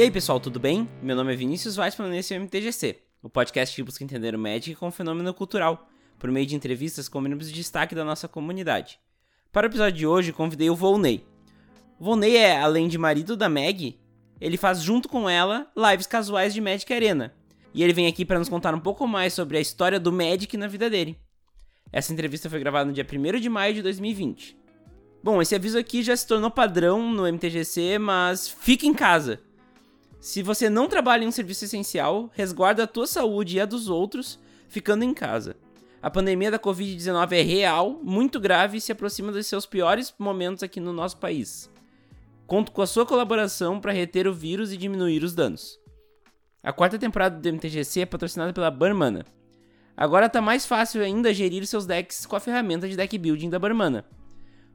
E 0.00 0.02
aí 0.02 0.10
pessoal, 0.10 0.40
tudo 0.40 0.58
bem? 0.58 0.88
Meu 1.02 1.14
nome 1.14 1.34
é 1.34 1.36
Vinícius 1.36 1.76
Weissman 1.76 2.16
e 2.16 2.20
esse 2.20 2.32
é 2.32 2.38
o 2.38 2.40
MTGC, 2.40 3.02
o 3.22 3.28
podcast 3.28 3.76
que 3.76 3.82
busca 3.82 4.02
entender 4.02 4.34
o 4.34 4.38
Magic 4.38 4.74
como 4.76 4.90
fenômeno 4.90 5.34
cultural, 5.34 5.90
por 6.18 6.30
meio 6.30 6.46
de 6.46 6.56
entrevistas 6.56 7.06
com 7.06 7.20
membros 7.20 7.50
de 7.50 7.54
destaque 7.54 7.94
da 7.94 8.02
nossa 8.02 8.26
comunidade. 8.26 8.98
Para 9.52 9.66
o 9.66 9.70
episódio 9.70 9.98
de 9.98 10.06
hoje, 10.06 10.32
convidei 10.32 10.70
o 10.70 10.74
Volney. 10.74 11.22
O 11.98 12.04
Volney 12.04 12.34
é, 12.34 12.58
além 12.58 12.88
de 12.88 12.96
marido 12.96 13.36
da 13.36 13.46
Meg, 13.50 14.00
ele 14.40 14.56
faz 14.56 14.80
junto 14.80 15.06
com 15.06 15.28
ela 15.28 15.70
lives 15.76 16.06
casuais 16.06 16.54
de 16.54 16.62
Magic 16.62 16.90
Arena. 16.90 17.34
E 17.74 17.82
ele 17.82 17.92
vem 17.92 18.06
aqui 18.06 18.24
para 18.24 18.38
nos 18.38 18.48
contar 18.48 18.74
um 18.74 18.80
pouco 18.80 19.06
mais 19.06 19.34
sobre 19.34 19.58
a 19.58 19.60
história 19.60 20.00
do 20.00 20.10
Magic 20.10 20.56
na 20.56 20.66
vida 20.66 20.88
dele. 20.88 21.20
Essa 21.92 22.10
entrevista 22.10 22.48
foi 22.48 22.58
gravada 22.58 22.86
no 22.86 22.94
dia 22.94 23.04
1 23.06 23.38
de 23.38 23.50
maio 23.50 23.74
de 23.74 23.82
2020. 23.82 24.56
Bom, 25.22 25.42
esse 25.42 25.54
aviso 25.54 25.76
aqui 25.76 26.02
já 26.02 26.16
se 26.16 26.26
tornou 26.26 26.50
padrão 26.50 27.12
no 27.12 27.30
MTGC, 27.30 27.98
mas 27.98 28.48
fique 28.48 28.86
em 28.86 28.94
casa. 28.94 29.42
Se 30.20 30.42
você 30.42 30.68
não 30.68 30.86
trabalha 30.86 31.24
em 31.24 31.28
um 31.28 31.32
serviço 31.32 31.64
essencial, 31.64 32.30
resguarda 32.34 32.84
a 32.84 32.86
tua 32.86 33.06
saúde 33.06 33.56
e 33.56 33.60
a 33.60 33.64
dos 33.64 33.88
outros 33.88 34.38
ficando 34.68 35.02
em 35.02 35.14
casa. 35.14 35.56
A 36.02 36.10
pandemia 36.10 36.50
da 36.50 36.58
Covid-19 36.58 37.32
é 37.32 37.42
real, 37.42 37.98
muito 38.02 38.38
grave 38.38 38.76
e 38.76 38.80
se 38.80 38.92
aproxima 38.92 39.32
dos 39.32 39.46
seus 39.46 39.64
piores 39.64 40.14
momentos 40.18 40.62
aqui 40.62 40.78
no 40.78 40.92
nosso 40.92 41.16
país. 41.16 41.70
Conto 42.46 42.70
com 42.70 42.82
a 42.82 42.86
sua 42.86 43.06
colaboração 43.06 43.80
para 43.80 43.92
reter 43.92 44.26
o 44.26 44.34
vírus 44.34 44.72
e 44.72 44.76
diminuir 44.76 45.24
os 45.24 45.34
danos. 45.34 45.80
A 46.62 46.72
quarta 46.72 46.98
temporada 46.98 47.38
do 47.38 47.48
MTGC 47.52 48.00
é 48.00 48.06
patrocinada 48.06 48.52
pela 48.52 48.70
Barmana. 48.70 49.24
Agora 49.96 50.26
está 50.26 50.40
mais 50.40 50.66
fácil 50.66 51.02
ainda 51.02 51.32
gerir 51.32 51.66
seus 51.66 51.86
decks 51.86 52.26
com 52.26 52.36
a 52.36 52.40
ferramenta 52.40 52.86
de 52.86 52.96
deck 52.96 53.16
building 53.16 53.48
da 53.48 53.58
Barmana. 53.58 54.04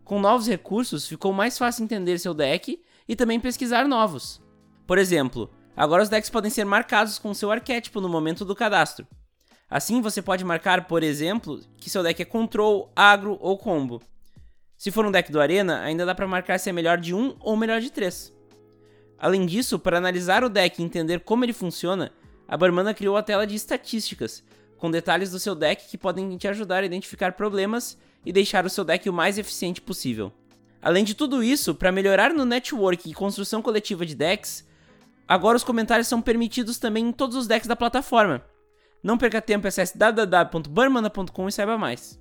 Com 0.04 0.20
novos 0.20 0.48
recursos, 0.48 1.08
ficou 1.08 1.32
mais 1.32 1.58
fácil 1.58 1.84
entender 1.84 2.18
seu 2.18 2.34
deck 2.34 2.82
e 3.08 3.16
também 3.16 3.40
pesquisar 3.40 3.88
novos. 3.88 4.45
Por 4.86 4.98
exemplo, 4.98 5.50
agora 5.76 6.04
os 6.04 6.10
decks 6.10 6.30
podem 6.30 6.52
ser 6.52 6.66
marcados 6.66 7.18
com 7.18 7.34
seu 7.34 7.52
arquétipo 7.52 8.00
no 8.00 8.10
momento 8.10 8.46
do 8.46 8.56
cadastro. 8.56 9.08
Assim, 9.70 10.02
você 10.02 10.22
pode 10.22 10.46
marcar, 10.46 10.86
por 10.86 11.02
exemplo, 11.02 11.60
que 11.78 11.90
seu 11.90 12.04
deck 12.04 12.22
é 12.22 12.26
control, 12.26 12.92
agro 12.96 13.38
ou 13.42 13.58
combo. 13.58 14.02
Se 14.78 14.92
for 14.92 15.06
um 15.06 15.12
deck 15.12 15.32
do 15.32 15.42
Arena, 15.42 15.82
ainda 15.82 16.06
dá 16.06 16.14
para 16.14 16.28
marcar 16.28 16.60
se 16.60 16.70
é 16.70 16.74
melhor 16.74 16.98
de 16.98 17.14
um 17.14 17.36
ou 17.40 17.58
melhor 17.58 17.82
de 17.82 17.90
três. 17.90 18.32
Além 19.18 19.46
disso, 19.46 19.80
para 19.80 19.98
analisar 19.98 20.44
o 20.44 20.50
deck 20.50 20.80
e 20.80 20.86
entender 20.86 21.22
como 21.22 21.44
ele 21.44 21.54
funciona, 21.54 22.12
a 22.48 22.56
Barmana 22.56 22.94
criou 22.94 23.18
a 23.18 23.24
tela 23.24 23.48
de 23.48 23.56
estatísticas, 23.56 24.44
com 24.78 24.92
detalhes 24.92 25.32
do 25.32 25.40
seu 25.40 25.56
deck 25.56 25.90
que 25.90 25.98
podem 25.98 26.38
te 26.38 26.48
ajudar 26.48 26.84
a 26.84 26.86
identificar 26.86 27.32
problemas 27.32 27.98
e 28.26 28.32
deixar 28.32 28.66
o 28.66 28.70
seu 28.70 28.84
deck 28.84 29.10
o 29.10 29.14
mais 29.14 29.38
eficiente 29.38 29.82
possível. 29.82 30.32
Além 30.82 31.04
de 31.04 31.16
tudo 31.16 31.42
isso, 31.42 31.74
para 31.74 31.92
melhorar 31.92 32.32
no 32.32 32.46
network 32.46 33.10
e 33.10 33.14
construção 33.14 33.62
coletiva 33.62 34.06
de 34.06 34.14
decks, 34.14 34.68
Agora 35.28 35.58
os 35.58 35.64
comentários 35.64 36.08
são 36.08 36.22
permitidos 36.22 36.78
também 36.78 37.08
em 37.08 37.12
todos 37.12 37.36
os 37.36 37.48
decks 37.48 37.68
da 37.68 37.76
plataforma. 37.76 38.44
Não 39.02 39.18
perca 39.18 39.42
tempo, 39.42 39.68
acesse 39.68 39.98
www.barmana.com 39.98 41.48
e 41.48 41.52
saiba 41.52 41.78
mais. 41.78 42.20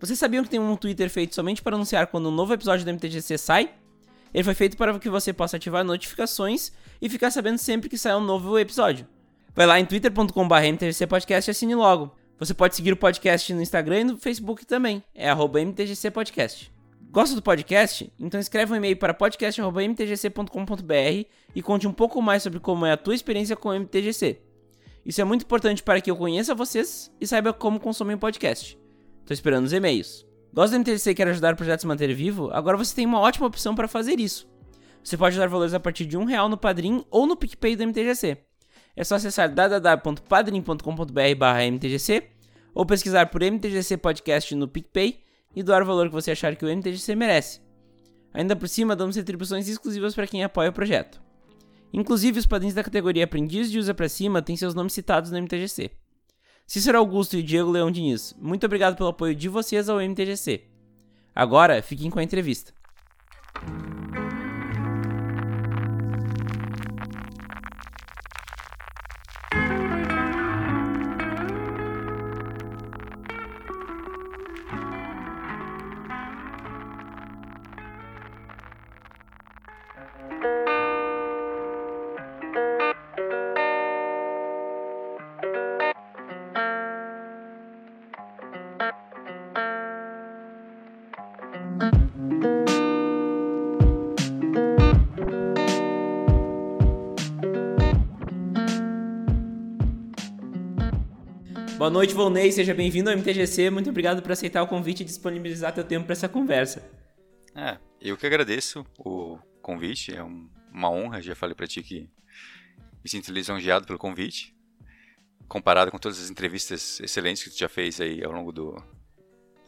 Vocês 0.00 0.18
sabiam 0.18 0.42
que 0.42 0.50
tem 0.50 0.58
um 0.58 0.76
Twitter 0.76 1.10
feito 1.10 1.34
somente 1.34 1.62
para 1.62 1.76
anunciar 1.76 2.06
quando 2.06 2.28
um 2.28 2.32
novo 2.32 2.54
episódio 2.54 2.84
do 2.84 2.92
MTGC 2.92 3.36
sai? 3.36 3.70
Ele 4.32 4.44
foi 4.44 4.54
feito 4.54 4.76
para 4.76 4.98
que 4.98 5.10
você 5.10 5.32
possa 5.32 5.56
ativar 5.56 5.84
notificações 5.84 6.72
e 7.02 7.08
ficar 7.08 7.30
sabendo 7.30 7.58
sempre 7.58 7.88
que 7.88 7.98
sai 7.98 8.14
um 8.14 8.20
novo 8.20 8.58
episódio. 8.58 9.06
Vai 9.54 9.66
lá 9.66 9.78
em 9.78 9.84
twitter.com.br 9.84 10.54
mtgcpodcast 10.54 11.50
e 11.50 11.52
assine 11.52 11.74
logo. 11.74 12.14
Você 12.38 12.54
pode 12.54 12.74
seguir 12.74 12.92
o 12.92 12.96
podcast 12.96 13.52
no 13.52 13.60
Instagram 13.60 14.00
e 14.00 14.04
no 14.04 14.16
Facebook 14.16 14.64
também, 14.64 15.02
é 15.14 15.30
mtgcpodcast. 15.30 16.79
Gosta 17.12 17.34
do 17.34 17.42
podcast? 17.42 18.08
Então 18.20 18.38
escreve 18.38 18.72
um 18.72 18.76
e-mail 18.76 18.96
para 18.96 19.12
podcast.mtgc.com.br 19.12 21.26
e 21.52 21.60
conte 21.60 21.88
um 21.88 21.92
pouco 21.92 22.22
mais 22.22 22.40
sobre 22.40 22.60
como 22.60 22.86
é 22.86 22.92
a 22.92 22.96
tua 22.96 23.16
experiência 23.16 23.56
com 23.56 23.70
o 23.70 23.74
MTGC. 23.74 24.40
Isso 25.04 25.20
é 25.20 25.24
muito 25.24 25.42
importante 25.42 25.82
para 25.82 26.00
que 26.00 26.08
eu 26.08 26.14
conheça 26.14 26.54
vocês 26.54 27.10
e 27.20 27.26
saiba 27.26 27.52
como 27.52 27.80
consomem 27.80 28.14
o 28.14 28.18
podcast. 28.18 28.78
Estou 29.22 29.34
esperando 29.34 29.64
os 29.64 29.72
e-mails. 29.72 30.24
Gosta 30.54 30.76
do 30.76 30.80
MTGC 30.82 31.10
e 31.10 31.14
quer 31.16 31.26
ajudar 31.26 31.54
o 31.54 31.56
projeto 31.56 31.78
a 31.78 31.80
se 31.80 31.86
manter 31.88 32.14
vivo? 32.14 32.48
Agora 32.52 32.76
você 32.76 32.94
tem 32.94 33.06
uma 33.06 33.18
ótima 33.18 33.48
opção 33.48 33.74
para 33.74 33.88
fazer 33.88 34.20
isso. 34.20 34.48
Você 35.02 35.16
pode 35.16 35.36
dar 35.36 35.48
valores 35.48 35.74
a 35.74 35.80
partir 35.80 36.06
de 36.06 36.16
um 36.16 36.22
real 36.22 36.48
no 36.48 36.56
Padrim 36.56 37.04
ou 37.10 37.26
no 37.26 37.34
PicPay 37.34 37.74
do 37.74 37.88
MTGC. 37.88 38.38
É 38.94 39.02
só 39.02 39.16
acessar 39.16 39.52
www.padrim.com.br/mtgc 39.52 42.22
ou 42.72 42.86
pesquisar 42.86 43.26
por 43.26 43.42
MTGC 43.42 43.96
Podcast 43.96 44.54
no 44.54 44.68
PicPay 44.68 45.28
e 45.54 45.62
doar 45.62 45.82
o 45.82 45.86
valor 45.86 46.08
que 46.08 46.14
você 46.14 46.30
achar 46.30 46.54
que 46.56 46.64
o 46.64 46.68
MTGC 46.68 47.14
merece. 47.14 47.60
Ainda 48.32 48.54
por 48.54 48.68
cima, 48.68 48.94
damos 48.94 49.16
retribuições 49.16 49.68
exclusivas 49.68 50.14
para 50.14 50.26
quem 50.26 50.44
apoia 50.44 50.70
o 50.70 50.72
projeto. 50.72 51.20
Inclusive, 51.92 52.38
os 52.38 52.46
padrinhos 52.46 52.74
da 52.74 52.84
categoria 52.84 53.24
Aprendiz 53.24 53.70
de 53.70 53.78
Usa 53.78 53.92
para 53.92 54.08
Cima 54.08 54.40
têm 54.40 54.56
seus 54.56 54.74
nomes 54.74 54.92
citados 54.92 55.30
no 55.30 55.38
MTGC. 55.38 55.90
Cícero 56.66 56.98
Augusto 56.98 57.36
e 57.36 57.42
Diego 57.42 57.70
Leão 57.70 57.90
Diniz, 57.90 58.32
muito 58.38 58.64
obrigado 58.64 58.96
pelo 58.96 59.08
apoio 59.08 59.34
de 59.34 59.48
vocês 59.48 59.88
ao 59.88 60.00
MTGC. 60.00 60.62
Agora, 61.34 61.82
fiquem 61.82 62.10
com 62.10 62.20
a 62.20 62.22
entrevista. 62.22 62.72
Boa 101.90 101.98
noite, 101.98 102.14
Volney. 102.14 102.52
Seja 102.52 102.72
bem-vindo 102.72 103.10
ao 103.10 103.16
MTGC. 103.16 103.68
Muito 103.68 103.90
obrigado 103.90 104.22
por 104.22 104.30
aceitar 104.30 104.62
o 104.62 104.66
convite 104.68 105.02
e 105.02 105.04
disponibilizar 105.04 105.74
teu 105.74 105.82
tempo 105.82 106.06
para 106.06 106.12
essa 106.12 106.28
conversa. 106.28 106.88
É, 107.52 107.78
eu 108.00 108.16
que 108.16 108.24
agradeço 108.24 108.86
o 108.96 109.36
convite. 109.60 110.14
É 110.14 110.22
um, 110.22 110.48
uma 110.72 110.88
honra. 110.88 111.20
Já 111.20 111.34
falei 111.34 111.52
para 111.52 111.66
ti 111.66 111.82
que 111.82 112.08
me 113.02 113.10
sinto 113.10 113.32
lisonjeado 113.32 113.88
pelo 113.88 113.98
convite. 113.98 114.54
Comparado 115.48 115.90
com 115.90 115.98
todas 115.98 116.22
as 116.22 116.30
entrevistas 116.30 117.00
excelentes 117.00 117.42
que 117.42 117.50
tu 117.50 117.58
já 117.58 117.68
fez 117.68 118.00
aí 118.00 118.22
ao 118.22 118.30
longo 118.30 118.52
do, 118.52 118.80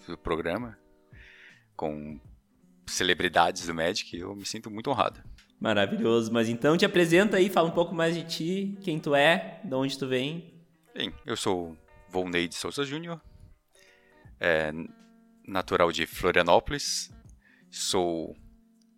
do 0.07 0.17
programa, 0.17 0.79
com 1.75 2.21
celebridades 2.87 3.67
do 3.67 3.75
Magic, 3.75 4.17
eu 4.17 4.37
me 4.37 4.47
sinto 4.47 4.71
muito 4.71 4.89
honrado. 4.89 5.21
Maravilhoso. 5.59 6.33
Mas 6.33 6.49
então 6.49 6.77
te 6.77 6.85
apresenta 6.85 7.39
aí, 7.39 7.51
fala 7.51 7.67
um 7.67 7.73
pouco 7.73 7.93
mais 7.93 8.15
de 8.15 8.23
ti, 8.23 8.79
quem 8.81 9.01
tu 9.01 9.13
é, 9.13 9.61
de 9.65 9.75
onde 9.75 9.99
tu 9.99 10.07
vem. 10.07 10.55
Bem, 10.95 11.13
eu 11.27 11.37
sou 11.37 11.77
Volney 12.13 12.47
de 12.47 12.55
Souza 12.55 12.85
Júnior, 12.85 13.21
é, 14.39 14.71
natural 15.49 15.91
de 15.91 16.05
Florianópolis, 16.05 17.11
sou 17.71 18.37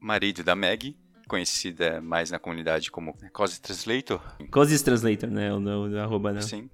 marido 0.01 0.43
da 0.43 0.57
Meg, 0.57 0.99
conhecida 1.29 2.01
mais 2.01 2.31
na 2.31 2.39
comunidade 2.39 2.91
como 2.91 3.17
Cozy 3.33 3.61
Translator. 3.61 4.21
Cozy 4.51 4.83
Translator, 4.83 5.31
né? 5.31 5.53
O, 5.53 5.59
o, 5.59 5.91
o 5.91 5.99
arroba, 6.01 6.33
né? 6.33 6.43
Sim. 6.43 6.69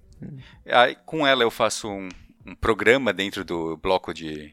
Aí, 0.66 0.96
com 1.06 1.26
ela 1.26 1.42
eu 1.42 1.50
faço 1.50 1.88
um, 1.88 2.08
um, 2.46 2.54
programa 2.54 3.12
dentro 3.12 3.44
do 3.44 3.76
bloco 3.76 4.12
de, 4.12 4.52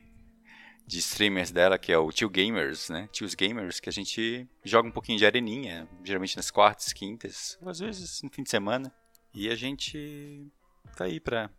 de 0.86 1.00
streamers 1.00 1.52
dela, 1.52 1.78
que 1.78 1.92
é 1.92 1.98
o 1.98 2.12
Tio 2.12 2.30
Gamers, 2.30 2.90
né? 2.90 3.08
Tios 3.12 3.34
Gamers, 3.34 3.80
que 3.80 3.90
a 3.90 3.94
gente 3.94 4.48
joga 4.64 4.88
um 4.88 4.92
pouquinho 4.92 5.18
de 5.18 5.26
areninha, 5.26 5.88
geralmente 6.04 6.36
nas 6.36 6.52
quartas, 6.52 6.94
quintas, 6.94 7.58
ou 7.62 7.70
às 7.70 7.80
vezes 7.80 8.22
no 8.22 8.30
fim 8.30 8.44
de 8.44 8.50
semana. 8.50 8.94
E 9.34 9.50
a 9.50 9.56
gente 9.56 10.48
tá 10.96 11.06
aí 11.06 11.20
pra 11.20 11.50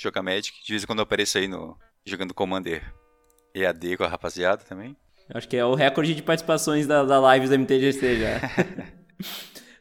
jogar 0.00 0.22
Magic. 0.22 0.64
De 0.64 0.72
vez 0.72 0.82
em 0.82 0.86
quando 0.86 1.00
eu 1.00 1.04
apareço 1.04 1.38
aí 1.38 1.46
no, 1.46 1.76
jogando 2.04 2.34
Commander 2.34 2.82
EAD 3.54 3.96
com 3.96 4.04
a 4.04 4.08
rapaziada 4.08 4.64
também. 4.64 4.96
Acho 5.32 5.48
que 5.48 5.56
é 5.56 5.64
o 5.64 5.74
recorde 5.74 6.14
de 6.14 6.22
participações 6.22 6.86
da, 6.86 7.04
da 7.04 7.34
lives 7.34 7.50
da 7.50 7.58
MTGC 7.58 8.18
já. 8.18 8.40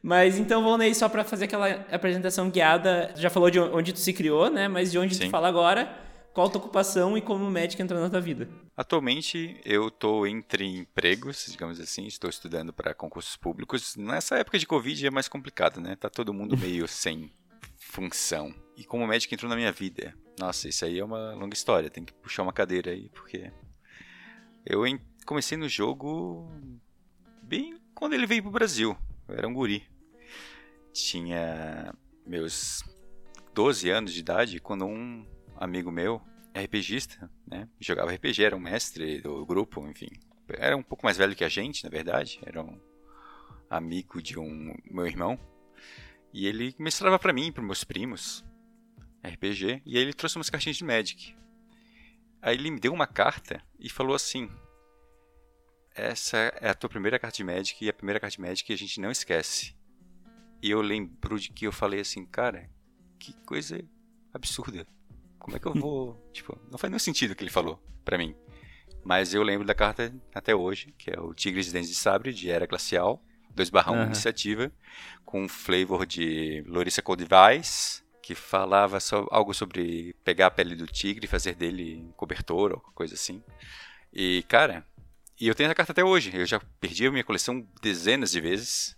Mas 0.01 0.37
então, 0.37 0.63
Volney, 0.63 0.93
só 0.93 1.09
para 1.09 1.23
fazer 1.23 1.45
aquela 1.45 1.69
apresentação 1.91 2.49
guiada, 2.49 3.13
já 3.17 3.29
falou 3.29 3.49
de 3.49 3.59
onde 3.59 3.91
tu 3.91 3.99
se 3.99 4.13
criou, 4.13 4.49
né? 4.49 4.67
Mas 4.67 4.91
de 4.91 4.97
onde 4.97 5.15
Sim. 5.15 5.25
tu 5.25 5.29
fala 5.29 5.47
agora, 5.47 5.93
qual 6.33 6.47
a 6.47 6.49
tua 6.49 6.61
ocupação 6.61 7.17
e 7.17 7.21
como 7.21 7.45
o 7.45 7.51
Magic 7.51 7.81
entrou 7.81 7.99
na 7.99 8.09
tua 8.09 8.21
vida? 8.21 8.47
Atualmente 8.77 9.59
eu 9.65 9.89
estou 9.89 10.25
entre 10.25 10.65
empregos, 10.65 11.47
digamos 11.49 11.81
assim, 11.81 12.05
estou 12.05 12.29
estudando 12.29 12.71
para 12.71 12.93
concursos 12.93 13.35
públicos. 13.35 13.97
Nessa 13.97 14.37
época 14.37 14.57
de 14.57 14.65
Covid 14.65 15.05
é 15.05 15.11
mais 15.11 15.27
complicado, 15.27 15.81
né? 15.81 15.97
Tá 15.97 16.09
todo 16.09 16.33
mundo 16.33 16.57
meio 16.57 16.87
sem 16.87 17.29
função. 17.77 18.53
E 18.79 18.85
como 18.85 19.03
o 19.03 19.07
Magic 19.07 19.35
entrou 19.35 19.49
na 19.49 19.57
minha 19.57 19.73
vida? 19.73 20.15
Nossa, 20.39 20.69
isso 20.69 20.85
aí 20.85 20.99
é 20.99 21.03
uma 21.03 21.33
longa 21.33 21.53
história, 21.53 21.89
tem 21.89 22.05
que 22.05 22.13
puxar 22.13 22.43
uma 22.43 22.53
cadeira 22.53 22.91
aí, 22.91 23.09
porque 23.09 23.51
eu 24.65 24.83
comecei 25.25 25.57
no 25.57 25.67
jogo 25.67 26.49
bem 27.43 27.77
quando 27.93 28.13
ele 28.13 28.25
veio 28.25 28.41
pro 28.41 28.51
Brasil. 28.51 28.97
Eu 29.27 29.35
era 29.35 29.45
um 29.49 29.53
guri. 29.53 29.83
tinha 30.93 31.93
meus 32.25 32.81
12 33.53 33.89
anos 33.89 34.13
de 34.13 34.21
idade 34.21 34.61
quando 34.61 34.85
um 34.85 35.27
amigo 35.57 35.91
meu, 35.91 36.21
RPGista, 36.55 37.29
né, 37.45 37.67
jogava 37.81 38.13
RPG, 38.13 38.45
era 38.45 38.55
um 38.55 38.61
mestre 38.61 39.19
do 39.19 39.45
grupo, 39.45 39.85
enfim. 39.89 40.07
Era 40.53 40.77
um 40.77 40.83
pouco 40.83 41.05
mais 41.05 41.17
velho 41.17 41.35
que 41.35 41.43
a 41.43 41.49
gente, 41.49 41.83
na 41.83 41.89
verdade, 41.89 42.39
era 42.45 42.63
um 42.63 42.79
amigo 43.69 44.21
de 44.21 44.39
um 44.39 44.73
meu 44.89 45.05
irmão. 45.05 45.37
E 46.31 46.47
ele 46.47 46.73
mestrava 46.79 47.19
para 47.19 47.33
mim, 47.33 47.51
para 47.51 47.61
meus 47.61 47.83
primos, 47.83 48.47
RPG, 49.23 49.81
e 49.85 49.97
aí 49.97 50.03
ele 50.03 50.13
trouxe 50.13 50.37
umas 50.37 50.49
cartinhas 50.49 50.77
de 50.77 50.83
Magic. 50.83 51.35
Aí 52.41 52.55
ele 52.55 52.71
me 52.71 52.79
deu 52.79 52.93
uma 52.93 53.07
carta 53.07 53.61
e 53.77 53.89
falou 53.89 54.15
assim: 54.15 54.49
Essa 55.93 56.37
é 56.61 56.69
a 56.69 56.73
tua 56.73 56.89
primeira 56.89 57.19
carta 57.19 57.37
de 57.37 57.43
Magic 57.43 57.83
e 57.83 57.89
a 57.89 57.93
primeira 57.93 58.19
carta 58.19 58.35
de 58.35 58.41
Magic 58.41 58.71
a 58.71 58.77
gente 58.77 59.01
não 59.01 59.11
esquece. 59.11 59.75
E 60.61 60.71
eu 60.71 60.81
lembro 60.81 61.39
de 61.39 61.49
que 61.49 61.65
eu 61.65 61.71
falei 61.71 62.01
assim, 62.01 62.25
cara, 62.25 62.69
que 63.17 63.33
coisa 63.45 63.81
absurda. 64.33 64.85
Como 65.37 65.55
é 65.55 65.59
que 65.59 65.65
eu 65.65 65.73
vou. 65.73 66.21
tipo, 66.33 66.57
não 66.69 66.77
faz 66.77 66.91
nenhum 66.91 66.99
sentido 66.99 67.31
o 67.31 67.35
que 67.35 67.43
ele 67.43 67.51
falou 67.51 67.81
para 68.03 68.17
mim. 68.17 68.35
Mas 69.03 69.33
eu 69.33 69.41
lembro 69.41 69.65
da 69.65 69.73
carta 69.73 70.13
até 70.35 70.53
hoje, 70.53 70.93
que 70.97 71.09
é 71.09 71.19
o 71.19 71.33
Tigres 71.33 71.67
de 71.67 71.71
Dentes 71.71 71.89
de 71.89 71.95
Sabre, 71.95 72.33
de 72.33 72.49
Era 72.49 72.65
Glacial, 72.65 73.23
2 73.55 73.69
barra 73.69 73.91
1 73.91 73.95
uhum. 73.95 74.05
iniciativa, 74.07 74.71
com 75.23 75.47
flavor 75.47 76.05
de 76.05 76.61
Lorissa 76.67 77.01
Codivais, 77.01 78.03
que 78.29 78.35
falava 78.35 78.99
algo 79.31 79.55
sobre 79.55 80.15
pegar 80.23 80.45
a 80.45 80.51
pele 80.51 80.75
do 80.75 80.85
tigre 80.85 81.25
e 81.25 81.27
fazer 81.27 81.55
dele 81.55 82.07
cobertor 82.15 82.73
ou 82.73 82.79
coisa 82.93 83.15
assim. 83.15 83.41
E, 84.13 84.43
cara, 84.47 84.85
e 85.41 85.47
eu 85.47 85.55
tenho 85.55 85.65
essa 85.65 85.73
carta 85.73 85.93
até 85.93 86.03
hoje. 86.03 86.29
Eu 86.31 86.45
já 86.45 86.61
perdi 86.79 87.07
a 87.07 87.11
minha 87.11 87.23
coleção 87.23 87.67
dezenas 87.81 88.29
de 88.29 88.39
vezes. 88.39 88.95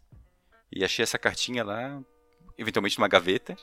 E 0.69 0.83
achei 0.83 1.01
essa 1.01 1.18
cartinha 1.18 1.63
lá, 1.63 2.01
eventualmente 2.57 3.00
numa 3.00 3.07
gaveta. 3.07 3.56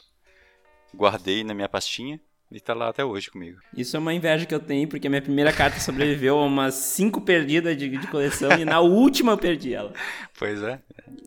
Guardei 0.95 1.45
na 1.45 1.53
minha 1.53 1.69
pastinha. 1.69 2.19
E 2.51 2.59
tá 2.59 2.73
lá 2.73 2.89
até 2.89 3.05
hoje 3.05 3.31
comigo. 3.31 3.61
Isso 3.77 3.95
é 3.95 4.01
uma 4.01 4.15
inveja 4.15 4.47
que 4.47 4.55
eu 4.55 4.61
tenho, 4.61 4.89
porque 4.89 5.07
a 5.07 5.11
minha 5.11 5.21
primeira 5.21 5.53
carta 5.53 5.79
sobreviveu 5.81 6.39
a 6.39 6.47
umas 6.47 6.77
cinco 6.77 7.21
perdidas 7.21 7.77
de, 7.77 7.91
de 7.91 8.07
coleção 8.07 8.59
e 8.59 8.65
na 8.65 8.81
última 8.81 9.33
eu 9.33 9.39
perdi 9.39 9.75
ela. 9.75 9.93
Pois 10.39 10.63
é. 10.63 10.81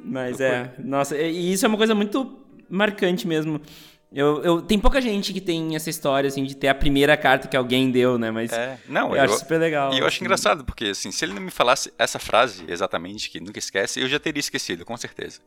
Mas 0.03 0.41
é, 0.41 0.73
nossa, 0.79 1.15
e 1.15 1.53
isso 1.53 1.63
é 1.63 1.69
uma 1.69 1.77
coisa 1.77 1.93
muito 1.93 2.41
marcante 2.67 3.27
mesmo. 3.27 3.61
Eu, 4.13 4.43
eu, 4.43 4.61
tem 4.61 4.77
pouca 4.77 4.99
gente 4.99 5.31
que 5.31 5.39
tem 5.39 5.73
essa 5.73 5.89
história, 5.89 6.27
assim, 6.27 6.43
de 6.43 6.53
ter 6.53 6.67
a 6.67 6.75
primeira 6.75 7.15
carta 7.15 7.47
que 7.47 7.55
alguém 7.55 7.89
deu, 7.89 8.17
né? 8.17 8.29
Mas 8.29 8.51
é, 8.51 8.77
não, 8.87 9.11
eu, 9.11 9.15
eu 9.15 9.23
acho 9.23 9.39
super 9.39 9.57
legal. 9.57 9.93
E 9.93 9.99
eu 9.99 10.05
acho 10.05 10.17
assim. 10.17 10.25
engraçado, 10.25 10.65
porque, 10.65 10.85
assim, 10.87 11.11
se 11.11 11.23
ele 11.23 11.33
não 11.33 11.41
me 11.41 11.51
falasse 11.51 11.93
essa 11.97 12.19
frase 12.19 12.65
exatamente, 12.67 13.29
que 13.29 13.39
nunca 13.39 13.57
esquece, 13.57 14.01
eu 14.01 14.09
já 14.09 14.19
teria 14.19 14.41
esquecido, 14.41 14.83
com 14.83 14.97
certeza. 14.97 15.39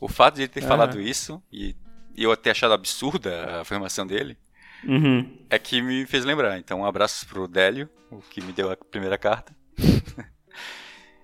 O 0.00 0.08
fato 0.08 0.36
de 0.36 0.42
ele 0.42 0.48
ter 0.48 0.62
uhum. 0.62 0.68
falado 0.68 1.00
isso, 1.00 1.42
e, 1.52 1.76
e 2.16 2.24
eu 2.24 2.34
ter 2.34 2.50
achado 2.50 2.72
absurda 2.72 3.44
a 3.44 3.60
afirmação 3.60 4.06
dele, 4.06 4.38
uhum. 4.84 5.30
é 5.50 5.58
que 5.58 5.82
me 5.82 6.06
fez 6.06 6.24
lembrar. 6.24 6.58
Então, 6.58 6.80
um 6.80 6.86
abraço 6.86 7.26
pro 7.26 7.46
Délio, 7.46 7.90
o 8.10 8.20
que 8.22 8.40
me 8.40 8.52
deu 8.52 8.70
a 8.70 8.76
primeira 8.76 9.18
carta. 9.18 9.54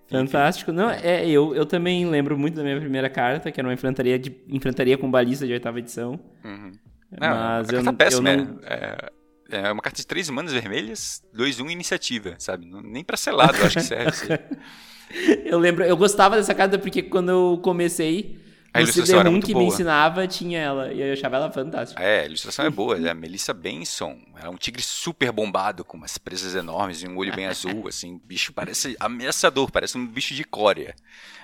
Fantástico. 0.09 0.73
Não, 0.73 0.91
é, 0.91 1.27
eu, 1.29 1.55
eu 1.55 1.67
também 1.67 2.06
lembro 2.06 2.39
muito 2.39 2.55
da 2.55 2.62
minha 2.62 2.79
primeira 2.79 3.09
carta, 3.09 3.51
que 3.51 3.61
era 3.61 3.67
uma 3.67 3.75
enfrentaria, 3.75 4.19
de, 4.19 4.37
enfrentaria 4.49 4.99
com 4.99 5.11
balista 5.11 5.47
de 5.47 5.53
oitava 5.53 5.79
edição. 5.79 6.21
Uhum. 6.45 6.73
Não, 7.11 7.29
Mas 7.29 7.69
é 7.69 7.73
carta 7.73 7.91
eu, 7.91 7.95
péssima. 7.95 8.31
Eu 8.31 8.45
não... 8.45 8.59
é, 8.65 9.11
é, 9.51 9.73
uma 9.73 9.83
carta 9.83 9.99
de 9.99 10.06
três 10.06 10.29
manas 10.31 10.53
vermelhas, 10.53 11.23
2-1 11.35 11.65
um 11.65 11.71
iniciativa, 11.71 12.35
sabe? 12.39 12.67
Nem 12.67 13.05
pra 13.05 13.17
selado 13.17 13.56
eu 13.59 13.67
acho 13.67 13.77
que 13.77 13.85
serve. 13.85 14.39
eu 15.45 15.59
lembro, 15.59 15.85
eu 15.85 15.97
gostava 15.97 16.37
dessa 16.37 16.55
carta 16.55 16.79
porque 16.79 17.03
quando 17.03 17.31
eu 17.31 17.61
comecei, 17.62 18.44
a 18.75 18.82
o 18.82 18.87
CD-ROM 18.88 19.41
que 19.41 19.53
boa. 19.53 19.65
me 19.65 19.71
ensinava 19.71 20.26
tinha 20.26 20.59
ela, 20.59 20.93
e 20.93 21.00
eu 21.00 21.12
achava 21.12 21.37
ela 21.37 21.50
fantástica. 21.50 22.03
É, 22.03 22.23
a 22.23 22.26
ilustração 22.26 22.65
é 22.65 22.71
boa, 22.71 22.99
é 22.99 23.09
a 23.09 23.15
Melissa 23.15 23.55
Benson. 23.55 24.19
É 24.43 24.49
um 24.49 24.56
tigre 24.56 24.82
super 24.82 25.31
bombado, 25.31 25.85
com 25.85 25.97
umas 25.97 26.19
presas 26.19 26.56
enormes 26.56 27.00
e 27.00 27.06
um 27.06 27.17
olho 27.17 27.32
bem 27.35 27.47
azul, 27.47 27.87
assim. 27.88 28.21
bicho 28.25 28.53
parece 28.53 28.97
ameaçador, 28.99 29.71
parece 29.71 29.97
um 29.97 30.05
bicho 30.05 30.35
de 30.35 30.43
córea. 30.43 30.97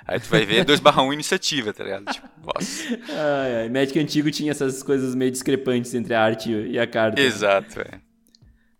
Aí 0.04 0.18
tu 0.18 0.28
vai 0.28 0.44
ver 0.44 0.64
2 0.64 0.80
barra 0.80 1.02
1 1.02 1.12
iniciativa, 1.12 1.72
tá 1.72 1.84
ligado? 1.84 2.12
Tipo, 2.12 2.28
nossa. 2.44 2.98
Ai, 3.08 3.56
ai, 3.62 3.68
Magic 3.68 3.96
antigo 4.00 4.28
tinha 4.32 4.50
essas 4.50 4.82
coisas 4.82 5.14
meio 5.14 5.30
discrepantes 5.30 5.94
entre 5.94 6.12
a 6.14 6.20
arte 6.20 6.50
e 6.50 6.80
a 6.80 6.86
carta. 6.86 7.20
Exato, 7.20 7.80
é. 7.80 8.00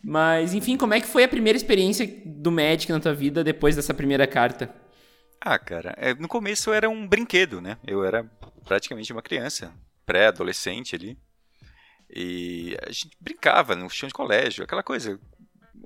Mas, 0.03 0.55
enfim, 0.55 0.76
como 0.76 0.94
é 0.94 1.00
que 1.00 1.06
foi 1.06 1.23
a 1.23 1.29
primeira 1.29 1.56
experiência 1.56 2.11
do 2.25 2.50
Magic 2.50 2.91
na 2.91 2.99
tua 2.99 3.14
vida 3.14 3.44
depois 3.44 3.76
dessa 3.76 3.94
primeira 3.94 4.26
carta? 4.26 4.75
Ah, 5.41 5.59
cara, 5.59 5.95
é, 5.97 6.15
no 6.15 6.29
começo 6.29 6.73
era 6.73 6.89
um 6.89 7.07
brinquedo, 7.07 7.61
né? 7.61 7.79
Eu 7.87 8.05
era 8.05 8.25
praticamente 8.65 9.13
uma 9.13 9.23
criança, 9.23 9.73
pré-adolescente 10.05 10.95
ali. 10.95 11.19
E 12.11 12.77
a 12.87 12.91
gente 12.91 13.17
brincava 13.21 13.75
no 13.75 13.89
chão 13.89 14.07
de 14.07 14.15
colégio, 14.15 14.65
aquela 14.65 14.83
coisa. 14.83 15.19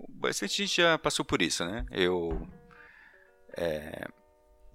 Bastante 0.08 0.56
gente 0.56 0.82
já 0.82 0.98
passou 0.98 1.24
por 1.24 1.40
isso, 1.40 1.64
né? 1.64 1.86
Eu 1.90 2.48
é, 3.56 4.08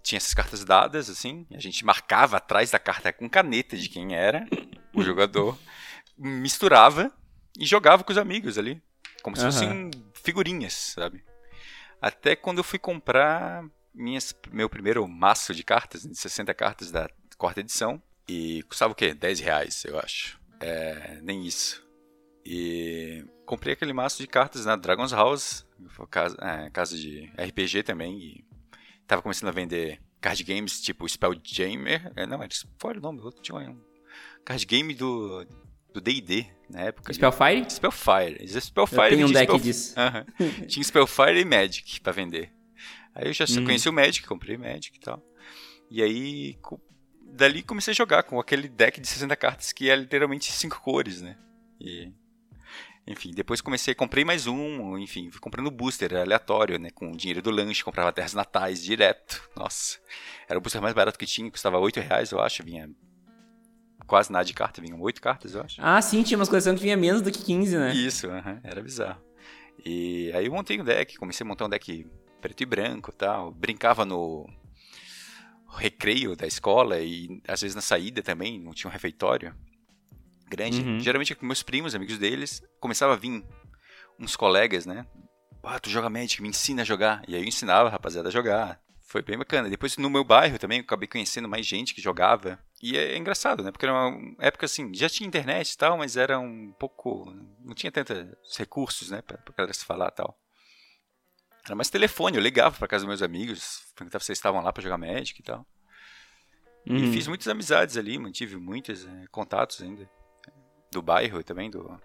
tinha 0.01 0.17
essas 0.17 0.33
cartas 0.33 0.63
dadas, 0.63 1.09
assim, 1.09 1.45
a 1.53 1.59
gente 1.59 1.83
marcava 1.83 2.37
atrás 2.37 2.71
da 2.71 2.79
carta 2.79 3.11
com 3.11 3.29
caneta 3.29 3.75
de 3.75 3.89
quem 3.89 4.15
era 4.15 4.47
o 4.93 5.03
jogador, 5.03 5.57
misturava 6.17 7.11
e 7.57 7.65
jogava 7.65 8.03
com 8.03 8.11
os 8.11 8.17
amigos 8.17 8.57
ali, 8.57 8.81
como 9.21 9.35
se 9.35 9.43
uhum. 9.43 9.51
fossem 9.51 9.91
figurinhas, 10.13 10.73
sabe? 10.73 11.23
Até 12.01 12.35
quando 12.35 12.59
eu 12.59 12.63
fui 12.63 12.79
comprar 12.79 13.63
minhas, 13.93 14.35
meu 14.51 14.69
primeiro 14.69 15.07
maço 15.07 15.53
de 15.53 15.63
cartas, 15.63 16.03
de 16.03 16.15
60 16.15 16.53
cartas 16.53 16.91
da 16.91 17.09
quarta 17.37 17.59
edição, 17.59 18.01
e 18.27 18.63
custava 18.63 18.93
o 18.93 18.95
quê? 18.95 19.13
10 19.13 19.39
reais, 19.39 19.83
eu 19.85 19.99
acho. 19.99 20.39
É, 20.59 21.19
nem 21.21 21.45
isso. 21.45 21.85
E 22.45 23.25
comprei 23.45 23.73
aquele 23.73 23.93
maço 23.93 24.21
de 24.21 24.27
cartas 24.27 24.65
na 24.65 24.75
Dragon's 24.75 25.11
House, 25.11 25.65
casa, 26.09 26.37
é, 26.41 26.69
casa 26.69 26.97
de 26.97 27.31
RPG 27.37 27.83
também, 27.83 28.17
e 28.19 28.45
tava 29.07 29.21
começando 29.21 29.49
a 29.49 29.53
vender 29.53 30.01
card 30.21 30.43
games 30.43 30.81
tipo 30.81 31.07
Spelljammer, 31.07 32.11
é, 32.15 32.25
não, 32.25 32.43
era, 32.43 32.49
fora 32.77 32.99
o 32.99 33.01
nome, 33.01 33.21
outro 33.21 33.41
tinha 33.41 33.57
um 33.57 33.81
card 34.43 34.65
game 34.65 34.93
do 34.93 35.45
do 35.93 35.99
D&D 35.99 36.45
na 36.69 36.81
época. 36.81 37.13
Spellfire? 37.13 37.69
Spellfire. 37.69 38.61
Spellfire 38.61 39.01
eu 39.01 39.09
tenho 39.09 39.27
um 39.27 39.31
deck 39.31 39.45
Spell... 39.45 39.59
disso. 39.59 39.95
Uhum. 39.97 40.67
tinha 40.67 40.83
Spellfire 40.83 41.39
e 41.39 41.45
Magic 41.45 41.99
para 42.01 42.13
vender. 42.13 42.51
Aí 43.19 43.27
eu 43.27 43.33
já 43.33 43.45
uhum. 43.49 43.65
conheci 43.65 43.89
o 43.89 43.93
Magic, 43.93 44.25
comprei 44.25 44.57
Magic 44.57 44.95
e 44.95 44.99
tal. 44.99 45.21
E 45.91 46.01
aí, 46.01 46.57
dali 47.21 47.61
comecei 47.61 47.91
a 47.91 47.95
jogar 47.95 48.23
com 48.23 48.39
aquele 48.39 48.69
deck 48.69 49.01
de 49.01 49.07
60 49.07 49.35
cartas 49.35 49.73
que 49.73 49.89
é 49.89 49.95
literalmente 49.95 50.49
cinco 50.53 50.79
cores, 50.79 51.21
né? 51.21 51.37
E, 51.81 52.13
enfim, 53.05 53.31
depois 53.31 53.59
comecei, 53.59 53.93
comprei 53.93 54.23
mais 54.23 54.47
um, 54.47 54.97
enfim, 54.97 55.29
fui 55.29 55.41
comprando 55.41 55.69
booster 55.69 56.15
aleatório, 56.15 56.79
né? 56.79 56.91
Com 56.91 57.11
o 57.11 57.17
dinheiro 57.17 57.41
do 57.41 57.51
lanche, 57.51 57.83
comprava 57.83 58.13
terras 58.13 58.33
natais 58.33 58.81
direto. 58.81 59.49
Nossa, 59.53 59.99
era 60.47 60.57
o 60.57 60.61
booster 60.61 60.81
mais 60.81 60.93
barato 60.93 61.19
que 61.19 61.25
tinha, 61.25 61.51
custava 61.51 61.77
8 61.77 61.99
reais, 61.99 62.31
eu 62.31 62.39
acho, 62.39 62.63
vinha 62.63 62.89
quase 64.07 64.31
nada 64.31 64.45
de 64.45 64.53
carta, 64.53 64.81
vinham 64.81 64.99
8 65.01 65.21
cartas, 65.21 65.55
eu 65.55 65.61
acho. 65.61 65.75
Ah, 65.79 66.01
sim, 66.01 66.23
tinha 66.23 66.37
umas 66.37 66.47
coleções 66.47 66.77
que 66.77 66.83
vinha 66.83 66.95
menos 66.95 67.21
do 67.21 67.31
que 67.31 67.43
15, 67.43 67.77
né? 67.77 67.93
Isso, 67.93 68.27
uh 68.27 68.31
-huh, 68.31 68.61
era 68.63 68.81
bizarro. 68.81 69.21
E 69.85 70.31
aí 70.33 70.45
eu 70.45 70.51
montei 70.53 70.79
um 70.79 70.85
deck, 70.85 71.17
comecei 71.17 71.43
a 71.43 71.47
montar 71.47 71.65
um 71.65 71.69
deck 71.69 72.07
preto 72.39 72.61
e 72.61 72.65
branco 72.65 73.11
tal. 73.11 73.51
Brincava 73.51 74.05
no 74.05 74.47
recreio 75.77 76.35
da 76.35 76.47
escola 76.47 76.99
e 76.99 77.41
às 77.47 77.61
vezes 77.61 77.75
na 77.75 77.81
saída 77.81 78.21
também, 78.21 78.59
não 78.59 78.73
tinha 78.73 78.89
um 78.89 78.93
refeitório 78.93 79.55
grande. 80.49 80.81
Uhum. 80.81 80.99
Geralmente 80.99 81.35
com 81.35 81.45
meus 81.45 81.61
primos, 81.61 81.93
amigos 81.93 82.17
deles, 82.17 82.61
começava 82.79 83.13
a 83.13 83.15
vir 83.15 83.43
uns 84.19 84.35
colegas, 84.35 84.85
né? 84.85 85.05
Ah, 85.63 85.79
tu 85.79 85.89
joga 85.89 86.09
Magic, 86.09 86.41
me 86.41 86.49
ensina 86.49 86.81
a 86.81 86.85
jogar. 86.85 87.21
E 87.27 87.35
aí 87.35 87.41
eu 87.41 87.47
ensinava 87.47 87.87
a 87.87 87.91
rapaziada 87.91 88.29
a 88.29 88.31
jogar. 88.31 88.81
Foi 89.01 89.21
bem 89.21 89.37
bacana. 89.37 89.69
Depois 89.69 89.97
no 89.97 90.09
meu 90.09 90.23
bairro 90.23 90.57
também, 90.57 90.79
eu 90.79 90.83
acabei 90.83 91.07
conhecendo 91.07 91.47
mais 91.47 91.65
gente 91.65 91.93
que 91.93 92.01
jogava. 92.01 92.59
E 92.81 92.97
é 92.97 93.17
engraçado, 93.17 93.63
né? 93.63 93.71
Porque 93.71 93.85
era 93.85 93.93
uma 93.93 94.35
época 94.39 94.65
assim, 94.65 94.91
já 94.93 95.09
tinha 95.09 95.27
internet 95.27 95.71
e 95.71 95.77
tal, 95.77 95.97
mas 95.97 96.17
era 96.17 96.39
um 96.39 96.71
pouco. 96.79 97.31
Não 97.63 97.75
tinha 97.75 97.91
tantos 97.91 98.57
recursos, 98.57 99.11
né? 99.11 99.21
Pra, 99.21 99.37
pra 99.37 99.53
galera 99.55 99.73
se 99.73 99.85
falar 99.85 100.07
e 100.07 100.15
tal. 100.15 100.39
Era 101.65 101.75
mais 101.75 101.89
telefone, 101.89 102.37
eu 102.37 102.41
ligava 102.41 102.77
pra 102.77 102.87
casa 102.87 103.03
dos 103.05 103.09
meus 103.09 103.21
amigos, 103.21 103.83
perguntava 103.95 104.21
se 104.21 104.27
vocês 104.27 104.37
estavam 104.37 104.61
lá 104.61 104.73
pra 104.73 104.81
jogar 104.81 104.97
Magic 104.97 105.39
e 105.39 105.43
tal. 105.43 105.65
E 106.85 107.11
fiz 107.11 107.27
muitas 107.27 107.47
amizades 107.47 107.97
ali, 107.97 108.17
mantive 108.17 108.57
muitos 108.57 109.05
é, 109.05 109.25
contatos 109.29 109.81
ainda. 109.81 110.09
Do 110.91 111.03
bairro 111.03 111.39
e 111.39 111.43
também, 111.43 111.69
do, 111.69 112.01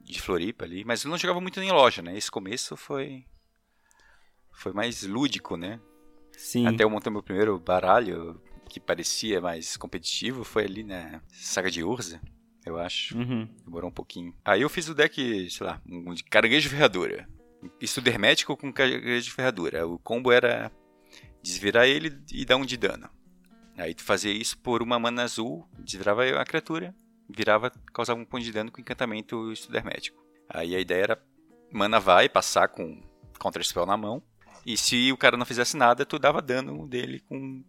de 0.00 0.20
Floripa 0.20 0.64
ali. 0.64 0.84
Mas 0.84 1.04
eu 1.04 1.10
não 1.10 1.16
jogava 1.16 1.40
muito 1.40 1.60
em 1.60 1.70
loja, 1.70 2.02
né? 2.02 2.16
Esse 2.16 2.30
começo 2.30 2.76
foi. 2.76 3.24
Foi 4.50 4.72
mais 4.72 5.04
lúdico, 5.04 5.56
né? 5.56 5.80
Sim. 6.32 6.66
Até 6.66 6.82
eu 6.82 6.90
montei 6.90 7.12
meu 7.12 7.22
primeiro 7.22 7.58
baralho, 7.58 8.42
que 8.68 8.80
parecia 8.80 9.40
mais 9.40 9.76
competitivo, 9.76 10.44
foi 10.44 10.64
ali 10.64 10.82
na 10.82 11.22
Saga 11.28 11.70
de 11.70 11.84
Urza, 11.84 12.20
eu 12.66 12.78
acho. 12.78 13.16
Uhum. 13.16 13.48
Demorou 13.64 13.90
um 13.90 13.94
pouquinho. 13.94 14.34
Aí 14.44 14.62
eu 14.62 14.68
fiz 14.68 14.88
o 14.88 14.94
deck, 14.94 15.50
sei 15.50 15.66
lá, 15.66 15.80
um 15.86 16.12
de 16.14 16.24
caranguejo 16.24 16.68
ferradura. 16.68 17.28
Estudo 17.80 18.08
hermético 18.08 18.56
com 18.56 18.72
caranguejo 18.72 19.24
de 19.24 19.32
ferradura. 19.32 19.86
O 19.86 19.98
combo 19.98 20.32
era 20.32 20.70
desvirar 21.42 21.86
ele 21.86 22.20
e 22.32 22.44
dar 22.44 22.56
um 22.56 22.64
de 22.64 22.76
dano. 22.76 23.08
Aí 23.76 23.94
tu 23.94 24.02
fazia 24.02 24.32
isso 24.32 24.58
por 24.58 24.82
uma 24.82 24.98
mana 24.98 25.22
azul, 25.22 25.66
desvirava 25.78 26.24
a 26.40 26.44
criatura, 26.44 26.94
virava, 27.28 27.70
causava 27.92 28.20
um 28.20 28.24
ponto 28.24 28.44
de 28.44 28.52
dano 28.52 28.70
com 28.70 28.80
encantamento 28.80 29.50
estudo 29.52 29.76
hermético. 29.76 30.22
Aí 30.48 30.76
a 30.76 30.80
ideia 30.80 31.02
era 31.02 31.22
mana 31.72 31.98
vai, 31.98 32.28
passar 32.28 32.68
com 32.68 33.02
Counter 33.38 33.64
Spell 33.64 33.86
na 33.86 33.96
mão, 33.96 34.22
e 34.64 34.76
se 34.76 35.10
o 35.10 35.16
cara 35.16 35.36
não 35.36 35.46
fizesse 35.46 35.76
nada, 35.76 36.06
tu 36.06 36.18
dava 36.18 36.40
dano 36.40 36.86
dele 36.86 37.20
com 37.20 37.64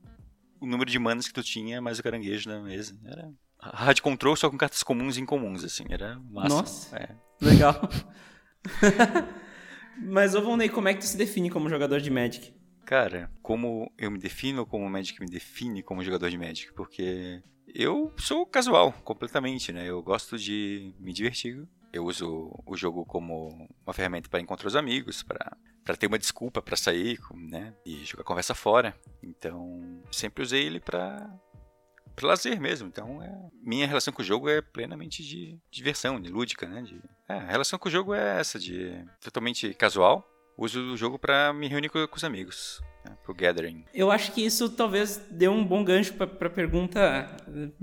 o 0.60 0.66
número 0.66 0.90
de 0.90 1.00
manas 1.00 1.28
que 1.28 1.34
tu 1.34 1.42
tinha, 1.42 1.82
mais 1.82 2.00
o 2.00 2.04
caranguejo 2.04 2.50
na 2.50 2.62
mesa. 2.62 2.98
Era 3.06 3.32
hard 3.60 4.00
control 4.02 4.36
só 4.36 4.50
com 4.50 4.58
cartas 4.58 4.84
comuns 4.84 5.18
e 5.18 5.22
incomuns, 5.22 5.64
assim, 5.64 5.86
era 5.90 6.20
massa. 6.20 6.50
Nossa, 6.50 6.98
é. 6.98 7.16
legal. 7.42 7.90
Mas, 9.98 10.36
ô 10.36 10.42
Volney, 10.42 10.70
como 10.70 10.88
é 10.88 10.94
que 10.94 11.02
tu 11.02 11.06
se 11.06 11.18
define 11.18 11.50
como 11.50 11.70
jogador 11.70 12.00
de 12.00 12.10
Magic? 12.10 12.54
Cara, 12.86 13.32
como 13.42 13.92
eu 13.98 14.12
me 14.12 14.20
defino 14.20 14.66
como 14.66 14.86
o 14.86 14.90
Magic 14.90 15.20
me 15.20 15.28
define 15.28 15.82
como 15.82 16.04
jogador 16.04 16.30
de 16.30 16.38
Magic? 16.38 16.74
Porque 16.74 17.42
eu 17.74 18.14
sou 18.18 18.46
casual, 18.46 18.92
completamente, 19.04 19.72
né? 19.72 19.90
Eu 19.90 20.02
gosto 20.04 20.38
de 20.38 20.94
me 21.00 21.14
divertir. 21.14 21.66
Eu 21.92 22.06
uso 22.06 22.52
o 22.66 22.76
jogo 22.76 23.06
como 23.06 23.70
uma 23.86 23.94
ferramenta 23.94 24.28
para 24.28 24.42
encontrar 24.42 24.68
os 24.68 24.76
amigos, 24.76 25.24
para 25.24 25.56
para 25.84 25.98
ter 25.98 26.08
uma 26.08 26.18
desculpa 26.18 26.62
para 26.62 26.78
sair, 26.78 27.20
né? 27.36 27.74
E 27.86 28.06
jogar 28.06 28.24
conversa 28.24 28.56
fora. 28.56 28.96
Então, 29.22 30.02
sempre 30.12 30.44
usei 30.44 30.66
ele 30.66 30.80
para 30.80 31.30
para 32.16 32.28
lazer 32.28 32.60
mesmo. 32.60 32.88
Então, 32.88 33.22
é, 33.22 33.32
minha 33.64 33.88
relação 33.88 34.14
com 34.14 34.22
o 34.22 34.26
jogo 34.26 34.50
é 34.50 34.62
plenamente 34.62 35.24
de 35.24 35.60
diversão, 35.72 36.20
de 36.20 36.30
lúdica, 36.30 36.68
né? 36.68 36.82
De, 36.82 37.02
é, 37.28 37.34
a 37.34 37.52
relação 37.52 37.80
com 37.80 37.90
o 37.90 37.92
jogo 37.92 38.14
é 38.14 38.40
essa, 38.40 38.60
de 38.60 39.06
totalmente 39.22 39.74
casual. 39.74 40.28
Uso 40.58 40.94
o 40.94 40.98
jogo 40.98 41.18
para 41.18 41.52
me 41.52 41.68
reunir 41.68 41.90
com, 41.90 42.08
com 42.08 42.16
os 42.16 42.24
amigos. 42.24 42.82
Né, 43.04 43.18
pro 43.22 43.34
gathering. 43.34 43.84
Eu 43.94 44.10
acho 44.10 44.32
que 44.32 44.46
isso 44.46 44.70
talvez 44.70 45.18
dê 45.30 45.50
um 45.50 45.66
bom 45.66 45.84
gancho 45.84 46.14
pra, 46.14 46.26
pra 46.26 46.50
pergunta 46.50 47.36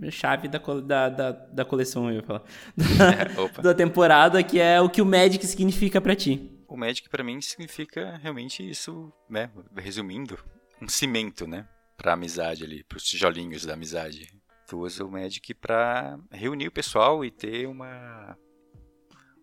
eh, 0.03 0.11
chave 0.11 0.49
da, 0.49 0.59
da, 0.59 1.09
da, 1.11 1.31
da 1.33 1.65
coleção, 1.65 2.09
eu 2.09 2.17
ia 2.17 2.23
falar. 2.23 2.43
Da, 3.55 3.61
da 3.63 3.75
temporada, 3.75 4.43
que 4.43 4.59
é 4.59 4.81
o 4.81 4.89
que 4.89 5.03
o 5.03 5.05
Magic 5.05 5.47
significa 5.47 6.01
para 6.01 6.17
ti. 6.17 6.51
O 6.67 6.75
Magic 6.75 7.07
para 7.11 7.23
mim 7.23 7.39
significa 7.43 8.17
realmente 8.23 8.67
isso, 8.67 9.13
né? 9.29 9.51
Resumindo, 9.77 10.39
um 10.81 10.89
cimento, 10.89 11.47
né? 11.47 11.69
Pra 12.01 12.15
amizade 12.15 12.65
ali, 12.65 12.83
pros 12.83 13.05
tijolinhos 13.05 13.67
da 13.67 13.75
amizade. 13.75 14.33
Tu 14.67 14.79
usa 14.79 15.05
o 15.05 15.11
Magic 15.11 15.53
pra 15.53 16.19
reunir 16.31 16.69
o 16.69 16.73
pessoal 16.73 17.23
e 17.23 17.31
ter 17.31 17.69
uma, 17.69 18.39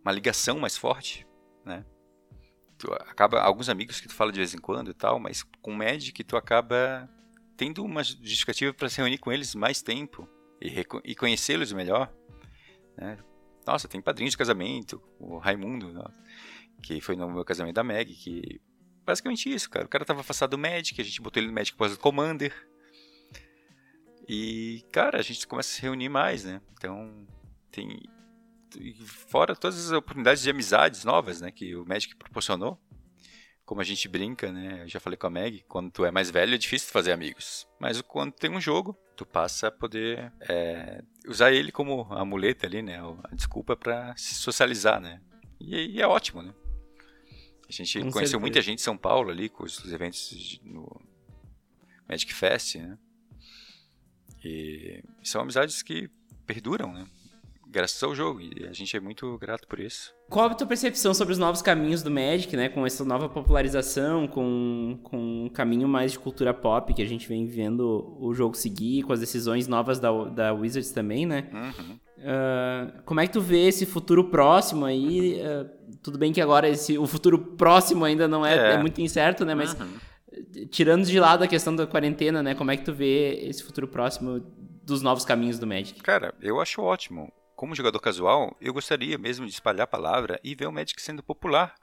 uma 0.02 0.12
ligação 0.12 0.58
mais 0.58 0.76
forte, 0.76 1.28
né? 1.64 1.86
Tu 2.80 2.92
acaba, 2.94 3.42
alguns 3.42 3.70
amigos 3.70 4.02
que 4.02 4.08
tu 4.08 4.16
fala 4.16 4.32
de 4.32 4.40
vez 4.40 4.56
em 4.56 4.58
quando 4.58 4.90
e 4.90 4.94
tal, 4.94 5.20
mas 5.20 5.44
com 5.62 5.72
o 5.72 5.78
Magic 5.78 6.24
tu 6.24 6.36
acaba 6.36 7.08
tendo 7.56 7.86
uma 7.86 8.04
justificativa 8.04 8.74
para 8.74 8.90
se 8.90 8.98
reunir 8.98 9.20
com 9.20 9.32
eles 9.32 9.54
mais 9.54 9.84
tempo 9.84 10.28
e, 10.60 10.84
e 11.04 11.16
conhecê-los 11.16 11.72
melhor. 11.72 12.12
Né? 12.98 13.20
Nossa, 13.68 13.88
tem 13.88 14.02
padrinho 14.02 14.32
de 14.32 14.38
casamento, 14.38 15.00
o 15.20 15.38
Raimundo, 15.38 15.94
que 16.82 17.00
foi 17.02 17.16
no 17.16 17.30
meu 17.30 17.46
casamento 17.46 17.76
da 17.76 17.84
Meg, 17.84 18.16
que 18.16 18.60
basicamente 19.08 19.52
isso, 19.52 19.70
cara. 19.70 19.86
O 19.86 19.90
cara 19.90 20.04
tava 20.04 20.20
afastado 20.20 20.52
do 20.52 20.58
Magic, 20.58 21.00
a 21.00 21.04
gente 21.04 21.22
botou 21.22 21.42
ele 21.42 21.48
no 21.48 21.54
Magic 21.54 21.74
após 21.74 21.94
o 21.94 22.00
Commander. 22.00 22.54
E, 24.28 24.86
cara, 24.92 25.18
a 25.18 25.22
gente 25.22 25.48
começa 25.48 25.70
a 25.70 25.76
se 25.76 25.82
reunir 25.82 26.10
mais, 26.10 26.44
né? 26.44 26.62
Então, 26.74 27.26
tem. 27.72 27.98
Fora 29.30 29.56
todas 29.56 29.86
as 29.86 29.92
oportunidades 29.94 30.44
de 30.44 30.50
amizades 30.50 31.06
novas, 31.06 31.40
né? 31.40 31.50
Que 31.50 31.74
o 31.74 31.86
Magic 31.86 32.14
proporcionou. 32.18 32.78
Como 33.66 33.80
a 33.80 33.84
gente 33.84 34.10
brinca, 34.10 34.52
né? 34.52 34.84
Eu 34.84 34.90
já 34.90 35.00
falei 35.00 35.16
com 35.16 35.28
a 35.28 35.30
Meg, 35.30 35.64
quando 35.68 35.90
tu 35.90 36.04
é 36.04 36.12
mais 36.12 36.30
velho 36.30 36.54
é 36.54 36.58
difícil 36.58 36.92
fazer 36.92 37.14
amigos. 37.14 37.66
Mas 37.80 38.02
quando 38.02 38.34
tem 38.34 38.52
um 38.52 38.60
jogo, 38.60 38.98
tu 39.16 39.26
passa 39.26 39.68
a 39.68 39.72
poder 39.72 40.34
é, 40.42 41.02
usar 41.26 41.54
ele 41.54 41.72
como 41.72 42.08
a 42.12 42.26
muleta 42.26 42.68
ali, 42.68 42.82
né? 42.82 43.00
A 43.24 43.34
desculpa 43.34 43.76
para 43.78 44.16
se 44.18 44.36
socializar, 44.36 45.00
né? 45.00 45.22
E, 45.60 45.96
e 45.96 46.02
é 46.02 46.08
ótimo, 46.08 46.42
né? 46.42 46.54
A 47.68 47.72
gente 47.72 48.00
com 48.00 48.12
conheceu 48.12 48.14
certeza. 48.14 48.40
muita 48.40 48.62
gente 48.62 48.80
em 48.80 48.84
São 48.84 48.98
Paulo 48.98 49.30
ali, 49.30 49.50
com 49.50 49.64
os 49.64 49.92
eventos 49.92 50.60
no 50.64 51.02
Magic 52.08 52.34
Fest, 52.34 52.76
né? 52.76 52.98
E 54.44 55.04
são 55.24 55.42
amizades 55.42 55.82
que 55.82 56.10
perduram, 56.46 56.94
né? 56.94 57.06
Graças 57.70 58.02
ao 58.02 58.16
jogo, 58.16 58.40
e 58.42 58.66
a 58.66 58.72
gente 58.72 58.96
é 58.96 59.00
muito 59.00 59.38
grato 59.38 59.68
por 59.68 59.80
isso. 59.80 60.14
Qual 60.30 60.50
a 60.50 60.54
tua 60.54 60.66
percepção 60.66 61.14
sobre 61.14 61.34
os 61.34 61.38
novos 61.38 61.62
caminhos 61.62 62.02
do 62.02 62.10
Magic, 62.10 62.56
né? 62.56 62.70
Com 62.70 62.86
essa 62.86 63.04
nova 63.04 63.28
popularização, 63.28 64.26
com, 64.26 65.00
com 65.04 65.46
um 65.46 65.50
caminho 65.50 65.88
mais 65.88 66.14
de 66.14 66.20
cultura 66.20 66.54
pop 66.54 66.94
que 66.94 67.02
a 67.02 67.06
gente 67.06 67.28
vem 67.28 67.46
vendo 67.46 68.18
o 68.20 68.34
jogo 68.34 68.56
seguir, 68.56 69.04
com 69.04 69.12
as 69.12 69.20
decisões 69.20 69.68
novas 69.68 70.00
da, 70.00 70.12
da 70.26 70.54
Wizards 70.54 70.92
também, 70.92 71.26
né? 71.26 71.50
Uhum. 71.52 72.00
Uh, 72.18 73.04
como 73.04 73.20
é 73.20 73.28
que 73.28 73.34
tu 73.34 73.42
vê 73.42 73.68
esse 73.68 73.86
futuro 73.86 74.24
próximo 74.24 74.86
aí? 74.86 75.40
Uh, 75.42 75.98
tudo 76.02 76.18
bem 76.18 76.32
que 76.32 76.42
agora 76.42 76.70
esse, 76.70 76.98
o 76.98 77.06
futuro 77.06 77.38
próximo 77.38 78.06
ainda 78.06 78.28
não 78.28 78.46
é, 78.46 78.56
é. 78.56 78.74
é 78.74 78.78
muito 78.78 79.02
incerto, 79.02 79.44
né? 79.44 79.54
Mas 79.54 79.74
uhum. 79.74 80.68
tirando 80.72 81.06
de 81.06 81.20
lado 81.20 81.44
a 81.44 81.48
questão 81.48 81.76
da 81.76 81.86
quarentena, 81.86 82.42
né? 82.42 82.56
Como 82.56 82.72
é 82.72 82.78
que 82.78 82.86
tu 82.86 82.94
vê 82.94 83.46
esse 83.48 83.62
futuro 83.62 83.88
próximo 83.88 84.40
dos 84.84 85.02
novos 85.02 85.26
caminhos 85.26 85.60
do 85.60 85.68
Magic? 85.68 86.02
Cara, 86.02 86.34
eu 86.42 86.62
acho 86.62 86.82
ótimo. 86.82 87.32
Como 87.58 87.74
jogador 87.74 88.00
casual, 88.00 88.56
eu 88.62 88.72
gostaria 88.72 89.18
mesmo 89.18 89.44
de 89.48 89.52
espalhar 89.52 89.86
a 89.86 89.88
palavra 89.88 90.40
e 90.44 90.54
ver 90.54 90.68
o 90.68 90.72
Magic 90.72 91.02
sendo 91.02 91.24
popular. 91.24 91.74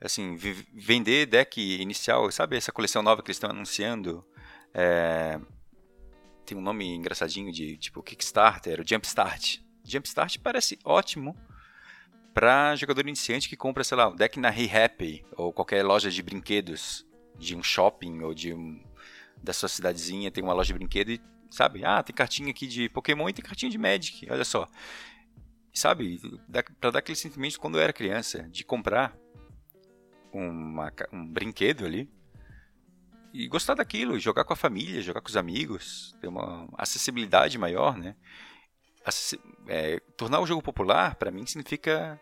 Assim, 0.00 0.34
vender 0.36 1.26
deck 1.26 1.60
inicial, 1.60 2.32
sabe 2.32 2.56
essa 2.56 2.72
coleção 2.72 3.02
nova 3.02 3.22
que 3.22 3.28
eles 3.28 3.36
estão 3.36 3.50
anunciando? 3.50 4.26
É, 4.72 5.38
tem 6.46 6.56
um 6.56 6.62
nome 6.62 6.94
engraçadinho 6.94 7.52
de 7.52 7.76
tipo 7.76 8.02
Kickstarter, 8.02 8.80
o 8.80 8.88
Jumpstart. 8.88 9.58
Jumpstart 9.84 10.38
parece 10.38 10.78
ótimo 10.82 11.36
para 12.32 12.74
jogador 12.74 13.06
iniciante 13.06 13.50
que 13.50 13.56
compra, 13.56 13.84
sei 13.84 13.98
lá, 13.98 14.08
um 14.08 14.16
deck 14.16 14.40
na 14.40 14.48
Hey 14.48 14.70
Happy 14.74 15.26
ou 15.32 15.52
qualquer 15.52 15.84
loja 15.84 16.10
de 16.10 16.22
brinquedos 16.22 17.06
de 17.36 17.54
um 17.54 17.62
shopping 17.62 18.22
ou 18.22 18.32
de 18.32 18.54
um 18.54 18.82
da 19.42 19.52
sua 19.52 19.68
cidadezinha 19.68 20.30
tem 20.30 20.42
uma 20.42 20.54
loja 20.54 20.72
de 20.72 20.78
brinquedo 20.78 21.10
e 21.10 21.20
sabe, 21.52 21.84
ah, 21.84 22.02
tem 22.02 22.14
cartinha 22.14 22.50
aqui 22.50 22.66
de 22.66 22.88
Pokémon 22.88 23.28
e 23.28 23.32
tem 23.32 23.44
cartinha 23.44 23.70
de 23.70 23.78
Magic, 23.78 24.26
olha 24.30 24.44
só. 24.44 24.66
Sabe, 25.74 26.20
para 26.80 26.90
dar 26.90 26.98
aquele 26.98 27.16
sentimento 27.16 27.58
quando 27.58 27.78
eu 27.78 27.82
era 27.82 27.92
criança 27.92 28.42
de 28.50 28.64
comprar 28.64 29.16
uma, 30.32 30.92
um 31.12 31.26
brinquedo 31.26 31.84
ali 31.84 32.10
e 33.32 33.48
gostar 33.48 33.74
daquilo, 33.74 34.18
jogar 34.18 34.44
com 34.44 34.52
a 34.52 34.56
família, 34.56 35.00
jogar 35.00 35.20
com 35.20 35.28
os 35.28 35.36
amigos, 35.36 36.14
ter 36.20 36.28
uma 36.28 36.68
acessibilidade 36.76 37.56
maior, 37.58 37.96
né? 37.96 38.14
Acess 39.04 39.38
é, 39.66 39.98
tornar 40.16 40.40
o 40.40 40.46
jogo 40.46 40.62
popular, 40.62 41.14
para 41.16 41.30
mim, 41.30 41.46
significa 41.46 42.20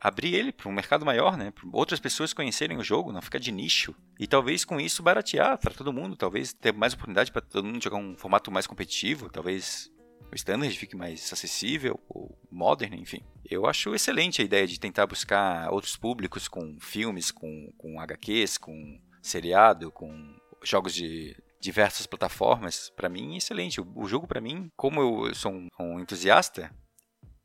abrir 0.00 0.34
ele 0.34 0.52
para 0.52 0.68
um 0.68 0.72
mercado 0.72 1.04
maior, 1.04 1.36
né? 1.36 1.50
Para 1.50 1.68
outras 1.72 2.00
pessoas 2.00 2.32
conhecerem 2.32 2.78
o 2.78 2.84
jogo, 2.84 3.12
não 3.12 3.22
ficar 3.22 3.38
de 3.38 3.52
nicho. 3.52 3.94
E 4.18 4.26
talvez 4.26 4.64
com 4.64 4.80
isso 4.80 5.02
baratear 5.02 5.58
para 5.58 5.74
todo 5.74 5.92
mundo, 5.92 6.16
talvez 6.16 6.52
ter 6.52 6.72
mais 6.72 6.94
oportunidade 6.94 7.32
para 7.32 7.42
todo 7.42 7.66
mundo 7.66 7.82
jogar 7.82 7.96
um 7.96 8.16
formato 8.16 8.50
mais 8.50 8.66
competitivo, 8.66 9.28
talvez 9.28 9.90
o 10.30 10.34
standard 10.34 10.76
fique 10.76 10.96
mais 10.96 11.32
acessível, 11.32 11.98
ou 12.08 12.38
modern, 12.50 12.94
enfim. 12.94 13.22
Eu 13.44 13.66
acho 13.66 13.94
excelente 13.94 14.42
a 14.42 14.44
ideia 14.44 14.66
de 14.66 14.78
tentar 14.78 15.06
buscar 15.06 15.70
outros 15.70 15.96
públicos 15.96 16.48
com 16.48 16.78
filmes, 16.80 17.30
com, 17.30 17.72
com 17.78 18.00
HQs, 18.00 18.58
com 18.58 19.00
seriado, 19.22 19.90
com 19.90 20.36
jogos 20.62 20.94
de 20.94 21.36
diversas 21.60 22.06
plataformas, 22.06 22.90
para 22.90 23.08
mim 23.08 23.36
excelente. 23.36 23.80
O, 23.80 23.92
o 23.96 24.06
jogo 24.06 24.26
para 24.26 24.40
mim, 24.40 24.70
como 24.76 25.00
eu 25.00 25.34
sou 25.34 25.52
um, 25.52 25.68
um, 25.78 26.00
entusiasta, 26.00 26.70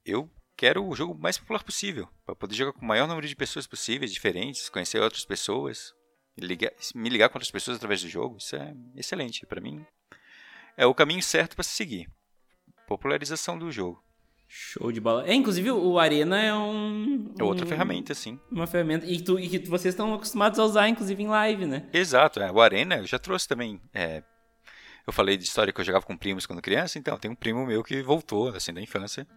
eu 0.06 0.30
quero 0.56 0.86
o 0.86 0.96
jogo 0.96 1.16
mais 1.16 1.38
popular 1.38 1.64
possível, 1.64 2.08
para 2.26 2.36
poder 2.36 2.56
jogar 2.56 2.74
com 2.74 2.82
o 2.82 2.88
maior 2.88 3.08
número 3.08 3.28
de 3.28 3.36
pessoas 3.36 3.68
possíveis, 3.68 4.14
diferentes, 4.14 4.70
conhecer 4.70 5.00
outras 5.00 5.26
pessoas, 5.26 5.94
ligar, 6.38 6.72
me 6.96 7.10
ligar 7.10 7.30
com 7.30 7.38
outras 7.38 7.52
pessoas 7.52 7.78
através 7.78 8.02
do 8.02 8.10
jogo. 8.10 8.38
Isso 8.38 8.56
é 8.56 8.74
excelente 8.96 9.46
para 9.46 9.62
mim. 9.62 9.86
É 10.76 10.86
o 10.86 10.94
caminho 10.94 11.22
certo 11.22 11.56
para 11.56 11.64
se 11.64 11.72
seguir. 11.72 12.10
Popularização 12.88 13.58
do 13.58 13.72
jogo. 13.72 14.04
Show 14.48 14.92
de 14.92 15.02
bola. 15.02 15.28
É, 15.28 15.34
inclusive 15.34 15.72
o 15.72 15.98
Arena 15.98 16.40
é 16.40 16.54
um. 16.54 17.34
É 17.40 17.44
outra 17.44 17.66
um, 17.66 17.68
ferramenta, 17.68 18.14
sim. 18.14 18.40
Uma 18.52 18.68
ferramenta. 18.68 19.06
E, 19.06 19.20
tu, 19.20 19.40
e 19.40 19.50
que 19.50 19.68
vocês 19.68 19.94
estão 19.94 20.14
acostumados 20.14 20.60
a 20.60 20.64
usar, 20.64 20.88
inclusive, 20.88 21.24
em 21.24 21.28
live, 21.28 21.66
né? 21.66 21.90
Exato. 21.92 22.40
É. 22.40 22.52
O 22.52 22.62
Arena 22.62 22.98
eu 22.98 23.06
já 23.08 23.18
trouxe 23.18 23.48
também. 23.48 23.82
É, 23.92 24.24
eu 25.06 25.14
falei 25.14 25.38
de 25.38 25.44
história 25.44 25.74
que 25.74 25.80
eu 25.80 25.86
jogava 25.86 26.06
com 26.06 26.18
primos 26.18 26.46
quando 26.46 26.62
criança, 26.62 26.98
então 26.98 27.18
tem 27.18 27.30
um 27.30 27.36
primo 27.36 27.66
meu 27.66 27.84
que 27.84 28.02
voltou, 28.02 28.50
assim, 28.50 28.74
da 28.74 28.82
infância, 28.82 29.28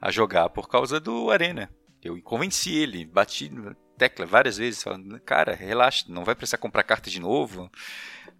a 0.00 0.10
jogar 0.10 0.48
por 0.50 0.68
causa 0.68 1.00
do 1.00 1.30
Arena. 1.30 1.70
Eu 2.02 2.20
convenci 2.22 2.74
ele, 2.74 3.04
bati 3.04 3.48
na 3.48 3.74
tecla 3.96 4.26
várias 4.26 4.58
vezes, 4.58 4.82
falando, 4.82 5.18
cara, 5.20 5.54
relaxa, 5.54 6.04
não 6.08 6.24
vai 6.24 6.34
precisar 6.34 6.58
comprar 6.58 6.82
carta 6.82 7.08
de 7.08 7.20
novo 7.20 7.70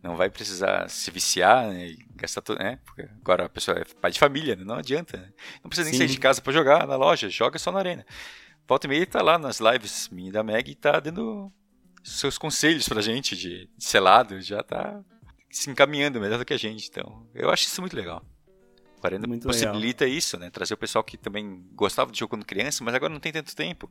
não 0.05 0.17
vai 0.17 0.29
precisar 0.29 0.87
se 0.91 1.11
viciar 1.11 1.69
né, 1.69 1.87
e 1.89 1.99
gastar 2.15 2.43
tudo, 2.43 2.59
né? 2.59 2.79
Porque 2.85 3.09
agora 3.23 3.47
a 3.47 3.49
pessoa 3.49 3.79
é 3.79 3.85
pai 4.03 4.11
de 4.11 4.19
família, 4.19 4.55
né? 4.55 4.63
não 4.63 4.75
adianta. 4.75 5.17
Né? 5.17 5.33
Não 5.63 5.71
precisa 5.71 5.89
nem 5.89 5.95
Sim. 5.95 6.07
sair 6.07 6.15
de 6.15 6.21
casa 6.21 6.43
para 6.43 6.53
jogar 6.53 6.87
na 6.87 6.95
loja, 6.95 7.31
joga 7.31 7.59
só 7.59 7.73
na 7.73 7.79
arena. 7.79 8.05
Volta 8.69 8.87
e 8.87 8.91
meia 8.91 9.07
tá 9.07 9.23
lá 9.23 9.39
nas 9.39 9.61
lives 9.61 10.11
minha 10.11 10.31
da 10.31 10.43
Meg 10.43 10.71
e 10.71 10.75
tá 10.75 11.01
dando 11.01 11.51
seus 12.03 12.37
conselhos 12.37 12.87
pra 12.87 13.01
gente 13.01 13.35
de, 13.35 13.67
de 13.67 13.85
selado, 13.85 14.43
já 14.43 14.63
tá 14.63 15.01
se 15.57 15.71
encaminhando 15.71 16.21
melhor 16.21 16.39
do 16.39 16.45
que 16.45 16.53
a 16.55 16.59
gente. 16.59 16.89
Então, 16.89 17.27
eu 17.35 17.51
acho 17.51 17.65
isso 17.65 17.81
muito 17.81 17.95
legal. 17.97 18.25
O 18.99 19.01
40 19.01 19.27
Muito 19.27 19.47
possibilita 19.47 20.07
isso, 20.07 20.39
né? 20.39 20.51
Trazer 20.51 20.75
o 20.75 20.79
pessoal 20.79 21.05
que 21.05 21.17
também 21.17 21.65
gostava 21.73 22.11
de 22.11 22.19
jogo 22.19 22.31
quando 22.31 22.45
criança, 22.45 22.83
mas 22.83 22.95
agora 22.95 23.13
não 23.13 23.21
tem 23.21 23.33
tanto 23.33 23.55
tempo 23.55 23.91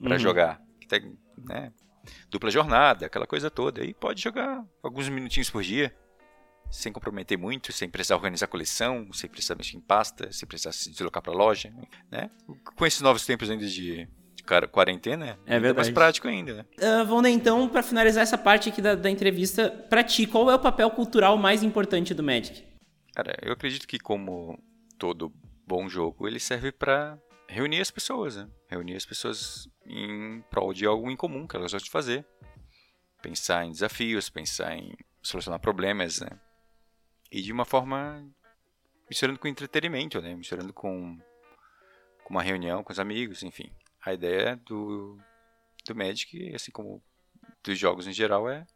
para 0.00 0.12
Uhum. 0.12 0.18
jogar. 0.18 0.62
Que 0.80 0.86
tem, 0.86 1.18
né? 1.36 1.72
Dupla 2.30 2.50
jornada, 2.50 3.06
aquela 3.06 3.26
coisa 3.26 3.50
toda. 3.50 3.84
E 3.84 3.92
pode 3.92 4.22
jogar 4.22 4.64
alguns 4.82 5.08
minutinhos 5.08 5.50
por 5.50 5.62
dia, 5.62 5.94
sem 6.70 6.92
comprometer 6.92 7.36
muito, 7.36 7.72
sem 7.72 7.88
precisar 7.90 8.14
organizar 8.16 8.46
coleção, 8.46 9.12
sem 9.12 9.28
precisar 9.28 9.56
mexer 9.56 9.76
em 9.76 9.80
pasta, 9.80 10.32
sem 10.32 10.46
precisar 10.48 10.72
se 10.72 10.90
deslocar 10.90 11.22
para 11.22 11.32
loja, 11.32 11.72
né? 12.10 12.30
Com 12.76 12.86
esses 12.86 13.00
novos 13.02 13.26
tempos 13.26 13.50
ainda 13.50 13.66
de, 13.66 14.08
quarentena, 14.42 15.38
É 15.46 15.52
mais 15.52 15.62
verdade. 15.62 15.92
prático 15.92 16.28
ainda, 16.28 16.54
né? 16.54 16.64
Uh, 16.80 17.04
Vonda, 17.06 17.28
então, 17.28 17.68
pra 17.68 17.82
finalizar 17.82 18.22
essa 18.22 18.38
parte 18.38 18.68
aqui 18.68 18.80
da, 18.80 18.94
da 18.94 19.10
entrevista, 19.10 19.70
pra 19.90 20.02
ti, 20.02 20.26
qual 20.26 20.50
é 20.50 20.54
o 20.54 20.58
papel 20.58 20.90
cultural 20.90 21.36
mais 21.36 21.62
importante 21.62 22.14
do 22.14 22.22
Magic? 22.22 22.64
Cara, 23.14 23.36
eu 23.42 23.52
acredito 23.52 23.86
que 23.86 23.98
como 23.98 24.58
todo 24.98 25.32
bom 25.66 25.88
jogo, 25.88 26.26
ele 26.26 26.38
serve 26.40 26.72
pra 26.72 27.18
reunir 27.48 27.80
as 27.80 27.90
pessoas, 27.90 28.36
né? 28.36 28.48
Reunir 28.68 28.96
as 28.96 29.04
pessoas 29.06 29.68
em 29.86 30.42
prol 30.50 30.72
de 30.72 30.86
algo 30.86 31.10
em 31.10 31.16
comum 31.16 31.46
que 31.46 31.56
elas 31.56 31.72
gostam 31.72 31.84
de 31.86 31.90
fazer. 31.90 32.26
Pensar 33.22 33.64
em 33.64 33.70
desafios, 33.72 34.30
pensar 34.30 34.76
em 34.76 34.92
solucionar 35.22 35.58
problemas, 35.60 36.20
né? 36.20 36.28
E 37.32 37.42
de 37.42 37.52
uma 37.52 37.64
forma 37.64 38.24
misturando 39.08 39.38
com 39.38 39.48
entretenimento, 39.48 40.20
né? 40.20 40.34
Misturando 40.34 40.72
com, 40.72 41.18
com 42.24 42.30
uma 42.30 42.42
reunião 42.42 42.82
com 42.84 42.92
os 42.92 43.00
amigos, 43.00 43.42
enfim. 43.42 43.70
A 44.04 44.12
ideia 44.12 44.56
do, 44.56 45.18
do 45.86 45.94
Magic, 45.94 46.54
assim 46.54 46.70
como 46.70 47.02
dos 47.62 47.78
jogos 47.78 48.06
em 48.06 48.12
geral, 48.12 48.48
é, 48.48 48.66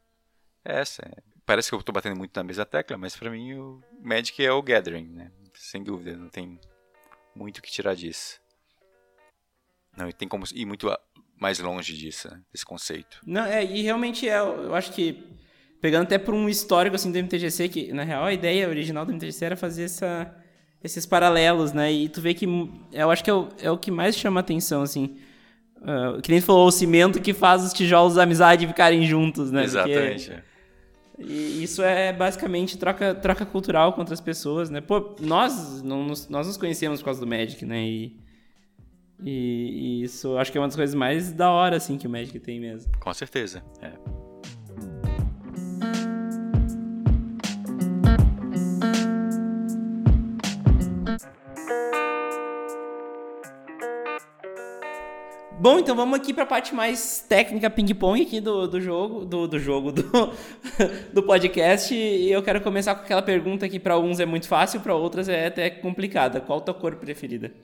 é 0.65 0.81
essa. 0.81 1.03
Parece 1.45 1.69
que 1.69 1.75
eu 1.75 1.83
tô 1.83 1.93
batendo 1.93 2.17
muito 2.17 2.37
na 2.37 2.45
mesma 2.45 2.65
tecla, 2.65 2.97
mas 2.97 3.17
pra 3.17 3.31
mim 3.31 3.55
o 3.55 3.83
Magic 4.01 4.45
é 4.45 4.53
o 4.53 4.63
Gathering, 4.63 5.09
né? 5.09 5.33
Sem 5.55 5.83
dúvida, 5.83 6.17
não 6.17 6.29
tem 6.29 6.59
muito 7.35 7.59
o 7.59 7.63
que 7.63 7.71
tirar 7.71 7.95
disso. 7.95 8.41
Não, 9.97 10.09
e 10.09 10.13
tem 10.13 10.29
como 10.29 10.45
ir 10.55 10.65
muito 10.65 10.89
mais 11.37 11.59
longe 11.59 11.97
disso, 11.97 12.31
né? 12.31 12.41
Desse 12.53 12.65
conceito. 12.65 13.21
Não, 13.27 13.45
é, 13.45 13.65
e 13.65 13.83
realmente 13.83 14.29
é, 14.29 14.39
eu 14.39 14.75
acho 14.75 14.93
que, 14.93 15.37
pegando 15.81 16.05
até 16.05 16.19
por 16.19 16.35
um 16.35 16.49
histórico 16.49 16.97
assim 16.97 17.11
do 17.11 17.19
MTGC, 17.19 17.69
que 17.69 17.93
na 17.93 18.05
real 18.05 18.25
a 18.25 18.33
ideia 18.33 18.69
original 18.69 19.05
do 19.05 19.13
MTGC 19.13 19.45
era 19.45 19.57
fazer 19.57 19.85
essa, 19.85 20.35
esses 20.83 21.07
paralelos, 21.07 21.73
né? 21.73 21.93
E 21.93 22.09
tu 22.09 22.21
vê 22.21 22.35
que 22.35 22.47
eu 22.93 23.11
acho 23.11 23.23
que 23.23 23.31
é 23.31 23.35
o, 23.35 23.49
é 23.61 23.71
o 23.71 23.79
que 23.79 23.91
mais 23.91 24.17
chama 24.17 24.41
atenção, 24.41 24.83
assim. 24.83 25.17
Ah, 25.85 26.19
que 26.23 26.31
nem 26.31 26.41
tu 26.41 26.45
falou, 26.47 26.67
o 26.67 26.73
cimento 26.73 27.21
que 27.21 27.33
faz 27.33 27.65
os 27.65 27.73
tijolos 27.73 28.15
da 28.15 28.23
amizade 28.23 28.67
ficarem 28.67 29.05
juntos, 29.07 29.51
né? 29.51 29.63
Porque- 29.65 29.91
Exatamente. 29.91 30.31
é. 30.33 30.43
E 31.19 31.63
isso 31.63 31.83
é 31.83 32.13
basicamente 32.13 32.77
troca, 32.79 33.15
troca 33.15 33.45
cultural 33.47 33.93
com 33.93 34.01
outras 34.01 34.21
pessoas, 34.21 34.71
né? 34.71 34.81
Pô, 34.81 35.15
nós, 35.21 35.83
não 35.83 36.05
nos, 36.05 36.29
nós 36.29 36.47
nos 36.47 36.57
conhecemos 36.57 37.01
por 37.01 37.05
causa 37.07 37.21
do 37.21 37.27
Magic, 37.27 37.65
né? 37.65 37.85
E, 37.85 38.17
e, 39.23 40.01
e 40.01 40.03
isso 40.03 40.37
acho 40.37 40.51
que 40.51 40.59
é 40.59 40.61
uma 40.61 40.67
das 40.67 40.75
coisas 40.75 40.95
mais 40.95 41.31
da 41.31 41.51
hora, 41.51 41.77
assim, 41.77 41.97
que 41.97 42.07
o 42.07 42.11
Magic 42.11 42.37
tem 42.41 42.59
mesmo. 42.59 42.91
Com 42.99 43.13
certeza. 43.15 43.63
É. 43.81 43.93
Bom, 55.63 55.79
então 55.79 55.95
vamos 55.95 56.19
aqui 56.19 56.35
pra 56.35 56.45
parte 56.45 56.75
mais 56.75 57.25
técnica 57.29 57.71
ping-pong 57.71 58.21
aqui 58.21 58.41
do, 58.41 58.67
do 58.67 58.81
jogo, 58.81 59.25
do, 59.25 59.47
do 59.47 59.61
jogo, 59.61 59.93
do, 59.93 60.03
do 61.15 61.23
podcast. 61.23 61.95
E 61.95 62.33
eu 62.33 62.43
quero 62.43 62.61
começar 62.61 62.97
com 62.97 63.03
aquela 63.03 63.23
pergunta 63.23 63.69
que 63.69 63.79
pra 63.79 63.95
alguns 63.95 64.19
é 64.19 64.27
muito 64.27 64.49
fácil, 64.49 64.81
pra 64.81 64.93
outras 64.97 65.29
é 65.29 65.47
até 65.47 65.71
complicada. 65.71 66.41
Qual 66.41 66.59
a 66.59 66.63
tua 66.63 66.75
cor 66.75 66.97
preferida? 66.97 67.55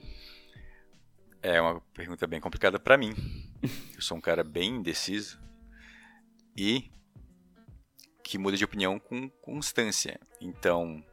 É 1.43 1.59
uma 1.59 1.81
pergunta 1.93 2.25
bem 2.25 2.39
complicada 2.39 2.79
pra 2.79 2.97
mim. 2.97 3.13
Eu 3.93 4.01
sou 4.01 4.15
um 4.15 4.21
cara 4.21 4.45
bem 4.45 4.77
indeciso 4.77 5.37
e 6.57 6.89
que 8.23 8.37
muda 8.37 8.55
de 8.55 8.63
opinião 8.63 8.97
com 8.97 9.27
constância. 9.41 10.17
Então, 10.39 11.03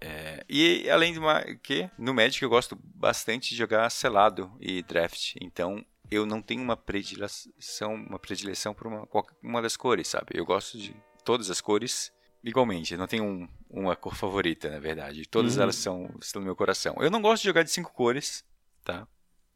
é, 0.00 0.44
e 0.48 0.88
além 0.90 1.12
de 1.12 1.18
uma 1.18 1.42
que 1.62 1.90
no 1.98 2.14
Magic 2.14 2.42
eu 2.42 2.48
gosto 2.48 2.76
bastante 2.94 3.50
de 3.50 3.56
jogar 3.56 3.88
selado 3.90 4.50
e 4.60 4.82
draft. 4.82 5.34
Então, 5.40 5.84
eu 6.10 6.24
não 6.24 6.40
tenho 6.40 6.62
uma 6.62 6.76
predileção, 6.76 7.94
uma 7.94 8.18
predileção 8.18 8.72
por 8.74 8.86
uma, 8.86 9.08
uma 9.42 9.60
das 9.62 9.76
cores, 9.76 10.08
sabe? 10.08 10.26
Eu 10.34 10.44
gosto 10.44 10.78
de 10.78 10.94
todas 11.24 11.50
as 11.50 11.60
cores 11.60 12.12
igualmente. 12.42 12.92
Eu 12.94 12.98
não 12.98 13.06
tenho 13.06 13.24
um- 13.24 13.48
uma 13.68 13.94
cor 13.96 14.14
favorita, 14.14 14.70
na 14.70 14.78
verdade. 14.78 15.26
Todas 15.26 15.56
Uhum. 15.56 15.62
elas 15.64 15.76
são 15.76 16.10
estão 16.22 16.40
no 16.40 16.46
meu 16.46 16.56
coração. 16.56 16.96
Eu 17.00 17.10
não 17.10 17.20
gosto 17.20 17.42
de 17.42 17.48
jogar 17.48 17.62
de 17.62 17.70
cinco 17.70 17.92
cores, 17.92 18.44
tá? 18.84 19.06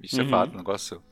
Isso 0.01 0.21
é 0.21 0.25
Uhum. 0.25 0.31
fato. 0.31 0.55
Não 0.57 0.65
gosto 0.65 1.03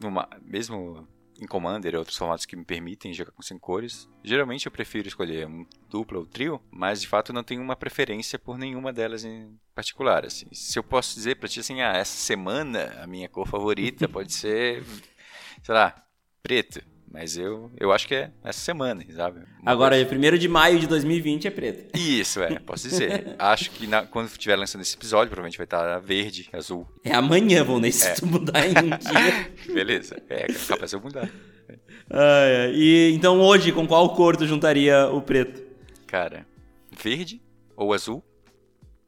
numa, 0.00 0.28
mesmo 0.42 1.08
em 1.40 1.46
Commander 1.46 1.94
e 1.94 1.96
outros 1.96 2.16
formatos 2.16 2.44
que 2.44 2.54
me 2.54 2.64
permitem 2.64 3.12
jogar 3.12 3.32
com 3.32 3.42
cinco 3.42 3.60
cores. 3.60 4.08
Geralmente 4.22 4.66
eu 4.66 4.72
prefiro 4.72 5.08
escolher 5.08 5.46
um 5.46 5.66
dupla 5.88 6.18
ou 6.18 6.26
trio, 6.26 6.60
mas 6.70 7.00
de 7.00 7.08
fato 7.08 7.30
eu 7.30 7.34
não 7.34 7.42
tenho 7.42 7.62
uma 7.62 7.74
preferência 7.74 8.38
por 8.38 8.58
nenhuma 8.58 8.92
delas 8.92 9.24
em 9.24 9.58
particular. 9.74 10.24
Assim. 10.26 10.46
Se 10.52 10.78
eu 10.78 10.82
posso 10.82 11.14
dizer 11.14 11.36
pra 11.36 11.48
ti 11.48 11.60
assim, 11.60 11.80
ah, 11.80 11.96
essa 11.96 12.16
semana 12.16 13.00
a 13.02 13.06
minha 13.06 13.28
cor 13.28 13.46
favorita 13.46 14.06
pode 14.08 14.32
ser, 14.32 14.84
sei 15.62 15.74
lá, 15.74 16.04
preto. 16.42 16.82
Mas 17.12 17.36
eu, 17.36 17.72
eu 17.76 17.90
acho 17.90 18.06
que 18.06 18.14
é 18.14 18.30
essa 18.44 18.60
semana, 18.60 19.04
sabe? 19.14 19.40
Uma 19.60 19.72
Agora, 19.72 19.96
coisa- 20.06 20.34
1 20.34 20.38
de 20.38 20.48
maio 20.48 20.78
de 20.78 20.86
2020 20.86 21.48
é 21.48 21.50
preto. 21.50 21.98
Isso, 21.98 22.40
é, 22.40 22.58
posso 22.60 22.88
dizer. 22.88 23.34
acho 23.38 23.70
que 23.72 23.86
na- 23.86 24.06
quando 24.06 24.28
estiver 24.28 24.54
lançando 24.56 24.82
esse 24.82 24.94
episódio, 24.94 25.28
provavelmente 25.28 25.58
vai 25.58 25.64
estar 25.64 25.98
verde, 25.98 26.48
azul. 26.52 26.86
É 27.04 27.12
amanhã, 27.12 27.64
vão 27.64 27.80
nem 27.80 27.90
se 27.90 28.14
tu 28.14 28.26
mudar 28.30 28.64
em 28.64 28.70
um 28.70 28.90
dia. 28.90 29.50
Beleza. 29.74 30.22
É, 30.28 30.46
capaz 30.68 30.90
de 30.90 30.96
eu 30.96 31.00
mudar. 31.00 31.28
Ai, 32.08 32.56
ai. 32.56 32.72
E 32.74 33.12
então 33.12 33.40
hoje, 33.40 33.72
com 33.72 33.86
qual 33.88 34.14
cor 34.14 34.36
tu 34.36 34.46
juntaria 34.46 35.08
o 35.08 35.20
preto? 35.20 35.62
Cara, 36.06 36.46
verde 36.96 37.40
ou 37.76 37.92
azul. 37.92 38.22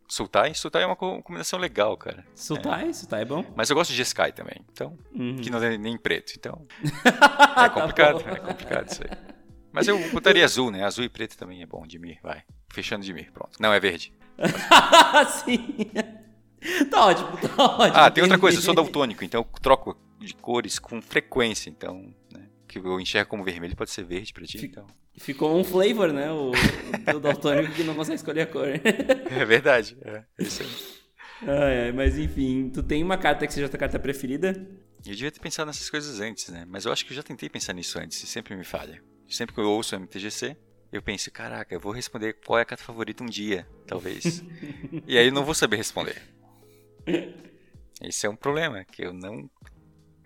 Sultai. 0.08 0.54
Sultai 0.54 0.82
é 0.82 0.86
uma 0.86 0.96
co- 0.96 1.22
combinação 1.22 1.58
legal, 1.58 1.96
cara. 1.96 2.24
Sultai, 2.34 2.92
Sultai 2.92 3.22
é 3.22 3.24
bom. 3.24 3.44
Mas 3.56 3.70
eu 3.70 3.76
gosto 3.76 3.92
de 3.92 4.02
Sky 4.02 4.32
também. 4.32 4.64
Então, 4.72 4.96
Uhum. 5.14 5.36
que 5.36 5.48
não 5.50 5.62
é 5.62 5.76
nem 5.78 5.96
preto. 5.96 6.34
Então, 6.36 6.66
Tá 7.54 7.64
é 7.66 7.68
complicado. 7.70 8.22
bom. 8.22 8.28
é 8.30 8.36
complicado 8.36 8.90
isso 8.90 9.02
aí. 9.02 9.18
Mas 9.72 9.88
eu 9.88 9.98
botaria 10.10 10.44
azul, 10.44 10.70
né? 10.70 10.84
Azul 10.84 11.04
e 11.04 11.08
preto 11.08 11.36
também 11.38 11.62
é 11.62 11.66
bom. 11.66 11.86
Dimir, 11.86 12.18
vai. 12.22 12.42
Fechando 12.72 13.04
Dimir, 13.04 13.32
pronto. 13.32 13.52
Não, 13.60 13.72
é 13.72 13.80
verde. 13.80 14.12
Sim. 15.44 15.76
Tá 16.90 17.06
ótimo, 17.06 17.36
tá 17.38 17.62
ótimo. 17.64 17.96
Ah, 17.98 18.10
tem 18.10 18.22
outra 18.22 18.38
coisa. 18.38 18.58
Eu 18.58 18.62
sou 18.62 18.74
daltônico, 18.74 19.24
então 19.24 19.40
eu 19.40 19.60
troco 19.60 19.96
de 20.18 20.34
cores 20.34 20.78
com 20.78 21.00
frequência. 21.02 21.70
Então, 21.70 22.14
né? 22.32 22.46
Que 22.68 22.78
eu 22.78 23.00
enxergo 23.00 23.30
como 23.30 23.42
vermelho 23.44 23.74
pode 23.76 23.90
ser 23.90 24.04
verde 24.04 24.32
pra 24.32 24.44
ti. 24.44 24.58
Fica- 24.58 24.80
Então. 24.82 25.01
Ficou 25.18 25.58
um 25.58 25.62
flavor, 25.62 26.12
né? 26.12 26.30
O, 26.32 26.52
o 27.14 27.20
daltônico 27.20 27.74
que 27.74 27.84
não 27.84 27.94
consegue 27.94 28.16
escolher 28.16 28.42
a 28.42 28.46
cor. 28.46 28.66
É 29.30 29.44
verdade. 29.44 29.96
É, 30.02 30.24
é 30.38 30.42
isso 30.42 30.62
aí. 30.62 31.48
Ai, 31.48 31.80
ai, 31.84 31.92
mas 31.92 32.16
enfim, 32.16 32.70
tu 32.70 32.82
tem 32.82 33.02
uma 33.02 33.18
carta 33.18 33.46
que 33.46 33.52
seja 33.52 33.66
a 33.66 33.68
tua 33.68 33.78
carta 33.78 33.98
preferida? 33.98 34.50
Eu 35.04 35.12
devia 35.12 35.30
ter 35.30 35.40
pensado 35.40 35.66
nessas 35.66 35.90
coisas 35.90 36.20
antes, 36.20 36.48
né? 36.48 36.64
Mas 36.68 36.84
eu 36.84 36.92
acho 36.92 37.04
que 37.04 37.12
eu 37.12 37.16
já 37.16 37.22
tentei 37.22 37.48
pensar 37.48 37.72
nisso 37.72 37.98
antes 37.98 38.22
e 38.22 38.26
sempre 38.26 38.54
me 38.54 38.64
falha. 38.64 39.02
Sempre 39.28 39.54
que 39.54 39.60
eu 39.60 39.68
ouço 39.68 39.96
o 39.96 39.98
MTGC, 39.98 40.56
eu 40.92 41.02
penso, 41.02 41.30
caraca, 41.30 41.74
eu 41.74 41.80
vou 41.80 41.92
responder 41.92 42.34
qual 42.44 42.58
é 42.58 42.62
a 42.62 42.64
carta 42.64 42.84
favorita 42.84 43.24
um 43.24 43.26
dia, 43.26 43.66
talvez. 43.86 44.44
e 45.06 45.18
aí 45.18 45.26
eu 45.26 45.32
não 45.32 45.44
vou 45.44 45.54
saber 45.54 45.76
responder. 45.76 46.22
Esse 48.00 48.26
é 48.26 48.30
um 48.30 48.36
problema, 48.36 48.84
que 48.84 49.02
eu 49.04 49.12
não. 49.12 49.50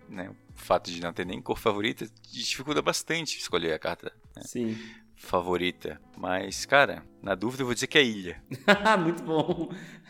Né, 0.07 0.29
o 0.29 0.59
fato 0.59 0.89
de 0.89 1.01
não 1.01 1.11
ter 1.11 1.25
nem 1.25 1.41
cor 1.41 1.57
favorita 1.57 2.07
dificulta 2.31 2.81
bastante 2.81 3.37
escolher 3.37 3.73
a 3.73 3.79
carta 3.79 4.13
Sim. 4.41 4.77
favorita. 5.15 5.99
Mas, 6.17 6.65
cara, 6.65 7.03
na 7.21 7.35
dúvida 7.35 7.63
eu 7.63 7.65
vou 7.65 7.73
dizer 7.73 7.87
que 7.87 7.97
é 7.97 8.03
ilha. 8.03 8.41
Muito 9.01 9.23
bom. 9.23 9.69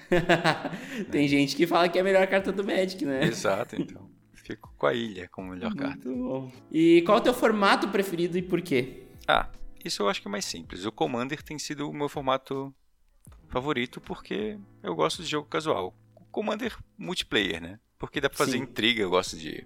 tem 1.11 1.27
gente 1.27 1.55
que 1.55 1.67
fala 1.67 1.89
que 1.89 1.97
é 1.97 2.01
a 2.01 2.03
melhor 2.03 2.27
carta 2.27 2.51
do 2.51 2.63
Magic, 2.63 3.03
né? 3.05 3.23
Exato, 3.23 3.75
então. 3.75 4.09
Fico 4.33 4.73
com 4.77 4.85
a 4.85 4.93
ilha 4.93 5.27
como 5.27 5.51
melhor 5.51 5.75
carta. 5.75 6.07
Muito 6.07 6.23
bom. 6.23 6.51
E 6.71 7.01
qual 7.01 7.17
é 7.17 7.21
o 7.21 7.23
teu 7.23 7.33
formato 7.33 7.89
preferido 7.89 8.37
e 8.37 8.41
por 8.41 8.61
quê? 8.61 9.03
Ah, 9.27 9.49
isso 9.83 10.03
eu 10.03 10.09
acho 10.09 10.21
que 10.21 10.27
é 10.27 10.31
mais 10.31 10.45
simples. 10.45 10.85
O 10.85 10.91
Commander 10.91 11.43
tem 11.43 11.59
sido 11.59 11.89
o 11.89 11.93
meu 11.93 12.07
formato 12.07 12.73
favorito 13.49 13.99
porque 13.99 14.57
eu 14.81 14.95
gosto 14.95 15.21
de 15.21 15.29
jogo 15.29 15.47
casual. 15.49 15.93
Commander 16.31 16.77
multiplayer, 16.97 17.61
né? 17.61 17.79
Porque 17.97 18.21
dá 18.21 18.29
pra 18.29 18.37
fazer 18.37 18.53
Sim. 18.53 18.63
intriga, 18.63 19.01
eu 19.01 19.09
gosto 19.09 19.35
de 19.35 19.65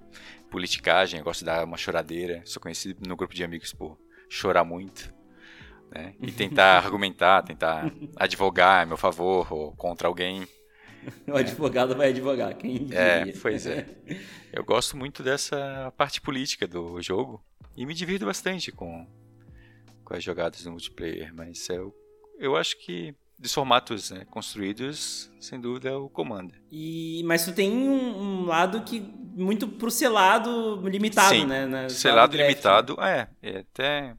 politicagem, 0.50 1.20
eu 1.20 1.24
gosto 1.24 1.40
de 1.40 1.46
dar 1.46 1.66
uma 1.66 1.78
choradeira. 1.78 2.42
Sou 2.46 2.62
conhecido 2.62 3.08
no 3.08 3.16
grupo 3.16 3.36
de 3.36 3.44
amigos 3.44 3.74
por 3.74 4.00
chorar 4.32 4.64
muito. 4.64 5.14
Né? 5.92 6.16
E 6.22 6.32
tentar 6.32 6.78
argumentar, 6.78 7.42
tentar 7.44 7.92
advogar 8.16 8.84
a 8.84 8.86
meu 8.86 8.98
favor 8.98 9.52
ou 9.52 9.74
contra 9.74 10.08
alguém. 10.08 10.48
O 11.28 11.36
advogado 11.36 11.96
vai 11.96 12.10
advogar, 12.10 12.56
quem 12.56 12.88
É, 12.92 13.24
diria? 13.26 13.40
pois 13.42 13.66
é. 13.66 13.88
Eu 14.54 14.64
gosto 14.64 14.96
muito 14.96 15.22
dessa 15.24 15.92
parte 15.98 16.22
política 16.22 16.68
do 16.68 17.02
jogo 17.02 17.44
e 17.76 17.86
me 17.86 17.94
divirto 17.94 18.26
bastante 18.26 18.72
com, 18.72 19.08
com 20.06 20.14
as 20.14 20.24
jogadas 20.24 20.64
no 20.64 20.72
multiplayer, 20.72 21.34
mas 21.34 21.68
eu, 21.70 21.94
eu 22.40 22.56
acho 22.56 22.78
que 22.78 23.16
dos 23.40 23.52
formatos 23.52 24.12
né, 24.12 24.26
construídos, 24.30 25.32
sem 25.40 25.60
dúvida, 25.60 25.90
é 25.90 25.96
o 25.96 26.08
Commander. 26.08 26.62
E, 26.72 27.24
mas 27.26 27.44
tu 27.46 27.52
tem 27.52 27.72
um, 27.72 28.20
um 28.44 28.46
lado 28.46 28.84
que 28.84 29.00
muito 29.34 29.68
pro 29.68 29.92
selado 29.92 30.82
limitado, 30.88 31.36
Sim, 31.36 31.46
né? 31.46 31.66
Na, 31.66 31.90
selado 31.90 32.36
limitado, 32.36 32.98
é, 33.02 33.30
é. 33.42 33.60
Até 33.60 34.16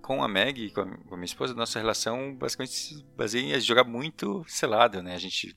com 0.00 0.22
a 0.22 0.28
Meg, 0.28 0.70
com 0.70 0.80
a, 0.80 0.86
com 0.86 1.14
a 1.14 1.16
minha 1.16 1.24
esposa, 1.24 1.54
nossa 1.54 1.78
relação 1.78 2.34
basicamente 2.34 2.72
se 2.72 3.04
baseia 3.16 3.56
em 3.56 3.60
jogar 3.60 3.84
muito 3.84 4.44
selado, 4.48 5.02
né? 5.02 5.14
A 5.14 5.18
gente 5.18 5.56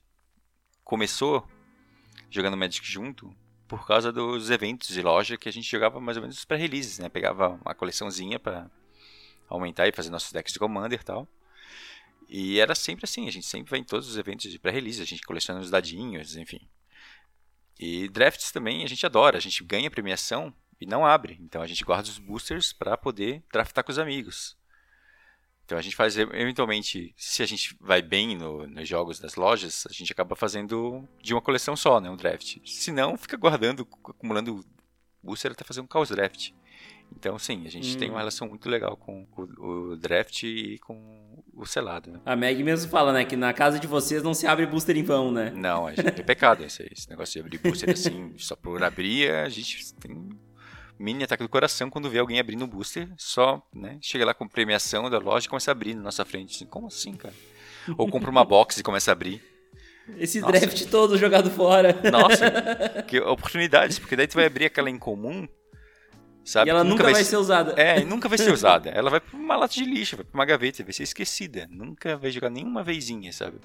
começou 0.84 1.48
jogando 2.30 2.56
Magic 2.56 2.86
junto 2.86 3.36
por 3.68 3.86
causa 3.88 4.12
dos 4.12 4.50
eventos 4.52 4.90
de 4.90 5.02
loja 5.02 5.38
que 5.38 5.50
a 5.50 5.52
gente 5.52 5.70
jogava 5.70 6.00
mais 6.00 6.18
ou 6.18 6.22
menos 6.22 6.46
para 6.46 6.58
releases, 6.58 7.00
né? 7.00 7.10
Pegava 7.10 7.60
uma 7.66 7.74
coleçãozinha 7.74 8.40
para 8.40 8.70
aumentar 9.50 9.88
e 9.88 9.92
fazer 9.92 10.10
nossos 10.10 10.32
decks 10.32 10.54
de 10.54 10.60
Commander 10.60 11.00
e 11.00 11.04
tal. 11.04 11.28
E 12.28 12.60
era 12.60 12.74
sempre 12.74 13.06
assim, 13.06 13.28
a 13.28 13.32
gente 13.32 13.46
sempre 13.46 13.70
vai 13.70 13.80
em 13.80 13.84
todos 13.84 14.08
os 14.08 14.18
eventos 14.18 14.52
de 14.52 14.60
pré-release, 14.60 15.02
a 15.02 15.06
gente 15.06 15.22
coleciona 15.24 15.60
os 15.60 15.70
dadinhos, 15.70 16.36
enfim. 16.36 16.60
E 17.80 18.08
drafts 18.10 18.52
também 18.52 18.84
a 18.84 18.88
gente 18.88 19.06
adora, 19.06 19.38
a 19.38 19.42
gente 19.42 19.64
ganha 19.64 19.92
premiação 19.92 20.54
e 20.80 20.86
não 20.86 21.06
abre. 21.06 21.38
Então 21.42 21.62
a 21.62 21.68
gente 21.68 21.84
guarda 21.84 22.08
os 22.08 22.18
boosters 22.18 22.74
para 22.74 22.98
poder 22.98 23.44
draftar 23.52 23.84
com 23.84 23.92
os 23.92 24.00
amigos. 24.00 24.58
Então 25.66 25.78
a 25.78 25.82
gente 25.82 25.96
faz, 25.96 26.16
eventualmente, 26.16 27.14
se 27.18 27.42
a 27.42 27.46
gente 27.46 27.76
vai 27.82 28.02
bem 28.02 28.38
no, 28.38 28.68
nos 28.68 28.88
jogos 28.88 29.20
das 29.20 29.36
lojas, 29.36 29.86
a 29.90 29.94
gente 29.94 30.12
acaba 30.12 30.36
fazendo 30.36 31.08
de 31.22 31.34
uma 31.34 31.42
coleção 31.42 31.76
só, 31.76 32.00
né, 32.00 32.08
um 32.10 32.16
draft. 32.16 32.58
Se 32.64 32.92
não, 32.92 33.18
fica 33.18 33.36
guardando, 33.36 33.88
acumulando 34.08 34.64
booster 35.24 35.52
até 35.52 35.64
fazer 35.64 35.82
um 35.82 35.88
caos 35.88 36.10
draft. 36.10 36.52
Então, 37.16 37.40
sim, 37.40 37.64
a 37.66 37.70
gente 37.70 37.96
hum. 37.96 38.00
tem 38.00 38.10
uma 38.10 38.16
hum. 38.16 38.20
relação 38.20 38.48
muito 38.48 38.70
legal 38.70 38.96
com 38.98 39.26
o, 39.36 39.92
o 39.92 39.96
draft 39.96 40.44
e 40.44 40.78
com 40.80 41.44
o 41.56 41.66
selado. 41.66 42.12
Né? 42.12 42.20
A 42.26 42.36
Meg 42.36 42.62
mesmo 42.64 42.90
fala, 42.92 43.14
né, 43.14 43.26
que 43.26 43.36
na 43.36 43.54
casa 43.54 43.80
de 43.80 43.88
vocês 43.88 44.22
não 44.22 44.34
se 44.34 44.46
abre 44.46 44.66
booster 44.66 44.98
em 44.98 45.04
vão, 45.04 45.32
né? 45.32 45.52
Não, 45.56 45.90
é, 45.90 45.94
é 45.98 46.12
pecado 46.12 46.64
esse, 46.64 46.88
esse 46.92 47.10
negócio 47.10 47.34
de 47.34 47.40
abrir 47.40 47.58
booster 47.58 47.90
assim, 47.90 48.34
só 48.38 48.56
por 48.56 48.84
abrir, 48.84 49.32
a 49.32 49.50
gente 49.50 49.94
tem 49.96 50.30
mini 51.00 51.24
ataque 51.24 51.44
do 51.44 51.50
coração 51.50 51.90
quando 51.90 52.10
vê 52.10 52.20
alguém 52.20 52.40
abrindo 52.40 52.66
um 52.66 52.68
booster, 52.68 53.10
só, 53.18 53.66
né, 53.74 53.98
chega 54.02 54.26
lá 54.26 54.34
com 54.34 54.48
premiação 54.48 55.10
da 55.10 55.18
loja 55.18 55.46
e 55.46 55.50
começa 55.50 55.72
a 55.72 55.74
abrir 55.74 55.96
na 55.96 56.04
nossa 56.04 56.26
frente. 56.26 56.66
Como 56.66 56.88
assim, 56.88 57.14
cara? 57.14 57.34
Ou 57.98 58.10
compra 58.10 58.30
uma 58.30 58.44
box 58.44 58.80
e 58.80 58.84
começa 58.84 59.12
a 59.12 59.14
abrir. 59.14 59.42
Esse 60.18 60.40
nossa. 60.40 60.60
draft 60.60 60.86
todo 60.90 61.18
jogado 61.18 61.50
fora. 61.50 62.00
Nossa, 62.12 62.52
que 63.08 63.20
oportunidades, 63.20 63.98
porque 63.98 64.16
daí 64.16 64.28
tu 64.28 64.36
vai 64.36 64.46
abrir 64.46 64.66
aquela 64.66 64.90
em 64.90 64.98
comum 64.98 65.48
Sabe? 66.46 66.70
E 66.70 66.72
ela 66.72 66.84
nunca, 66.84 66.92
nunca 66.92 67.04
vai, 67.06 67.14
vai 67.14 67.24
ser 67.24 67.38
usada. 67.38 67.72
É, 67.72 68.06
nunca 68.06 68.30
vai 68.30 68.38
ser 68.38 68.54
usada. 68.54 68.90
Ela 68.92 69.10
vai 69.10 69.20
pra 69.20 69.36
uma 69.36 69.56
lata 69.56 69.74
de 69.74 69.84
lixo, 69.84 70.16
vai 70.16 70.24
pra 70.24 70.38
uma 70.38 70.46
gaveta, 70.46 70.84
vai 70.84 70.94
ser 70.94 71.04
esquecida. 71.04 71.68
Nunca 71.70 72.16
vai 72.16 72.30
jogar 72.30 72.52
nenhuma 72.52 72.84
vezinha, 72.84 73.34
sabe? 73.34 73.60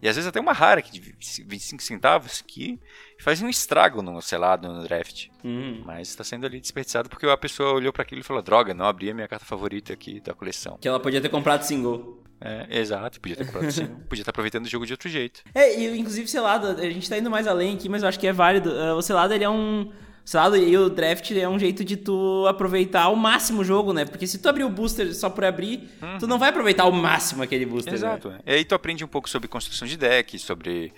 E 0.00 0.08
às 0.08 0.16
vezes 0.16 0.28
até 0.28 0.40
uma 0.40 0.52
rara 0.52 0.82
que 0.82 0.98
de 0.98 1.14
25 1.44 1.80
centavos 1.80 2.42
que 2.42 2.78
faz 3.20 3.40
um 3.40 3.48
estrago 3.48 4.02
no 4.02 4.20
selado, 4.20 4.68
no 4.68 4.82
draft. 4.82 5.28
Uhum. 5.44 5.82
Mas 5.86 6.08
está 6.08 6.24
sendo 6.24 6.44
ali 6.44 6.60
desperdiçado 6.60 7.08
porque 7.08 7.24
a 7.24 7.36
pessoa 7.36 7.72
olhou 7.72 7.92
para 7.92 8.02
aquilo 8.02 8.20
e 8.20 8.24
falou: 8.24 8.42
droga, 8.42 8.74
não 8.74 8.84
abri 8.84 9.10
a 9.10 9.14
minha 9.14 9.28
carta 9.28 9.44
favorita 9.44 9.92
aqui 9.92 10.20
da 10.20 10.34
coleção. 10.34 10.76
Que 10.80 10.88
ela 10.88 10.98
podia 10.98 11.20
ter 11.20 11.28
comprado 11.28 11.62
single. 11.62 12.20
É, 12.40 12.66
exato, 12.80 13.20
podia 13.20 13.36
ter 13.36 13.46
comprado 13.46 13.70
single. 13.70 14.00
podia 14.08 14.22
estar 14.22 14.30
aproveitando 14.30 14.66
o 14.66 14.68
jogo 14.68 14.84
de 14.84 14.92
outro 14.92 15.08
jeito. 15.08 15.42
É, 15.54 15.78
e 15.78 15.96
inclusive 15.96 16.26
selado, 16.26 16.66
a 16.66 16.90
gente 16.90 17.08
tá 17.08 17.16
indo 17.16 17.30
mais 17.30 17.46
além 17.46 17.76
aqui, 17.76 17.88
mas 17.88 18.02
eu 18.02 18.08
acho 18.08 18.18
que 18.18 18.26
é 18.26 18.32
válido. 18.32 18.70
Uh, 18.70 18.94
o 18.96 19.02
selado 19.02 19.32
ele 19.32 19.44
é 19.44 19.50
um 19.50 19.92
Sabe? 20.24 20.58
E 20.58 20.76
o 20.76 20.88
draft 20.88 21.30
é 21.32 21.48
um 21.48 21.58
jeito 21.58 21.84
de 21.84 21.96
tu 21.96 22.46
aproveitar 22.46 23.02
ao 23.02 23.16
máximo 23.16 23.62
o 23.62 23.64
jogo, 23.64 23.92
né? 23.92 24.04
Porque 24.04 24.26
se 24.26 24.38
tu 24.38 24.48
abrir 24.48 24.64
o 24.64 24.70
booster 24.70 25.14
só 25.14 25.28
por 25.28 25.44
abrir, 25.44 25.88
uhum. 26.00 26.18
tu 26.18 26.26
não 26.26 26.38
vai 26.38 26.50
aproveitar 26.50 26.84
ao 26.84 26.92
máximo 26.92 27.42
aquele 27.42 27.66
booster. 27.66 27.92
Exato. 27.92 28.30
Né? 28.30 28.40
E 28.46 28.52
aí 28.52 28.64
tu 28.64 28.74
aprende 28.74 29.04
um 29.04 29.08
pouco 29.08 29.28
sobre 29.28 29.48
construção 29.48 29.86
de 29.86 29.96
deck, 29.96 30.38
sobre 30.38 30.92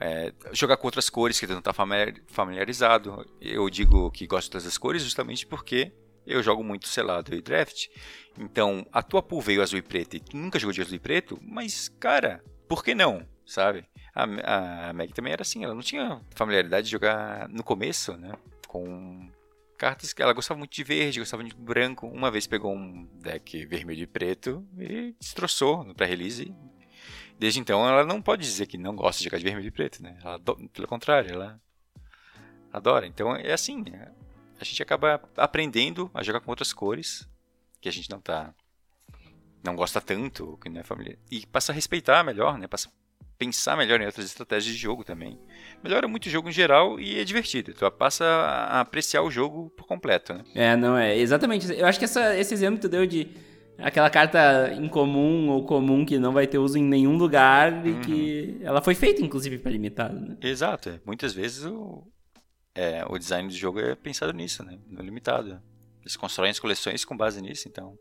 é, 0.00 0.32
jogar 0.52 0.76
com 0.76 0.86
outras 0.86 1.08
cores 1.08 1.40
que 1.40 1.46
tu 1.46 1.54
não 1.54 1.62
tá 1.62 1.72
familiarizado. 2.26 3.26
Eu 3.40 3.68
digo 3.70 4.10
que 4.10 4.26
gosto 4.26 4.52
das 4.52 4.76
cores 4.76 5.02
justamente 5.02 5.46
porque 5.46 5.92
eu 6.26 6.42
jogo 6.42 6.62
muito 6.62 6.86
selado 6.88 7.34
e 7.34 7.40
draft. 7.40 7.86
Então, 8.38 8.86
a 8.92 9.02
tua 9.02 9.22
pool 9.22 9.40
veio 9.40 9.62
azul 9.62 9.78
e 9.78 9.82
preto 9.82 10.16
e 10.16 10.20
tu 10.20 10.36
nunca 10.36 10.58
jogou 10.58 10.72
de 10.72 10.82
azul 10.82 10.94
e 10.94 11.00
preto, 11.00 11.38
mas, 11.42 11.88
cara, 11.88 12.44
por 12.68 12.84
que 12.84 12.94
não? 12.94 13.26
Sabe? 13.46 13.84
A, 14.14 14.90
a 14.90 14.92
Meg 14.92 15.12
também 15.14 15.32
era 15.32 15.42
assim, 15.42 15.64
ela 15.64 15.74
não 15.74 15.80
tinha 15.80 16.20
familiaridade 16.34 16.84
de 16.84 16.92
jogar 16.92 17.48
no 17.48 17.64
começo, 17.64 18.16
né? 18.16 18.32
Com 18.68 19.28
cartas 19.76 20.12
que 20.12 20.22
ela 20.22 20.32
gostava 20.32 20.58
muito 20.58 20.72
de 20.72 20.84
verde, 20.84 21.18
gostava 21.18 21.42
de 21.42 21.54
branco. 21.54 22.06
Uma 22.06 22.30
vez 22.30 22.46
pegou 22.46 22.72
um 22.72 23.08
deck 23.20 23.66
vermelho 23.66 24.02
e 24.02 24.06
preto 24.06 24.64
e 24.78 25.16
destroçou 25.18 25.82
no 25.82 25.94
pré-release. 25.94 26.54
Desde 27.36 27.58
então 27.58 27.88
ela 27.88 28.04
não 28.04 28.22
pode 28.22 28.42
dizer 28.42 28.66
que 28.66 28.78
não 28.78 28.94
gosta 28.94 29.22
de 29.22 29.28
de 29.28 29.44
vermelho 29.44 29.68
e 29.68 29.72
preto, 29.72 30.02
né? 30.02 30.18
Ela, 30.22 30.38
pelo 30.38 30.86
contrário, 30.86 31.32
ela 31.32 31.60
adora. 32.72 33.06
Então 33.06 33.34
é 33.34 33.52
assim, 33.52 33.82
né? 33.82 34.12
a 34.60 34.64
gente 34.64 34.82
acaba 34.82 35.20
aprendendo 35.36 36.10
a 36.12 36.22
jogar 36.22 36.40
com 36.40 36.50
outras 36.50 36.72
cores 36.72 37.28
que 37.80 37.88
a 37.88 37.92
gente 37.92 38.10
não 38.10 38.20
tá 38.20 38.52
não 39.62 39.74
gosta 39.74 40.00
tanto, 40.00 40.56
que 40.58 40.68
não 40.68 40.80
é 40.80 40.84
familiar. 40.84 41.16
E 41.30 41.44
passa 41.46 41.72
a 41.72 41.74
respeitar 41.74 42.22
melhor, 42.22 42.56
né? 42.58 42.68
Passa 42.68 42.90
pensar 43.38 43.76
melhor 43.76 44.00
em 44.00 44.06
outras 44.06 44.26
estratégias 44.26 44.74
de 44.74 44.80
jogo 44.80 45.04
também. 45.04 45.38
Melhora 45.82 46.08
muito 46.08 46.26
o 46.26 46.30
jogo 46.30 46.48
em 46.48 46.52
geral 46.52 46.98
e 46.98 47.20
é 47.20 47.24
divertido. 47.24 47.72
Tu 47.72 47.90
passa 47.92 48.24
a 48.24 48.80
apreciar 48.80 49.22
o 49.22 49.30
jogo 49.30 49.70
por 49.76 49.86
completo, 49.86 50.34
né? 50.34 50.44
É, 50.54 50.76
não 50.76 50.98
é. 50.98 51.16
Exatamente. 51.16 51.72
Eu 51.72 51.86
acho 51.86 51.98
que 51.98 52.04
essa, 52.04 52.36
esse 52.36 52.52
exemplo 52.52 52.76
que 52.76 52.82
tu 52.82 52.88
deu 52.88 53.06
de 53.06 53.28
aquela 53.78 54.10
carta 54.10 54.72
incomum 54.74 55.50
ou 55.50 55.64
comum 55.64 56.04
que 56.04 56.18
não 56.18 56.32
vai 56.32 56.46
ter 56.46 56.58
uso 56.58 56.76
em 56.76 56.82
nenhum 56.82 57.16
lugar 57.16 57.72
uhum. 57.72 57.86
e 57.86 58.00
que 58.00 58.60
ela 58.62 58.82
foi 58.82 58.94
feita, 58.94 59.22
inclusive, 59.22 59.58
para 59.58 59.70
limitado, 59.70 60.18
né? 60.18 60.36
Exato. 60.42 60.90
É. 60.90 61.00
Muitas 61.06 61.32
vezes 61.32 61.64
o, 61.64 62.02
é, 62.74 63.04
o 63.08 63.16
design 63.16 63.48
do 63.48 63.54
jogo 63.54 63.78
é 63.78 63.94
pensado 63.94 64.32
nisso, 64.32 64.64
né? 64.64 64.78
No 64.88 65.00
limitado. 65.00 65.62
Eles 66.08 66.16
constroem 66.16 66.50
as 66.50 66.58
coleções 66.58 67.04
com 67.04 67.14
base 67.14 67.38
nisso, 67.42 67.68
então 67.68 67.98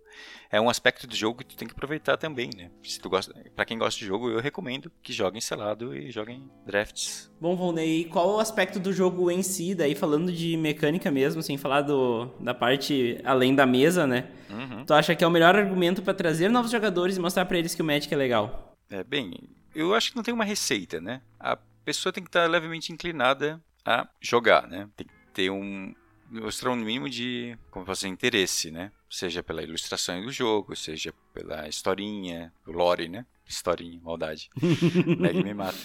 é 0.49 0.61
um 0.61 0.69
aspecto 0.69 1.05
do 1.05 1.13
jogo 1.13 1.39
que 1.39 1.45
tu 1.45 1.57
tem 1.57 1.67
que 1.67 1.73
aproveitar 1.73 2.15
também, 2.15 2.49
né? 2.55 2.71
Se 2.81 3.01
tu 3.01 3.09
gosta, 3.09 3.33
para 3.53 3.65
quem 3.65 3.77
gosta 3.77 3.99
de 3.99 4.05
jogo, 4.05 4.29
eu 4.29 4.39
recomendo 4.39 4.89
que 5.03 5.11
joguem 5.11 5.41
selado 5.41 5.93
e 5.93 6.09
joguem 6.09 6.49
drafts. 6.65 7.29
Bom, 7.37 7.53
Volney, 7.53 8.05
qual 8.05 8.35
o 8.35 8.39
aspecto 8.39 8.79
do 8.79 8.93
jogo 8.93 9.29
em 9.29 9.43
si, 9.43 9.75
daí 9.75 9.93
falando 9.93 10.31
de 10.31 10.55
mecânica 10.55 11.11
mesmo, 11.11 11.43
sem 11.43 11.57
falar 11.57 11.81
do, 11.81 12.27
da 12.39 12.53
parte 12.53 13.19
além 13.25 13.53
da 13.53 13.65
mesa, 13.65 14.07
né? 14.07 14.31
Uhum. 14.49 14.85
Tu 14.85 14.93
acha 14.93 15.13
que 15.13 15.21
é 15.21 15.27
o 15.27 15.31
melhor 15.31 15.57
argumento 15.57 16.01
para 16.01 16.13
trazer 16.13 16.47
novos 16.47 16.71
jogadores 16.71 17.17
e 17.17 17.19
mostrar 17.19 17.43
para 17.43 17.57
eles 17.57 17.75
que 17.75 17.81
o 17.81 17.85
Magic 17.85 18.13
é 18.13 18.15
legal? 18.15 18.73
É, 18.89 19.03
bem, 19.03 19.33
eu 19.75 19.93
acho 19.93 20.11
que 20.11 20.15
não 20.15 20.23
tem 20.23 20.33
uma 20.33 20.45
receita, 20.45 21.01
né? 21.01 21.21
A 21.37 21.57
pessoa 21.83 22.13
tem 22.13 22.23
que 22.23 22.29
estar 22.29 22.49
levemente 22.49 22.93
inclinada 22.93 23.61
a 23.85 24.07
jogar, 24.21 24.65
né? 24.65 24.87
Tem 24.95 25.05
que 25.05 25.13
ter 25.33 25.49
um, 25.49 25.93
mostrar 26.29 26.71
um 26.71 26.75
mínimo 26.75 27.09
de, 27.09 27.57
como 27.71 27.85
posso 27.85 28.01
dizer, 28.01 28.09
interesse, 28.09 28.71
né? 28.71 28.91
Seja 29.09 29.41
pela 29.41 29.63
ilustração 29.63 30.21
do 30.21 30.31
jogo, 30.31 30.75
seja 30.75 31.13
pela 31.33 31.67
historinha, 31.67 32.53
o 32.65 32.71
lore, 32.71 33.07
né? 33.07 33.25
Historinha, 33.47 33.99
maldade. 34.01 34.49
Meg 35.19 35.43
me 35.43 35.53
mata. 35.53 35.77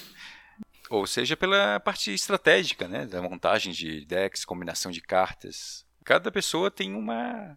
Ou 0.91 1.07
seja 1.07 1.37
pela 1.37 1.81
parte 1.81 2.13
estratégica, 2.13 2.89
né? 2.89 3.07
Da 3.07 3.23
montagem 3.23 3.73
de 3.73 4.05
decks, 4.05 4.45
combinação 4.45 4.91
de 4.91 5.01
cartas. 5.01 5.87
Cada 6.05 6.31
pessoa 6.31 6.71
tem 6.71 6.95
uma 6.95 7.57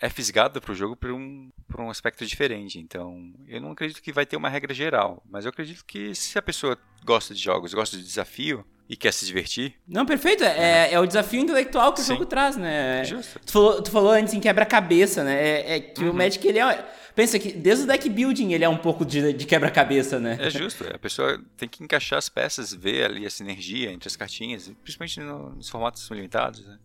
é 0.00 0.08
fisgada 0.08 0.60
para 0.60 0.72
o 0.72 0.74
jogo 0.74 0.96
por 0.96 1.10
um, 1.10 1.50
por 1.68 1.80
um 1.80 1.90
aspecto 1.90 2.24
diferente. 2.24 2.78
Então, 2.78 3.34
eu 3.46 3.60
não 3.60 3.72
acredito 3.72 4.00
que 4.00 4.12
vai 4.12 4.24
ter 4.24 4.36
uma 4.36 4.48
regra 4.48 4.72
geral, 4.72 5.22
mas 5.28 5.44
eu 5.44 5.50
acredito 5.50 5.84
que 5.84 6.14
se 6.14 6.38
a 6.38 6.42
pessoa 6.42 6.78
gosta 7.04 7.34
de 7.34 7.40
jogos, 7.40 7.74
gosta 7.74 7.98
de 7.98 8.02
desafio, 8.02 8.64
e 8.90 8.96
quer 8.96 9.12
se 9.12 9.24
divertir. 9.24 9.74
Não, 9.86 10.04
perfeito. 10.04 10.42
É, 10.42 10.88
uhum. 10.88 10.94
é 10.94 11.00
o 11.00 11.06
desafio 11.06 11.40
intelectual 11.40 11.92
que 11.92 12.00
Sim. 12.00 12.06
o 12.06 12.14
jogo 12.16 12.26
traz, 12.26 12.56
né? 12.56 13.04
Justo. 13.04 13.38
Tu 13.46 13.52
falou, 13.52 13.82
tu 13.82 13.88
falou 13.88 14.10
antes 14.10 14.34
em 14.34 14.40
quebra-cabeça, 14.40 15.22
né? 15.22 15.40
É, 15.40 15.76
é 15.76 15.80
que 15.80 16.02
uhum. 16.02 16.10
o 16.10 16.14
Magic, 16.14 16.44
ele 16.46 16.58
é... 16.58 16.84
Pensa 17.14 17.38
que 17.38 17.52
desde 17.52 17.84
o 17.84 17.86
deck 17.86 18.08
building 18.08 18.52
ele 18.52 18.64
é 18.64 18.68
um 18.68 18.76
pouco 18.76 19.04
de, 19.04 19.32
de 19.32 19.46
quebra-cabeça, 19.46 20.18
né? 20.18 20.36
É 20.40 20.50
justo. 20.50 20.84
A 20.92 20.98
pessoa 20.98 21.40
tem 21.56 21.68
que 21.68 21.84
encaixar 21.84 22.18
as 22.18 22.28
peças, 22.28 22.72
ver 22.72 23.04
ali 23.04 23.24
a 23.26 23.30
sinergia 23.30 23.92
entre 23.92 24.08
as 24.08 24.16
cartinhas, 24.16 24.72
principalmente 24.82 25.20
no, 25.20 25.50
nos 25.50 25.68
formatos 25.68 26.08
limitados, 26.10 26.66
né? 26.66 26.78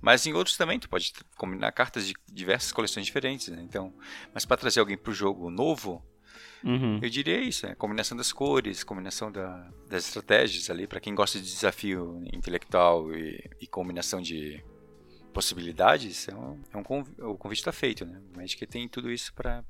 Mas 0.00 0.26
em 0.26 0.32
outros 0.34 0.56
também 0.56 0.78
tu 0.78 0.88
pode 0.88 1.12
combinar 1.36 1.72
cartas 1.72 2.06
de 2.06 2.14
diversas 2.30 2.70
coleções 2.70 3.06
diferentes, 3.06 3.48
né? 3.48 3.60
Então, 3.62 3.92
mas 4.32 4.44
para 4.44 4.56
trazer 4.56 4.78
alguém 4.78 4.96
para 4.96 5.10
o 5.10 5.14
jogo 5.14 5.50
novo, 5.50 6.04
Uhum. 6.64 6.98
Eu 7.02 7.08
diria 7.08 7.40
isso, 7.40 7.66
é 7.66 7.74
combinação 7.74 8.16
das 8.16 8.32
cores, 8.32 8.82
combinação 8.82 9.30
da, 9.30 9.68
das 9.88 10.06
estratégias 10.06 10.68
ali, 10.70 10.86
para 10.86 11.00
quem 11.00 11.14
gosta 11.14 11.38
de 11.38 11.44
desafio 11.44 12.22
intelectual 12.32 13.14
e, 13.14 13.42
e 13.60 13.66
combinação 13.66 14.20
de 14.20 14.62
possibilidades, 15.32 16.28
é 16.28 16.34
um, 16.34 16.58
é 16.72 16.76
um 16.76 17.30
o 17.30 17.36
convite 17.36 17.60
está 17.60 17.72
feito, 17.72 18.04
né? 18.04 18.20
O 18.34 18.38
Magic 18.38 18.66
tem 18.66 18.88
tudo 18.88 19.10
isso 19.10 19.32
para 19.34 19.62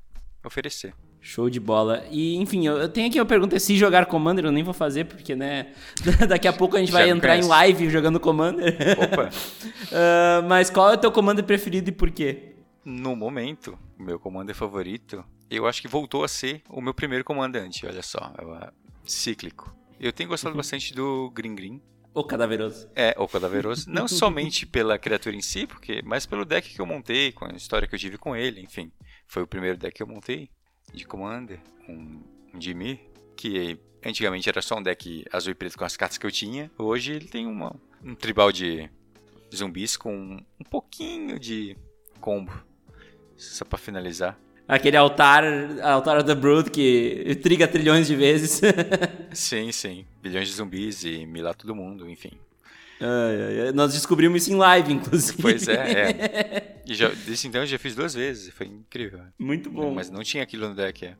oferecer. 0.43 0.93
Show 1.21 1.49
de 1.49 1.59
bola. 1.59 2.05
E, 2.09 2.37
enfim, 2.37 2.65
eu, 2.65 2.77
eu 2.77 2.87
tenho 2.87 3.07
aqui 3.07 3.19
uma 3.19 3.25
pergunta: 3.25 3.59
se 3.59 3.77
jogar 3.77 4.05
Commander, 4.05 4.45
eu 4.45 4.51
nem 4.51 4.63
vou 4.63 4.73
fazer, 4.73 5.03
porque, 5.03 5.35
né? 5.35 5.73
Daqui 6.27 6.47
a 6.47 6.53
pouco 6.53 6.77
a 6.77 6.79
gente 6.79 6.91
vai 6.91 7.09
entrar 7.09 7.37
em 7.37 7.43
live 7.43 7.89
jogando 7.89 8.19
Commander. 8.19 8.75
Opa! 8.97 9.29
uh, 9.29 10.43
mas 10.47 10.69
qual 10.69 10.91
é 10.91 10.93
o 10.93 10.97
teu 10.97 11.11
Commander 11.11 11.43
preferido 11.43 11.89
e 11.89 11.91
por 11.91 12.09
quê? 12.09 12.48
No 12.89 13.15
momento, 13.15 13.77
o 13.97 14.03
meu 14.03 14.19
commander 14.19 14.55
favorito, 14.55 15.23
eu 15.49 15.67
acho 15.67 15.81
que 15.81 15.87
voltou 15.87 16.23
a 16.23 16.27
ser 16.27 16.63
o 16.67 16.81
meu 16.81 16.93
primeiro 16.93 17.23
comandante, 17.23 17.85
olha 17.85 18.01
só, 18.01 18.33
é 18.37 18.71
cíclico. 19.05 19.73
Eu 19.99 20.11
tenho 20.11 20.29
gostado 20.29 20.55
bastante 20.55 20.93
do 20.93 21.29
Green 21.31 21.55
Green. 21.55 21.81
O 22.13 22.23
Cadaveroso. 22.23 22.89
É, 22.95 23.13
o 23.17 23.27
Cadaveroso. 23.27 23.89
Não 23.89 24.07
somente 24.09 24.65
pela 24.65 24.97
criatura 24.97 25.35
em 25.35 25.41
si, 25.41 25.67
porque, 25.67 26.01
mas 26.03 26.25
pelo 26.25 26.45
deck 26.45 26.73
que 26.73 26.81
eu 26.81 26.85
montei, 26.85 27.31
com 27.31 27.45
a 27.45 27.49
história 27.49 27.87
que 27.87 27.93
eu 27.93 27.99
tive 27.99 28.17
com 28.17 28.35
ele, 28.35 28.61
enfim. 28.61 28.91
Foi 29.27 29.43
o 29.43 29.47
primeiro 29.47 29.77
deck 29.77 29.95
que 29.95 30.03
eu 30.03 30.07
montei 30.07 30.49
de 30.93 31.05
Commander, 31.05 31.59
um, 31.87 32.23
um 32.53 32.59
Jimmy, 32.59 32.99
que 33.35 33.79
antigamente 34.03 34.49
era 34.49 34.61
só 34.61 34.77
um 34.77 34.83
deck 34.83 35.25
azul 35.31 35.51
e 35.51 35.55
preto 35.55 35.77
com 35.77 35.85
as 35.85 35.95
cartas 35.95 36.17
que 36.17 36.25
eu 36.25 36.31
tinha. 36.31 36.71
Hoje 36.77 37.13
ele 37.13 37.27
tem 37.27 37.45
uma, 37.45 37.75
um 38.03 38.15
tribal 38.15 38.51
de 38.51 38.89
zumbis 39.53 39.95
com 39.95 40.37
um 40.59 40.63
pouquinho 40.69 41.37
de 41.39 41.77
combo. 42.19 42.68
Só 43.39 43.65
pra 43.65 43.77
finalizar. 43.77 44.37
Aquele 44.67 44.97
altar, 44.97 45.43
altar 45.81 46.21
da 46.21 46.35
Brood 46.35 46.69
que 46.69 47.39
triga 47.41 47.67
trilhões 47.67 48.05
de 48.05 48.15
vezes. 48.15 48.61
sim, 49.33 49.71
sim. 49.71 50.05
Bilhões 50.21 50.47
de 50.47 50.53
zumbis 50.53 51.03
e 51.03 51.25
milar 51.25 51.55
todo 51.55 51.73
mundo, 51.73 52.07
enfim. 52.07 52.33
Nós 53.73 53.93
descobrimos 53.93 54.43
isso 54.43 54.51
em 54.51 54.57
live, 54.57 54.93
inclusive. 54.93 55.41
Pois 55.41 55.67
é, 55.67 55.73
é. 55.73 56.75
E 56.89 56.95
já, 56.95 57.07
desde 57.09 57.47
então 57.47 57.61
eu 57.61 57.67
já 57.67 57.77
fiz 57.77 57.93
duas 57.93 58.15
vezes, 58.15 58.51
foi 58.51 58.65
incrível. 58.65 59.21
Muito 59.37 59.69
bom. 59.69 59.93
Mas 59.93 60.09
não 60.09 60.23
tinha 60.23 60.41
aquilo 60.41 60.69
no 60.69 60.75
deck, 60.75 61.05
é. 61.05 61.15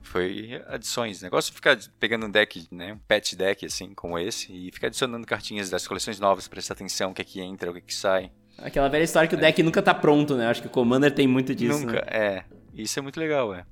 Foi 0.00 0.60
adições. 0.66 1.20
O 1.20 1.24
negócio 1.24 1.52
de 1.52 1.54
ficar 1.54 1.78
pegando 2.00 2.26
um 2.26 2.30
deck, 2.30 2.66
né, 2.68 2.92
um 2.92 2.98
pet 2.98 3.36
deck 3.36 3.64
assim, 3.64 3.94
como 3.94 4.18
esse, 4.18 4.52
e 4.52 4.72
ficar 4.72 4.88
adicionando 4.88 5.24
cartinhas 5.24 5.70
das 5.70 5.86
coleções 5.86 6.18
novas, 6.18 6.48
prestar 6.48 6.74
atenção 6.74 7.12
o 7.12 7.14
que 7.14 7.22
é 7.22 7.24
que 7.24 7.40
entra, 7.40 7.70
o 7.70 7.74
que 7.74 7.78
é 7.78 7.82
que 7.82 7.94
sai. 7.94 8.32
Aquela 8.58 8.88
velha 8.88 9.02
história 9.02 9.28
que 9.28 9.34
o 9.34 9.38
deck 9.38 9.62
nunca 9.62 9.82
tá 9.82 9.94
pronto, 9.94 10.36
né? 10.36 10.46
Acho 10.46 10.62
que 10.62 10.68
o 10.68 10.70
Commander 10.70 11.12
tem 11.12 11.26
muito 11.26 11.54
disso. 11.54 11.80
Nunca, 11.80 12.00
né? 12.00 12.06
é. 12.08 12.44
Isso 12.74 12.98
é 12.98 13.02
muito 13.02 13.18
legal, 13.18 13.54
é. 13.54 13.64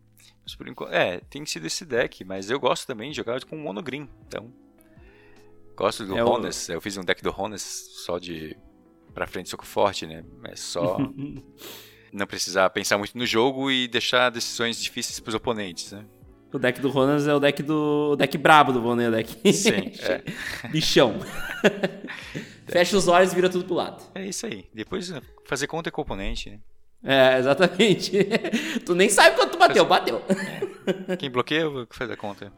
Mas 0.43 0.55
por 0.55 0.69
enquanto, 0.69 0.93
é, 0.93 1.21
tem 1.31 1.45
sido 1.47 1.67
esse 1.67 1.85
deck, 1.85 2.25
mas 2.25 2.51
eu 2.51 2.59
gosto 2.59 2.87
também 2.87 3.11
de 3.11 3.17
jogar 3.17 3.43
com 3.45 3.57
mono 3.57 3.83
green, 3.83 4.09
então. 4.27 4.53
Gosto 5.77 6.05
do 6.05 6.17
é 6.17 6.25
Honest, 6.25 6.71
o... 6.71 6.75
eu 6.75 6.81
fiz 6.81 6.97
um 6.97 7.05
deck 7.05 7.23
do 7.23 7.35
Honest 7.37 7.93
só 8.05 8.19
de 8.19 8.57
pra 9.15 9.27
frente 9.27 9.49
soco 9.49 9.65
forte, 9.65 10.07
né? 10.07 10.25
É 10.45 10.57
só 10.57 10.99
não 12.13 12.27
precisar 12.27 12.69
pensar 12.71 12.99
muito 12.99 13.17
no 13.17 13.27
jogo 13.27 13.71
e 13.71 13.89
deixar 13.89 14.31
decisões 14.31 14.81
difíceis 14.81 15.21
pros 15.21 15.35
oponentes, 15.35 15.93
né? 15.93 16.05
O 16.53 16.59
deck 16.59 16.81
do 16.81 16.91
Ronas 16.91 17.29
é 17.29 17.35
o 17.35 17.39
deck 17.39 17.63
do 17.63 18.11
o 18.13 18.17
deck 18.17 18.37
brabo 18.37 18.73
do 18.73 18.81
Bonner, 18.81 19.09
o 19.09 19.13
deck. 19.13 19.39
Sim, 19.53 19.93
é. 20.01 20.23
Bichão. 20.69 21.15
Fecha 22.67 22.97
os 22.97 23.09
olhos 23.09 23.33
e 23.33 23.35
vira 23.35 23.49
tudo 23.49 23.65
pro 23.65 23.75
lado. 23.75 24.03
É 24.15 24.27
isso 24.27 24.47
aí. 24.47 24.67
Depois 24.75 25.13
fazer 25.47 25.67
conta 25.67 25.91
com 25.91 26.01
o 26.01 26.05
oponente, 26.05 26.51
né? 26.51 26.59
É, 27.03 27.39
exatamente. 27.39 28.13
tu 28.85 28.95
nem 28.95 29.09
sabe 29.09 29.35
quanto 29.37 29.53
tu 29.53 29.59
bateu, 29.59 29.85
bateu. 29.87 30.23
É. 31.09 31.17
Quem 31.17 31.31
bloqueia, 31.31 31.67
faz 31.91 32.11
a 32.11 32.17
conta. 32.17 32.53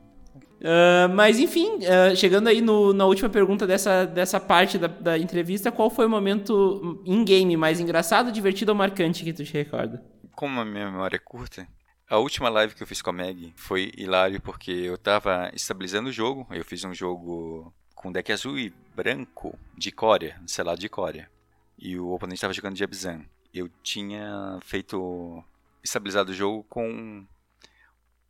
Uh, 0.63 1.13
mas 1.13 1.41
enfim, 1.41 1.79
uh, 1.79 2.15
chegando 2.15 2.47
aí 2.47 2.61
no, 2.61 2.93
na 2.93 3.05
última 3.05 3.29
pergunta 3.29 3.67
dessa, 3.67 4.05
dessa 4.05 4.39
parte 4.39 4.79
da, 4.79 4.87
da 4.87 5.19
entrevista, 5.19 5.73
qual 5.73 5.91
foi 5.91 6.07
o 6.07 6.09
momento 6.09 7.03
in-game 7.05 7.57
mais 7.57 7.81
engraçado, 7.81 8.31
divertido 8.31 8.71
ou 8.71 8.79
marcante 8.79 9.25
que 9.25 9.33
tu 9.33 9.45
te 9.45 9.53
recorda? 9.53 10.03
Como 10.37 10.61
a 10.61 10.65
minha 10.65 10.89
memória 10.89 11.17
é 11.17 11.19
curta, 11.19 11.67
a 12.13 12.19
última 12.19 12.51
live 12.51 12.75
que 12.75 12.83
eu 12.83 12.87
fiz 12.87 13.01
com 13.01 13.09
a 13.09 13.13
Meg 13.15 13.55
foi 13.57 13.91
hilário 13.97 14.39
porque 14.39 14.71
eu 14.71 14.99
tava 14.99 15.51
estabilizando 15.55 16.11
o 16.11 16.13
jogo. 16.13 16.47
Eu 16.51 16.63
fiz 16.63 16.85
um 16.85 16.93
jogo 16.93 17.73
com 17.95 18.13
deck 18.13 18.31
azul 18.31 18.59
e 18.59 18.69
branco 18.95 19.59
de 19.75 19.91
Corea, 19.91 20.39
selado 20.47 20.79
de 20.79 20.91
Corea. 20.91 21.31
E 21.79 21.99
o 21.99 22.11
oponente 22.11 22.35
estava 22.35 22.53
jogando 22.53 22.77
de 22.77 22.85
Abzan. 22.85 23.25
Eu 23.55 23.67
tinha 23.83 24.59
feito 24.61 25.43
estabilizado 25.83 26.33
o 26.33 26.35
jogo 26.35 26.63
com 26.65 27.27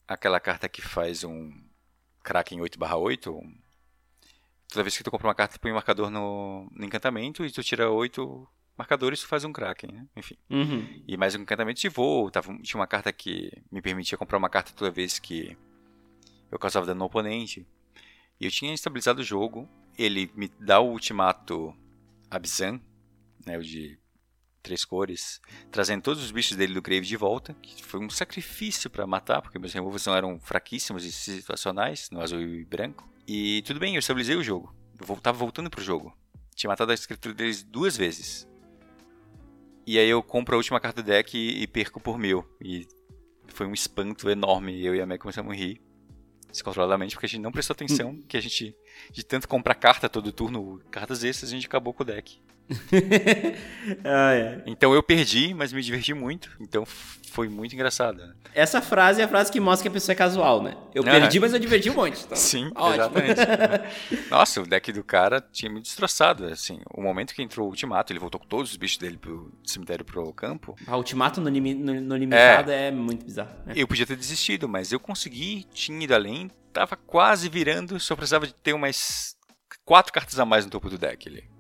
aquela 0.07 0.39
carta 0.39 0.69
que 0.69 0.81
faz 0.81 1.25
um 1.25 1.53
Kraken 2.23 2.61
8/8. 2.61 3.43
Toda 4.69 4.85
vez 4.85 4.97
que 4.97 5.03
tu 5.03 5.11
compra 5.11 5.27
uma 5.27 5.35
carta, 5.35 5.59
tu 5.59 5.61
põe 5.61 5.73
um 5.73 5.75
marcador 5.75 6.09
no, 6.09 6.71
no 6.71 6.85
encantamento 6.85 7.45
e 7.45 7.51
tu 7.51 7.65
tira 7.65 7.91
8 7.91 8.49
marcadores, 8.77 9.21
tu 9.21 9.27
faz 9.27 9.45
um 9.45 9.53
Kraken, 9.53 9.93
né? 9.93 10.07
Enfim. 10.17 10.37
Uhum. 10.51 11.03
E 11.07 11.17
mais 11.17 11.35
um 11.35 11.41
encantamento 11.41 11.81
de 11.81 11.89
voo. 11.89 12.31
Tava, 12.31 12.57
tinha 12.59 12.81
uma 12.81 12.87
carta 12.87 13.13
que 13.13 13.53
me 13.71 13.81
permitia 13.81 14.19
comprar 14.19 14.39
uma 14.39 14.51
carta 14.51 14.73
toda 14.75 14.91
vez 14.91 15.19
que 15.19 15.57
eu 16.51 16.59
causava 16.59 16.87
dano 16.87 17.01
no 17.01 17.05
oponente. 17.07 17.67
E 18.41 18.45
eu 18.45 18.51
tinha 18.51 18.75
estabilizado 18.75 19.21
o 19.21 19.25
jogo. 19.25 19.69
Ele 19.97 20.31
me 20.35 20.49
dá 20.59 20.81
o 20.81 20.91
ultimato 20.91 21.75
Abzan, 22.31 22.81
né? 23.47 23.59
O 23.59 23.63
de 23.63 23.99
três 24.63 24.85
cores, 24.85 25.41
trazendo 25.71 26.03
todos 26.03 26.23
os 26.23 26.31
bichos 26.31 26.57
dele 26.57 26.73
do 26.73 26.81
Grave 26.81 27.05
de 27.05 27.17
volta, 27.17 27.53
que 27.55 27.83
foi 27.83 28.01
um 28.01 28.09
sacrifício 28.09 28.89
para 28.89 29.07
matar, 29.07 29.43
porque 29.43 29.59
meus 29.59 29.73
removos 29.73 30.07
não 30.07 30.15
eram 30.15 30.39
fraquíssimos 30.39 31.05
e 31.05 31.11
situacionais, 31.11 32.09
no 32.11 32.21
azul 32.21 32.41
e 32.41 32.65
branco. 32.65 33.11
E 33.27 33.63
tudo 33.63 33.81
bem, 33.81 33.95
eu 33.95 33.99
estabilizei 33.99 34.37
o 34.37 34.43
jogo. 34.43 34.75
Eu 35.01 35.17
tava 35.17 35.37
voltando 35.37 35.69
pro 35.69 35.83
jogo. 35.83 36.17
Tinha 36.55 36.69
matado 36.69 36.93
a 36.93 36.95
escritura 36.95 37.35
deles 37.35 37.63
duas 37.63 37.97
vezes. 37.97 38.47
E 39.87 39.99
aí 39.99 40.09
eu 40.09 40.23
compro 40.23 40.55
a 40.55 40.59
última 40.59 40.81
carta 40.81 41.03
do 41.03 41.07
deck 41.07 41.37
e, 41.37 41.63
e 41.63 41.67
perco 41.67 42.01
por 42.01 42.19
mil. 42.19 42.45
E 42.61 42.87
foi 43.49 43.67
um 43.67 43.75
espanto 43.75 44.29
enorme. 44.31 44.85
Eu 44.85 44.95
e 44.95 45.01
a 45.01 45.07
Meg 45.07 45.21
começamos 45.21 45.53
a 45.53 45.57
rir 45.57 45.81
descontroladamente, 46.51 47.15
porque 47.15 47.27
a 47.27 47.29
gente 47.29 47.41
não 47.41 47.51
prestou 47.51 47.73
atenção 47.75 48.21
que 48.29 48.37
a 48.37 48.41
gente, 48.41 48.77
de 49.11 49.25
tanto 49.25 49.49
comprar 49.49 49.75
carta 49.75 50.09
todo 50.09 50.31
turno, 50.31 50.81
cartas 50.91 51.25
extras, 51.25 51.51
a 51.51 51.55
gente 51.55 51.67
acabou 51.67 51.95
com 51.95 52.03
o 52.03 52.07
deck. 52.07 52.41
ah, 54.05 54.35
é. 54.35 54.63
Então 54.67 54.95
eu 54.95 55.03
perdi, 55.03 55.55
mas 55.55 55.73
me 55.73 55.83
diverti 55.83 56.15
muito. 56.15 56.51
Então 56.61 56.85
foi 57.33 57.49
muito 57.49 57.75
engraçado. 57.75 58.23
Essa 58.55 58.83
frase 58.83 59.23
é 59.23 59.25
a 59.25 59.29
frase 59.29 59.51
que 59.51 59.59
mostra 59.59 59.83
que 59.83 59.89
a 59.89 59.91
pessoa 59.91 60.13
é 60.13 60.17
casual, 60.17 60.63
né? 60.63 60.77
Eu 60.95 61.03
perdi, 61.03 61.41
mas 61.41 61.55
eu 61.55 61.59
diverti 61.59 61.89
um 61.89 61.95
monte. 61.95 62.23
Então, 62.25 62.37
Sim, 62.37 62.71
ótimo. 62.75 63.19
exatamente. 63.19 64.29
Nossa, 64.31 64.61
o 64.61 64.67
deck 64.67 64.93
do 64.93 65.03
cara 65.03 65.41
tinha 65.41 65.73
me 65.73 65.81
destroçado. 65.81 66.45
Assim, 66.45 66.81
o 66.95 67.01
momento 67.01 67.35
que 67.35 67.43
entrou 67.43 67.67
o 67.67 67.71
Ultimato, 67.71 68.13
ele 68.13 68.21
voltou 68.21 68.39
com 68.39 68.47
todos 68.47 68.71
os 68.71 68.77
bichos 68.77 68.99
dele 68.99 69.17
pro 69.17 69.51
cemitério 69.65 70.05
pro 70.05 70.31
campo. 70.35 70.77
Ah, 70.87 70.95
o 70.95 70.99
Ultimato 70.99 71.41
no, 71.41 71.49
limi 71.49 71.75
no, 71.75 72.01
no 72.01 72.17
limitado 72.17 72.71
é, 72.71 72.89
é, 72.89 72.91
muito 72.91 73.25
bizarro. 73.25 73.51
Né? 73.65 73.73
Eu 73.77 73.89
podia 73.89 74.07
ter 74.07 74.17
desistido, 74.17 74.69
mas 74.69 74.93
eu 74.93 75.01
consegui, 75.01 75.65
tinha 75.73 76.05
ido 76.05 76.15
além, 76.15 76.51
tava 76.73 76.97
quase 76.97 77.49
virando, 77.49 77.99
só 77.99 78.15
precisava 78.15 78.47
de 78.47 78.55
ter 78.55 78.75
umas 78.75 79.35
quatro 79.85 80.13
cartas 80.13 80.39
a 80.39 80.45
mais 80.45 80.65
no 80.67 80.71
topo 80.71 80.91
do 80.91 80.99
deck 80.99 81.29
ali. 81.29 81.52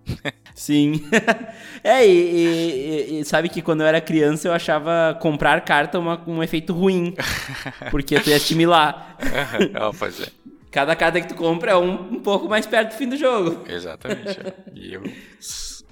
Sim. 0.55 1.05
é, 1.83 2.07
e, 2.07 2.11
e, 2.11 3.21
e, 3.21 3.25
sabe 3.25 3.49
que 3.49 3.63
quando 3.63 3.81
eu 3.81 3.87
era 3.87 4.01
criança 4.01 4.49
eu 4.49 4.53
achava 4.53 5.17
comprar 5.21 5.61
carta 5.63 5.99
uma, 5.99 6.23
um 6.27 6.43
efeito 6.43 6.73
ruim. 6.73 7.15
Porque 7.91 8.19
tu 8.21 8.31
ia 8.31 8.37
assimilar. 8.37 9.17
Não, 9.73 9.93
pois 9.99 10.21
é. 10.21 10.27
Cada 10.71 10.97
carta 10.97 11.21
que 11.21 11.29
tu 11.29 11.35
compra 11.35 11.73
é 11.73 11.77
um, 11.77 12.15
um 12.15 12.21
pouco 12.21 12.49
mais 12.49 12.67
perto 12.67 12.91
do 12.91 12.97
fim 12.97 13.09
do 13.09 13.17
jogo. 13.17 13.65
Exatamente. 13.69 14.41
É. 14.41 14.55
E 14.75 14.95
eu 14.95 15.03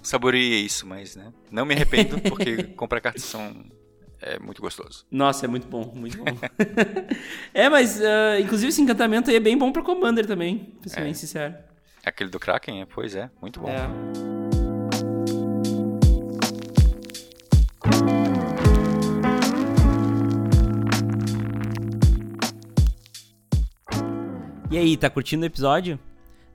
saboreei 0.03 0.61
isso, 0.61 0.87
mas 0.87 1.17
né, 1.17 1.33
não 1.51 1.67
me 1.67 1.75
arrependo 1.75 2.21
porque 2.21 2.63
comprar 2.63 3.01
cartas 3.01 3.25
são 3.25 3.55
é 4.23 4.39
muito 4.39 4.61
gostoso. 4.61 5.07
Nossa, 5.11 5.47
é 5.47 5.49
muito 5.49 5.67
bom, 5.67 5.93
muito 5.95 6.19
bom. 6.19 6.25
é, 7.55 7.69
mas 7.69 7.99
uh, 7.99 8.41
inclusive 8.41 8.69
esse 8.69 8.83
encantamento 8.83 9.31
aí 9.31 9.37
é 9.37 9.41
bem 9.41 9.57
bom 9.57 9.73
pro 9.73 9.83
Commander 9.83 10.27
também, 10.27 10.75
pra 10.81 10.91
ser 10.91 11.01
é. 11.01 11.05
bem 11.05 11.15
sincero. 11.15 11.55
Aquele 12.05 12.31
do 12.31 12.41
Kraken, 12.41 12.87
pois 12.87 13.15
é, 13.15 13.31
muito 13.41 13.61
bom. 13.61 13.69
É. 13.69 13.89
E 24.71 24.79
aí, 24.79 24.97
tá 24.97 25.11
curtindo 25.11 25.43
o 25.43 25.47
episódio? 25.47 25.99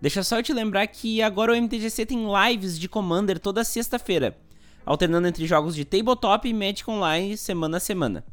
Deixa 0.01 0.23
só 0.23 0.39
eu 0.39 0.43
te 0.43 0.53
lembrar 0.53 0.87
que 0.87 1.21
agora 1.21 1.51
o 1.51 1.55
MTGC 1.55 2.05
tem 2.05 2.25
lives 2.25 2.79
de 2.79 2.87
Commander 2.87 3.37
toda 3.39 3.63
sexta-feira, 3.63 4.37
alternando 4.85 5.27
entre 5.27 5.45
jogos 5.45 5.75
de 5.75 5.83
tabletop 5.83 6.47
e 6.47 6.53
Magic 6.53 6.89
Online 6.89 7.35
semana 7.35 7.77
a 7.77 7.79
semana. 7.79 8.25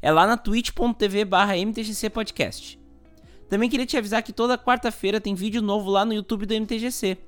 É 0.00 0.10
lá 0.10 0.26
na 0.26 0.36
twitch.tv 0.36 1.24
barra 1.24 1.56
MTGC 1.56 2.08
Podcast. 2.10 2.78
Também 3.48 3.70
queria 3.70 3.86
te 3.86 3.96
avisar 3.96 4.22
que 4.22 4.32
toda 4.32 4.58
quarta-feira 4.58 5.20
tem 5.20 5.34
vídeo 5.34 5.62
novo 5.62 5.90
lá 5.90 6.04
no 6.04 6.12
YouTube 6.12 6.46
do 6.46 6.54
MTGC 6.54 7.18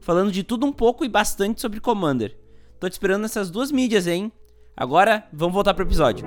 falando 0.00 0.32
de 0.32 0.42
tudo 0.42 0.66
um 0.66 0.72
pouco 0.72 1.04
e 1.04 1.08
bastante 1.08 1.60
sobre 1.60 1.78
Commander. 1.78 2.36
Tô 2.78 2.88
te 2.88 2.92
esperando 2.92 3.22
nessas 3.22 3.50
duas 3.50 3.70
mídias, 3.70 4.06
hein? 4.06 4.32
Agora, 4.76 5.28
vamos 5.32 5.54
voltar 5.54 5.74
pro 5.74 5.84
episódio. 5.84 6.26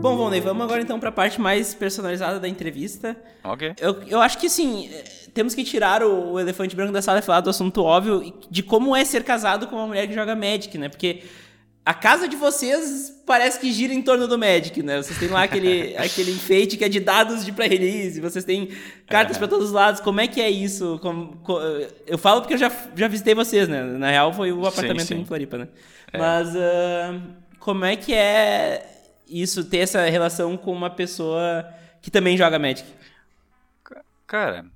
Bom, 0.00 0.16
Vonley, 0.16 0.40
vamos 0.40 0.64
agora 0.64 0.82
então 0.82 0.98
para 0.98 1.08
a 1.08 1.12
parte 1.12 1.40
mais 1.40 1.74
personalizada 1.74 2.38
da 2.38 2.48
entrevista. 2.48 3.16
Ok. 3.44 3.74
Eu, 3.80 4.02
eu 4.02 4.20
acho 4.20 4.36
que 4.36 4.50
sim, 4.50 4.90
temos 5.34 5.54
que 5.54 5.64
tirar 5.64 6.02
o, 6.02 6.32
o, 6.32 6.40
elefante 6.40 6.76
branco 6.76 6.92
da 6.92 7.02
sala 7.02 7.18
e 7.18 7.22
falar 7.22 7.40
do 7.40 7.50
assunto 7.50 7.82
óbvio 7.82 8.32
de 8.50 8.62
como 8.62 8.94
é 8.94 9.04
ser 9.04 9.24
casado 9.24 9.66
com 9.66 9.76
uma 9.76 9.86
mulher 9.86 10.06
que 10.06 10.14
joga 10.14 10.34
Magic, 10.36 10.76
né? 10.78 10.88
Porque 10.88 11.22
a 11.84 11.92
casa 11.92 12.28
de 12.28 12.36
vocês 12.36 13.22
parece 13.26 13.58
que 13.58 13.72
gira 13.72 13.92
em 13.92 14.00
torno 14.02 14.28
do 14.28 14.38
Magic, 14.38 14.82
né? 14.82 15.02
Vocês 15.02 15.18
têm 15.18 15.28
lá 15.28 15.42
aquele, 15.42 15.96
aquele 15.98 16.30
enfeite 16.30 16.76
que 16.76 16.84
é 16.84 16.88
de 16.88 17.00
dados 17.00 17.44
de 17.44 17.50
pré-release, 17.52 18.20
vocês 18.20 18.44
têm 18.44 18.68
cartas 19.08 19.36
para 19.36 19.48
todos 19.48 19.66
os 19.66 19.72
lados. 19.72 20.00
Como 20.00 20.20
é 20.20 20.28
que 20.28 20.40
é 20.40 20.48
isso? 20.50 20.98
Como, 21.02 21.36
co- 21.38 21.60
eu 22.06 22.18
falo 22.18 22.40
porque 22.40 22.54
eu 22.54 22.58
já, 22.58 22.70
já 22.94 23.08
visitei 23.08 23.34
vocês, 23.34 23.68
né? 23.68 23.82
Na 23.82 24.10
real 24.10 24.32
foi 24.32 24.52
o 24.52 24.66
apartamento 24.66 25.06
sim. 25.06 25.20
em 25.20 25.24
Floripa, 25.24 25.58
né? 25.58 25.68
Mas 26.16 26.54
ah, 26.54 27.20
como 27.58 27.84
é 27.84 27.96
que 27.96 28.12
é 28.14 28.86
isso, 29.26 29.64
ter 29.64 29.78
essa 29.78 30.04
relação 30.04 30.56
com 30.56 30.72
uma 30.72 30.90
pessoa 30.90 31.66
que 32.00 32.10
também 32.10 32.36
joga 32.36 32.58
Magic? 32.58 32.86
Ca- 33.82 34.04
Cara, 34.26 34.66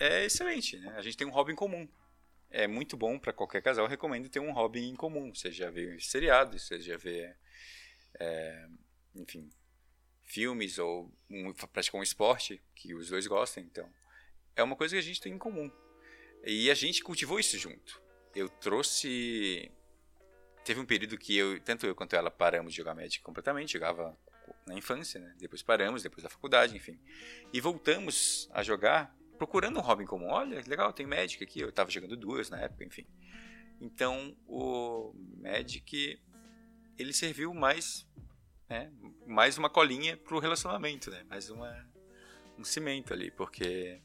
é 0.00 0.24
excelente, 0.24 0.78
né? 0.78 0.94
A 0.96 1.02
gente 1.02 1.16
tem 1.16 1.26
um 1.26 1.30
hobby 1.30 1.52
em 1.52 1.56
comum. 1.56 1.88
É 2.50 2.66
muito 2.66 2.96
bom 2.96 3.18
para 3.18 3.32
qualquer 3.32 3.62
casal, 3.62 3.84
eu 3.84 3.88
recomendo 3.88 4.28
ter 4.28 4.40
um 4.40 4.52
hobby 4.52 4.80
em 4.80 4.96
comum. 4.96 5.32
Você 5.32 5.52
já 5.52 5.70
vê 5.70 6.00
seriado, 6.00 6.58
você 6.58 6.80
já 6.80 6.96
vê, 6.96 7.32
é, 8.18 8.66
enfim, 9.14 9.48
filmes 10.24 10.78
ou 10.78 11.12
um, 11.28 11.52
praticar 11.52 12.00
um 12.00 12.02
esporte 12.02 12.60
que 12.74 12.94
os 12.94 13.10
dois 13.10 13.26
gostem. 13.26 13.64
Então, 13.64 13.88
é 14.56 14.62
uma 14.62 14.74
coisa 14.74 14.96
que 14.96 14.98
a 14.98 15.02
gente 15.02 15.20
tem 15.20 15.32
em 15.32 15.38
comum. 15.38 15.70
E 16.44 16.70
a 16.70 16.74
gente 16.74 17.02
cultivou 17.02 17.38
isso 17.38 17.58
junto. 17.58 18.00
Eu 18.34 18.48
trouxe. 18.48 19.70
Teve 20.64 20.80
um 20.80 20.86
período 20.86 21.18
que 21.18 21.36
eu, 21.36 21.60
tanto 21.60 21.86
eu 21.86 21.94
quanto 21.94 22.16
ela 22.16 22.30
paramos 22.30 22.72
de 22.72 22.78
jogar 22.78 22.94
Magic 22.94 23.22
completamente, 23.22 23.72
jogava 23.72 24.16
na 24.66 24.74
infância, 24.74 25.20
né? 25.20 25.34
Depois 25.38 25.62
paramos, 25.62 26.02
depois 26.02 26.22
da 26.22 26.28
faculdade, 26.28 26.76
enfim. 26.76 26.98
E 27.52 27.60
voltamos 27.60 28.48
a 28.52 28.62
jogar 28.62 29.14
procurando 29.40 29.78
um 29.78 29.82
hobby 29.82 30.04
comum. 30.04 30.28
Olha, 30.28 30.62
legal, 30.66 30.92
tem 30.92 31.06
Magic 31.06 31.42
aqui. 31.42 31.60
Eu 31.60 31.72
tava 31.72 31.90
jogando 31.90 32.14
duas 32.14 32.50
na 32.50 32.60
época, 32.60 32.84
enfim. 32.84 33.06
Então, 33.80 34.36
o 34.46 35.14
Magic 35.38 36.20
ele 36.98 37.14
serviu 37.14 37.54
mais, 37.54 38.06
né, 38.68 38.92
mais 39.26 39.56
uma 39.56 39.70
colinha 39.70 40.14
pro 40.14 40.38
relacionamento, 40.38 41.10
né? 41.10 41.24
Mais 41.24 41.48
uma 41.48 41.88
um 42.58 42.64
cimento 42.64 43.14
ali, 43.14 43.30
porque 43.30 44.02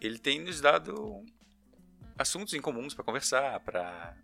ele 0.00 0.18
tem 0.18 0.40
nos 0.40 0.60
dado 0.60 1.24
assuntos 2.18 2.54
em 2.54 2.60
comuns 2.60 2.92
para 2.92 3.04
conversar, 3.04 3.60
para 3.60 4.16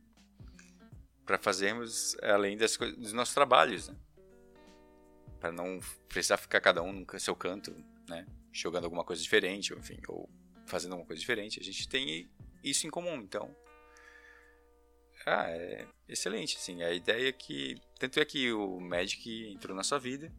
para 1.25 1.38
fazermos 1.38 2.16
além 2.20 2.57
das 2.57 2.77
dos 2.77 3.12
nossos 3.12 3.33
trabalhos, 3.33 3.88
né? 3.88 3.96
Para 5.38 5.53
não 5.53 5.79
precisar 6.09 6.37
ficar 6.37 6.61
cada 6.61 6.83
um 6.83 6.92
no 6.92 7.20
seu 7.20 7.37
canto, 7.37 7.72
né? 8.09 8.27
Jogando 8.52 8.84
alguma 8.84 9.04
coisa 9.04 9.22
diferente, 9.22 9.72
ou 9.72 9.78
enfim, 9.78 9.98
ou 10.08 10.28
fazendo 10.66 10.92
alguma 10.92 11.06
coisa 11.06 11.20
diferente. 11.20 11.60
A 11.60 11.64
gente 11.64 11.88
tem 11.88 12.30
isso 12.62 12.86
em 12.86 12.90
comum, 12.90 13.16
então. 13.16 13.54
Ah, 15.26 15.48
é 15.48 15.86
excelente, 16.08 16.56
assim. 16.56 16.82
A 16.82 16.92
ideia 16.92 17.28
é 17.28 17.32
que 17.32 17.76
tanto 17.98 18.20
é 18.20 18.24
que 18.24 18.52
o 18.52 18.80
Magic 18.80 19.48
entrou 19.52 19.76
na 19.76 19.84
sua 19.84 19.98
vida 19.98 20.32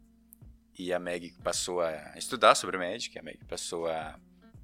e 0.78 0.92
a 0.92 0.98
Meg 0.98 1.32
passou 1.42 1.80
a 1.80 2.14
estudar 2.16 2.54
sobre 2.54 2.76
Magic, 2.76 3.18
a 3.18 3.22
Meg 3.22 3.44
passou 3.46 3.86
a 3.86 4.18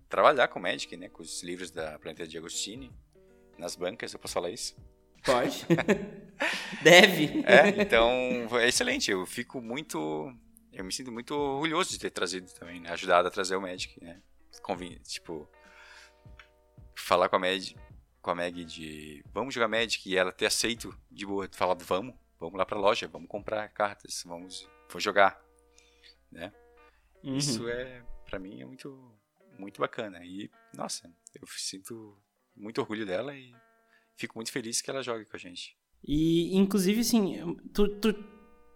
trabalhar 0.09 0.49
com 0.49 0.61
Magic, 0.61 0.95
né, 0.97 1.09
com 1.09 1.23
os 1.23 1.43
livros 1.43 1.71
da 1.71 1.99
Planeta 1.99 2.27
de 2.27 2.37
Agostini 2.37 2.93
nas 3.57 3.77
bancas, 3.77 4.13
eu 4.13 4.19
posso 4.19 4.35
falar 4.35 4.51
isso? 4.51 4.75
Pode. 5.25 5.67
Deve. 6.83 7.45
É, 7.47 7.83
então 7.83 8.11
é 8.59 8.69
excelente. 8.69 9.11
Eu 9.11 9.27
fico 9.27 9.61
muito. 9.61 10.35
Eu 10.73 10.85
me 10.85 10.93
sinto 10.93 11.11
muito 11.11 11.35
orgulhoso 11.35 11.91
de 11.91 11.99
ter 11.99 12.11
trazido 12.11 12.51
também, 12.53 12.81
né? 12.81 12.91
Ajudado 12.91 13.29
a 13.29 13.31
trazer 13.31 13.57
o 13.57 13.61
Magic, 13.61 14.03
né? 14.03 14.21
Convin 14.63 14.97
tipo. 15.01 15.49
Falar 16.95 17.29
com 17.29 17.37
a 17.37 17.39
Meg, 17.39 17.77
com 18.21 18.31
a 18.31 18.35
Meg 18.35 18.65
de 18.65 19.25
vamos 19.33 19.55
jogar 19.55 19.69
Magic 19.69 20.09
e 20.09 20.17
ela 20.17 20.31
ter 20.31 20.47
aceito 20.47 20.95
de 21.11 21.25
boa, 21.25 21.49
falar 21.53 21.75
vamos, 21.75 22.15
vamos 22.39 22.59
lá 22.59 22.67
pra 22.67 22.79
loja, 22.79 23.09
vamos 23.09 23.29
comprar 23.29 23.69
cartas, 23.71 24.23
vamos, 24.25 24.69
vou 24.89 25.01
jogar, 25.01 25.43
né? 26.31 26.53
Uhum. 27.23 27.37
Isso 27.37 27.69
é, 27.69 28.03
pra 28.25 28.39
mim, 28.39 28.61
é 28.61 28.65
muito, 28.65 29.15
muito 29.59 29.81
bacana. 29.81 30.25
E, 30.25 30.51
nossa, 30.75 31.13
eu 31.35 31.47
sinto 31.49 32.17
muito 32.55 32.81
orgulho 32.81 33.07
dela 33.07 33.35
e 33.35 33.55
fico 34.17 34.37
muito 34.37 34.53
feliz 34.53 34.81
que 34.81 34.91
ela 34.91 35.03
jogue 35.03 35.25
com 35.25 35.37
a 35.37 35.41
gente. 35.41 35.77
E, 36.03 36.57
inclusive, 36.57 37.01
assim, 37.01 37.57
tu, 37.75 37.89
tu, 38.01 38.13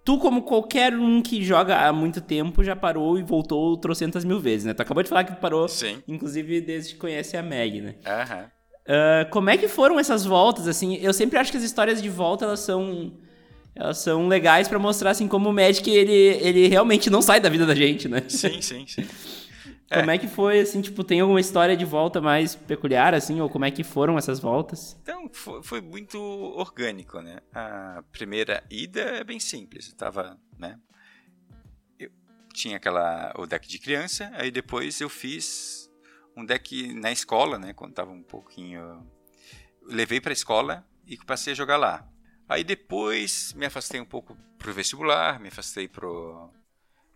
tu, 0.04 0.18
como 0.18 0.42
qualquer 0.42 0.94
um 0.94 1.22
que 1.22 1.42
joga 1.42 1.86
há 1.86 1.92
muito 1.92 2.20
tempo, 2.20 2.62
já 2.62 2.76
parou 2.76 3.18
e 3.18 3.22
voltou 3.22 3.76
trocentas 3.76 4.24
mil 4.24 4.38
vezes, 4.38 4.66
né? 4.66 4.74
Tu 4.74 4.82
acabou 4.82 5.02
de 5.02 5.08
falar 5.08 5.24
que 5.24 5.34
parou, 5.36 5.66
Sim. 5.68 6.02
inclusive, 6.06 6.60
desde 6.60 6.92
que 6.94 6.98
conhece 6.98 7.36
a 7.36 7.42
Meg, 7.42 7.80
né? 7.80 7.94
Aham. 8.06 8.50
Ah, 8.86 9.26
como 9.30 9.48
é 9.48 9.56
que 9.56 9.66
foram 9.66 9.98
essas 9.98 10.24
voltas, 10.24 10.68
assim? 10.68 10.96
Eu 10.96 11.12
sempre 11.14 11.38
acho 11.38 11.50
que 11.50 11.56
as 11.56 11.64
histórias 11.64 12.02
de 12.02 12.08
volta, 12.08 12.44
elas 12.44 12.60
são... 12.60 13.12
Elas 13.76 13.98
são 13.98 14.28
legais 14.28 14.68
pra 14.68 14.78
mostrar, 14.78 15.10
assim, 15.10 15.26
como 15.26 15.48
o 15.48 15.52
Magic, 15.52 15.90
ele, 15.90 16.12
ele 16.12 16.68
realmente 16.68 17.10
não 17.10 17.20
sai 17.20 17.40
da 17.40 17.48
vida 17.48 17.66
da 17.66 17.74
gente, 17.74 18.08
né? 18.08 18.22
Sim, 18.28 18.62
sim, 18.62 18.86
sim. 18.86 19.04
Como 19.94 20.10
é 20.10 20.18
que 20.18 20.28
foi, 20.28 20.60
assim, 20.60 20.80
tipo, 20.80 21.02
tem 21.04 21.20
alguma 21.20 21.40
história 21.40 21.76
de 21.76 21.84
volta 21.84 22.20
mais 22.20 22.54
peculiar, 22.54 23.14
assim? 23.14 23.40
Ou 23.40 23.48
como 23.48 23.64
é 23.64 23.70
que 23.70 23.82
foram 23.82 24.18
essas 24.18 24.40
voltas? 24.40 24.98
Então, 25.02 25.28
foi, 25.32 25.62
foi 25.62 25.80
muito 25.80 26.18
orgânico, 26.18 27.20
né? 27.20 27.38
A 27.52 28.02
primeira 28.12 28.62
ida 28.70 29.00
é 29.00 29.24
bem 29.24 29.40
simples. 29.40 29.88
Eu 29.90 29.96
tava, 29.96 30.38
né? 30.58 30.78
Eu 31.98 32.10
tinha 32.52 32.76
aquela, 32.76 33.32
o 33.36 33.46
deck 33.46 33.68
de 33.68 33.78
criança, 33.78 34.30
aí 34.34 34.50
depois 34.50 35.00
eu 35.00 35.08
fiz 35.08 35.90
um 36.36 36.44
deck 36.44 36.92
na 36.94 37.12
escola, 37.12 37.58
né? 37.58 37.72
Quando 37.72 37.94
tava 37.94 38.10
um 38.10 38.22
pouquinho... 38.22 39.06
levei 39.86 40.20
pra 40.20 40.32
escola 40.32 40.84
e 41.06 41.16
passei 41.18 41.52
a 41.52 41.56
jogar 41.56 41.76
lá. 41.76 42.08
Aí 42.48 42.62
depois 42.62 43.52
me 43.54 43.66
afastei 43.66 44.00
um 44.00 44.04
pouco 44.04 44.36
pro 44.58 44.72
vestibular, 44.72 45.40
me 45.40 45.48
afastei 45.48 45.88
pro, 45.88 46.50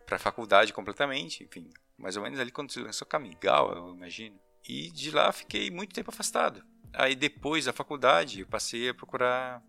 pra 0.08 0.18
faculdade 0.18 0.72
completamente, 0.72 1.44
enfim. 1.44 1.68
Mais 1.98 2.16
ou 2.16 2.22
menos 2.22 2.40
ali 2.40 2.50
quando 2.50 2.72
se 2.72 2.80
lançou 2.80 3.06
Kamigawa, 3.06 3.74
eu 3.76 3.94
imagino. 3.94 4.40
E 4.66 4.90
de 4.90 5.10
lá 5.10 5.30
fiquei 5.32 5.70
muito 5.70 5.94
tempo 5.94 6.10
afastado. 6.10 6.64
Aí 6.94 7.14
depois 7.14 7.66
da 7.66 7.72
faculdade 7.74 8.40
eu 8.40 8.46
passei 8.46 8.88
a 8.88 8.94
procurar 8.94 9.62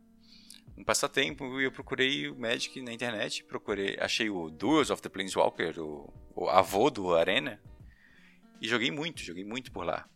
um 0.78 0.84
passatempo 0.84 1.60
e 1.60 1.66
eu 1.66 1.72
procurei 1.74 2.30
o 2.30 2.40
Magic 2.40 2.82
na 2.82 2.94
internet, 2.94 3.44
procurei, 3.44 3.98
achei 4.00 4.30
o 4.30 4.50
Duels 4.50 4.90
of 4.90 5.02
the 5.02 5.10
Planeswalker, 5.10 5.78
o, 5.78 6.12
o 6.34 6.48
avô 6.50 6.90
do 6.90 7.14
Arena, 7.14 7.62
e 8.62 8.68
joguei 8.68 8.90
muito, 8.92 9.22
joguei 9.22 9.44
muito 9.44 9.74
por 9.74 9.84
lá. 9.86 10.08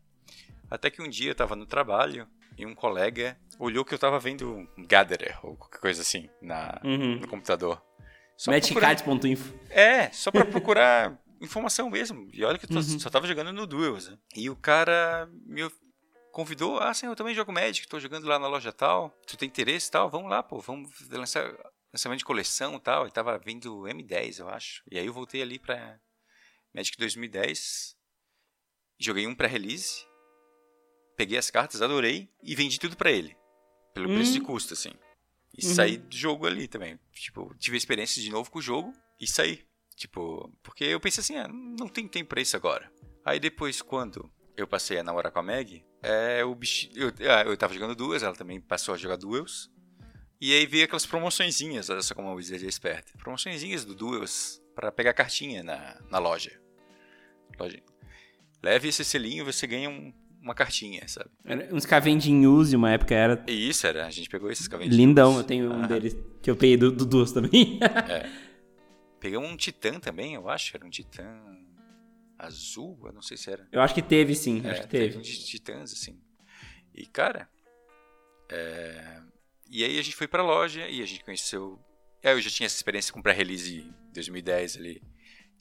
Até 0.71 0.89
que 0.89 1.01
um 1.01 1.09
dia 1.09 1.31
eu 1.31 1.36
tava 1.36 1.55
no 1.55 1.65
trabalho 1.65 2.25
e 2.57 2.65
um 2.65 2.73
colega 2.73 3.38
olhou 3.59 3.83
que 3.83 3.93
eu 3.93 3.99
tava 3.99 4.19
vendo 4.19 4.53
um 4.77 4.86
Gatherer 4.88 5.38
ou 5.45 5.57
qualquer 5.57 5.79
coisa 5.79 6.01
assim 6.01 6.29
na, 6.41 6.79
Uhum. 6.83 7.19
no 7.19 7.27
computador. 7.27 7.81
Magiccards.info. 8.48 9.54
é, 9.69 10.10
só 10.12 10.32
pra 10.32 10.46
procurar 10.46 11.17
informação 11.41 11.89
mesmo. 11.89 12.30
E 12.34 12.43
olha 12.43 12.58
que 12.58 12.65
eu 12.65 12.76
Uhum. 12.76 13.00
só 13.00 13.10
tava 13.10 13.28
jogando 13.28 13.52
no 13.54 13.65
Duels, 13.67 14.08
né? 14.10 14.17
E 14.36 14.50
o 14.50 14.56
cara 14.56 15.30
me 15.46 15.69
convidou, 16.32 16.80
ah, 16.80 16.93
sim, 16.93 17.06
eu 17.06 17.15
também 17.15 17.36
jogo 17.36 17.52
Magic, 17.52 17.88
tô 17.88 18.00
jogando 18.00 18.26
lá 18.28 18.39
na 18.39 18.48
loja 18.48 18.72
tal. 18.72 19.10
Tu 19.28 19.38
tem 19.38 19.48
interesse 19.48 19.88
e 19.88 19.91
tal? 19.91 20.10
Vamos 20.10 20.30
lá, 20.30 20.41
pô, 20.41 20.60
vamos 20.60 20.89
lançar 21.10 21.54
lançamento 21.93 22.19
de 22.19 22.26
coleção 22.26 22.76
e 22.76 22.80
tal. 22.80 23.08
E 23.08 23.12
tava 23.12 23.38
vendo 23.38 23.84
M10, 23.84 24.39
eu 24.39 24.50
acho. 24.50 24.82
E 24.91 24.98
aí 24.98 25.06
eu 25.06 25.13
voltei 25.13 25.41
ali 25.41 25.60
pra 25.60 26.00
Magic 26.74 26.98
2010. 26.98 27.96
Joguei 29.00 29.28
um 29.28 29.36
pré-release. 29.36 30.06
Peguei 31.15 31.38
as 31.38 31.52
cartas, 31.52 31.82
adorei 31.82 32.28
e 32.41 32.56
vendi 32.56 32.80
tudo 32.80 32.98
pra 32.98 33.12
ele. 33.12 33.36
Pelo 33.93 34.10
Hum. 34.10 34.15
preço 34.15 34.34
de 34.34 34.41
custo, 34.41 34.74
assim. 34.74 34.91
E 35.57 35.65
Uhum. 35.67 35.75
saí 35.75 35.97
do 35.97 36.15
jogo 36.15 36.45
ali 36.47 36.67
também. 36.67 36.99
Tipo, 37.11 37.53
tive 37.59 37.75
a 37.75 37.77
experiência 37.77 38.21
de 38.21 38.29
novo 38.31 38.49
com 38.49 38.59
o 38.59 38.61
jogo 38.61 38.91
e 39.19 39.27
saí. 39.27 39.63
Tipo, 39.95 40.51
porque 40.63 40.83
eu 40.85 40.99
pensei 40.99 41.21
assim, 41.21 41.35
ah, 41.37 41.47
não 41.47 41.87
tem 41.87 42.08
tempo 42.08 42.29
pra 42.29 42.41
isso 42.41 42.56
agora. 42.58 42.91
Aí 43.23 43.39
depois, 43.39 43.81
quando 43.81 44.31
eu 44.58 44.67
passei 44.67 44.97
a 44.97 45.04
namorar 45.04 45.31
com 45.31 45.39
a 45.39 45.43
Meg, 45.43 45.85
é, 46.01 46.43
o 46.43 46.54
bicho, 46.56 46.89
eu, 46.95 47.10
ah, 47.31 47.43
eu 47.43 47.56
tava 47.56 47.73
jogando 47.73 47.95
duas, 47.95 48.23
ela 48.23 48.35
também 48.35 48.60
passou 48.60 48.93
a 48.95 48.97
jogar 48.97 49.15
duels. 49.17 49.69
E 50.41 50.51
aí 50.54 50.65
veio 50.65 50.83
aquelas 50.85 51.06
promoçõezinhas, 51.06 51.89
olha 51.89 52.01
só 52.01 52.13
como 52.15 52.27
a 52.27 52.33
Wizard 52.33 52.65
é 52.65 52.67
esperta. 52.67 53.15
Promoçõezinhas 53.19 53.85
do 53.85 53.95
duels 53.95 54.62
pra 54.75 54.91
pegar 54.91 55.13
cartinha 55.13 55.63
na, 55.63 56.01
na 56.10 56.17
loja. 56.17 56.60
loja. 57.60 57.81
Leve 58.62 58.87
esse 58.89 59.06
selinho, 59.06 59.45
você 59.45 59.67
ganha 59.67 59.89
um- 59.89 60.13
uma 60.44 60.54
cartinha, 60.54 61.08
sabe? 61.08 61.29
Era 61.46 61.73
Uns 61.73 61.83
Scavenging 61.83 62.35
News, 62.35 62.73
uma 62.73 62.91
época 62.91 63.15
era 63.15 63.44
isso 63.48 63.87
era, 63.87 64.06
a 64.06 64.12
gente 64.12 64.29
pegou 64.29 64.52
esses 64.52 64.67
caventinhos. 64.67 64.98
lindão. 64.98 65.37
Eu 65.37 65.44
tenho 65.44 65.71
um 65.73 65.87
deles 65.87 66.15
que 66.41 66.52
eu 66.52 66.56
peguei 66.56 66.75
do, 66.77 66.91
do 66.91 67.06
Duas 67.06 67.31
também. 67.31 67.79
Pegamos 69.19 69.50
um 69.50 69.56
titã 69.56 70.00
também, 70.00 70.33
eu 70.35 70.50
acho, 70.50 70.75
era 70.75 70.85
um 70.85 70.89
titã 70.89 71.23
azul, 72.37 73.00
eu 73.06 73.13
não 73.13 73.21
sei 73.21 73.37
se 73.37 73.50
era. 73.50 73.65
eu 73.71 73.79
acho 73.81 73.94
que 73.96 74.02
teve, 74.02 74.35
sim. 74.35 74.62
É, 74.65 74.71
acho 74.71 74.81
que 74.81 74.87
teve 74.89 75.06
teve. 75.06 75.17
um 75.17 75.21
de 75.21 75.46
titãs, 75.46 75.94
assim. 75.94 76.19
E, 76.94 77.06
cara. 77.06 77.48
é, 78.52 79.21
E 79.69 79.83
aí 79.83 79.98
a 79.98 80.02
gente 80.02 80.15
foi 80.15 80.27
pra 80.27 80.44
loja 80.44 80.87
e 80.87 81.02
a 81.02 81.06
gente 81.06 81.23
conheceu. 81.23 81.79
É, 82.21 82.33
eu 82.33 82.41
já 82.41 82.50
tinha 82.50 82.65
essa 82.65 82.75
experiência 82.75 83.13
com 83.13 83.21
pré-release 83.21 83.79
em 83.79 84.13
2010 84.13 84.77
ali. 84.77 85.02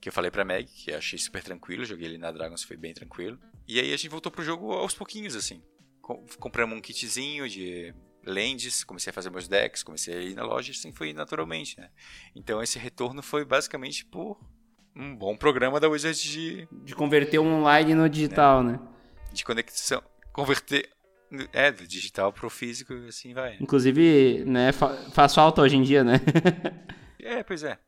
Que 0.02 0.08
eu 0.08 0.12
falei 0.12 0.32
pra 0.32 0.44
Meg, 0.44 0.68
que 0.68 0.90
eu 0.90 0.98
achei 0.98 1.16
super 1.16 1.44
tranquilo. 1.44 1.84
Joguei 1.84 2.08
ali 2.08 2.18
na 2.18 2.32
Dragons, 2.32 2.64
foi 2.64 2.76
bem 2.76 2.92
tranquilo. 2.92 3.38
E 3.68 3.78
aí 3.78 3.94
a 3.94 3.96
gente 3.96 4.08
voltou 4.08 4.32
pro 4.32 4.42
jogo 4.42 4.72
aos 4.72 4.92
pouquinhos, 4.94 5.36
assim. 5.36 5.62
Com- 6.00 6.26
Compramos 6.40 6.76
um 6.76 6.80
kitzinho 6.80 7.48
de 7.48 7.94
lands, 8.26 8.82
comecei 8.82 9.10
a 9.12 9.14
fazer 9.14 9.30
meus 9.30 9.46
decks, 9.46 9.84
comecei 9.84 10.12
a 10.14 10.20
ir 10.20 10.34
na 10.34 10.42
loja, 10.44 10.72
assim 10.72 10.90
foi 10.92 11.12
naturalmente, 11.12 11.78
né? 11.78 11.88
Então 12.34 12.60
esse 12.60 12.80
retorno 12.80 13.22
foi 13.22 13.44
basicamente 13.44 14.04
por 14.04 14.40
um 14.96 15.14
bom 15.14 15.36
programa 15.36 15.78
da 15.78 15.88
Wizards 15.88 16.20
de... 16.20 16.66
De 16.84 16.96
converter 16.96 17.38
o 17.38 17.44
online 17.44 17.94
no 17.94 18.08
digital, 18.08 18.62
né? 18.64 18.72
né? 18.72 18.80
De 19.32 19.44
conexão, 19.44 20.02
converter... 20.32 20.90
É, 21.52 21.70
do 21.70 21.86
digital 21.86 22.30
pro 22.32 22.50
físico 22.50 22.92
e 22.92 23.06
assim 23.06 23.32
vai. 23.32 23.56
Inclusive, 23.58 24.44
né, 24.46 24.70
fa 24.72 24.94
faz 25.12 25.34
falta 25.34 25.62
hoje 25.62 25.76
em 25.76 25.82
dia, 25.82 26.04
né? 26.04 26.20
é, 27.18 27.42
pois 27.42 27.62
é. 27.62 27.78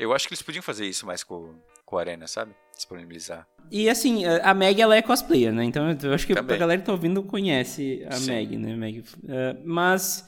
Eu 0.00 0.14
acho 0.14 0.26
que 0.26 0.32
eles 0.32 0.40
podiam 0.40 0.62
fazer 0.62 0.86
isso 0.86 1.04
mais 1.04 1.22
com, 1.22 1.54
com 1.84 1.98
a 1.98 2.00
Arena, 2.00 2.26
sabe? 2.26 2.54
Disponibilizar. 2.74 3.46
E 3.70 3.86
assim, 3.90 4.24
a 4.24 4.54
Meg 4.54 4.80
ela 4.80 4.96
é 4.96 5.02
cosplayer, 5.02 5.52
né? 5.52 5.62
Então 5.62 5.90
eu 6.02 6.14
acho 6.14 6.26
que 6.26 6.34
Também. 6.34 6.56
a 6.56 6.58
galera 6.58 6.80
que 6.80 6.86
tá 6.86 6.92
ouvindo 6.92 7.22
conhece 7.22 8.02
a 8.08 8.12
Sim. 8.12 8.30
Meg, 8.30 8.56
né? 8.56 8.74
Meg. 8.74 9.00
Uh, 9.00 9.04
mas. 9.62 10.26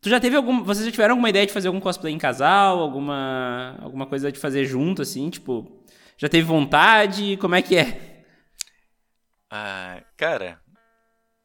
Tu 0.00 0.08
já 0.08 0.18
teve 0.18 0.34
algum. 0.34 0.64
Vocês 0.64 0.86
já 0.86 0.90
tiveram 0.90 1.12
alguma 1.12 1.28
ideia 1.28 1.46
de 1.46 1.52
fazer 1.52 1.68
algum 1.68 1.78
cosplay 1.78 2.14
em 2.14 2.18
casal? 2.18 2.78
Alguma. 2.80 3.76
Alguma 3.82 4.06
coisa 4.06 4.32
de 4.32 4.38
fazer 4.38 4.64
junto, 4.64 5.02
assim? 5.02 5.28
Tipo. 5.28 5.84
Já 6.16 6.30
teve 6.30 6.46
vontade? 6.46 7.36
Como 7.36 7.54
é 7.54 7.60
que 7.60 7.76
é? 7.76 8.24
Ah, 9.50 10.02
cara, 10.16 10.58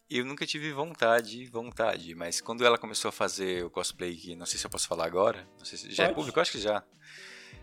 eu 0.09 0.23
nunca 0.23 0.45
tive 0.45 0.71
vontade, 0.71 1.45
vontade, 1.47 2.13
mas 2.13 2.39
quando 2.39 2.63
ela 2.63 2.77
começou 2.77 3.09
a 3.09 3.11
fazer 3.11 3.65
o 3.65 3.69
cosplay, 3.69 4.15
que 4.15 4.35
não 4.35 4.45
sei 4.45 4.59
se 4.59 4.65
eu 4.65 4.69
posso 4.69 4.87
falar 4.87 5.05
agora, 5.05 5.47
não 5.57 5.65
sei 5.65 5.77
se 5.77 5.91
já 5.91 6.03
é 6.03 6.07
Pode. 6.07 6.11
é 6.11 6.15
público, 6.15 6.39
acho 6.39 6.51
que 6.51 6.59
já. 6.59 6.83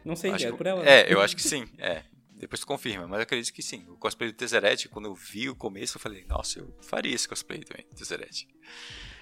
Não 0.05 0.17
sei, 0.17 0.33
acho 0.33 0.47
é 0.47 0.53
por 0.53 0.67
ela. 0.67 0.89
É, 0.89 1.13
eu 1.13 1.21
acho 1.23 1.37
que 1.37 1.43
sim, 1.43 1.67
é. 1.79 2.03
Depois 2.43 2.61
tu 2.61 2.67
confirma, 2.67 3.07
mas 3.07 3.19
eu 3.19 3.23
acredito 3.23 3.55
que 3.55 3.63
sim. 3.63 3.85
O 3.89 3.97
cosplay 3.97 4.33
do 4.33 4.37
Tezzeret, 4.37 4.89
quando 4.89 5.07
eu 5.07 5.15
vi 5.15 5.49
o 5.49 5.55
começo, 5.55 5.97
eu 5.97 6.01
falei, 6.01 6.25
nossa, 6.29 6.59
eu 6.59 6.77
faria 6.83 7.15
esse 7.15 7.29
cosplay 7.29 7.61
também, 7.61 7.87
Tezzeret. 7.95 8.49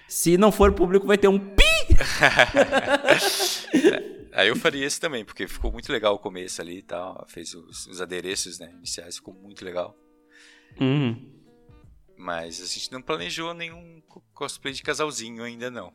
Se 0.07 0.37
não 0.37 0.51
for 0.51 0.73
público, 0.73 1.05
vai 1.05 1.19
ter 1.19 1.27
um 1.27 1.37
pi! 1.37 1.61
é, 4.33 4.41
aí 4.41 4.47
eu 4.47 4.55
faria 4.55 4.85
esse 4.85 4.99
também, 4.99 5.23
porque 5.23 5.47
ficou 5.47 5.71
muito 5.71 5.91
legal 5.91 6.15
o 6.15 6.19
começo 6.19 6.61
ali 6.61 6.79
e 6.79 6.81
tal. 6.81 7.25
Fez 7.29 7.53
os, 7.53 7.85
os 7.85 8.01
adereços 8.01 8.59
né, 8.59 8.71
iniciais, 8.75 9.17
ficou 9.17 9.33
muito 9.33 9.63
legal. 9.63 9.95
Uhum. 10.79 11.31
Mas 12.17 12.61
a 12.61 12.65
gente 12.65 12.91
não 12.91 13.01
planejou 13.01 13.53
nenhum 13.53 14.01
cosplay 14.33 14.73
de 14.73 14.83
casalzinho 14.83 15.43
ainda, 15.43 15.69
não. 15.69 15.93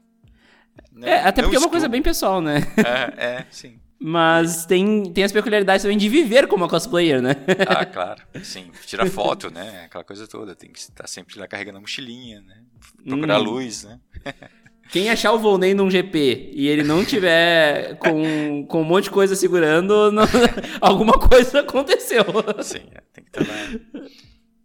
não 0.93 1.07
é, 1.07 1.25
até 1.25 1.43
não 1.43 1.49
porque 1.49 1.57
é 1.57 1.61
uma 1.61 1.71
coisa 1.71 1.89
bem 1.89 2.03
pessoal, 2.03 2.41
né? 2.41 2.59
É, 2.79 3.25
é 3.25 3.47
sim. 3.51 3.81
Mas 3.99 4.67
tem, 4.67 5.11
tem 5.13 5.25
as 5.25 5.33
peculiaridades 5.33 5.83
também 5.83 5.97
de 5.97 6.09
viver 6.09 6.47
como 6.47 6.69
cosplayer, 6.69 7.23
né? 7.23 7.35
Ah, 7.67 7.85
claro. 7.87 8.23
Sim, 8.43 8.71
tirar 8.85 9.09
foto, 9.09 9.51
né? 9.51 9.85
Aquela 9.87 10.05
coisa 10.05 10.29
toda. 10.29 10.55
Tem 10.55 10.71
que 10.71 10.79
estar 10.79 11.07
sempre 11.07 11.39
lá 11.39 11.49
carregando 11.49 11.79
a 11.79 11.81
mochilinha, 11.81 12.43
né? 12.43 12.63
Procurar 13.05 13.41
hum. 13.41 13.45
luz, 13.45 13.85
né? 13.85 14.01
Quem 14.91 15.11
achar 15.11 15.33
o 15.33 15.39
Volney 15.39 15.75
num 15.75 15.91
GP 15.91 16.53
e 16.53 16.69
ele 16.69 16.85
não 16.85 17.05
tiver 17.05 17.97
com, 17.99 18.65
com 18.69 18.83
um 18.83 18.85
monte 18.85 19.05
de 19.05 19.11
coisa 19.11 19.35
segurando, 19.35 20.13
não, 20.13 20.23
alguma 20.81 21.15
coisa 21.15 21.61
aconteceu. 21.61 22.25
Sim, 22.63 22.87
é, 22.93 23.01
tem 23.13 23.25
que 23.25 23.41
estar 23.41 23.53
lá. 23.53 24.11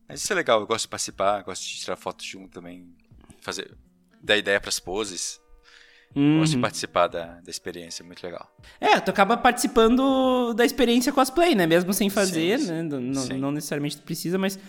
Mas 0.08 0.22
isso 0.22 0.32
é 0.32 0.36
legal, 0.36 0.60
eu 0.62 0.68
gosto 0.68 0.84
de 0.84 0.90
participar, 0.90 1.42
gosto 1.42 1.64
de 1.64 1.80
tirar 1.80 1.96
fotos 1.96 2.26
junto 2.26 2.50
também, 2.50 2.94
fazer, 3.42 3.76
dar 4.22 4.38
ideia 4.38 4.60
para 4.60 4.70
as 4.70 4.80
poses. 4.80 5.40
Uhum. 6.16 6.42
Uhum. 6.42 6.62
participar 6.62 7.08
da, 7.08 7.40
da 7.40 7.50
experiência, 7.50 8.04
muito 8.04 8.24
legal. 8.24 8.54
É, 8.80 9.00
tu 9.00 9.10
acaba 9.10 9.38
participando 9.38 10.54
da 10.54 10.66
experiência 10.66 11.12
cosplay, 11.12 11.56
né? 11.56 11.66
Mesmo 11.66 11.94
sem 11.94 12.10
fazer, 12.10 12.60
sim, 12.60 12.68
né? 12.68 12.84
Não, 12.84 13.00
não 13.38 13.52
necessariamente 13.52 13.98
tu 13.98 14.04
precisa, 14.04 14.38
mas 14.38 14.60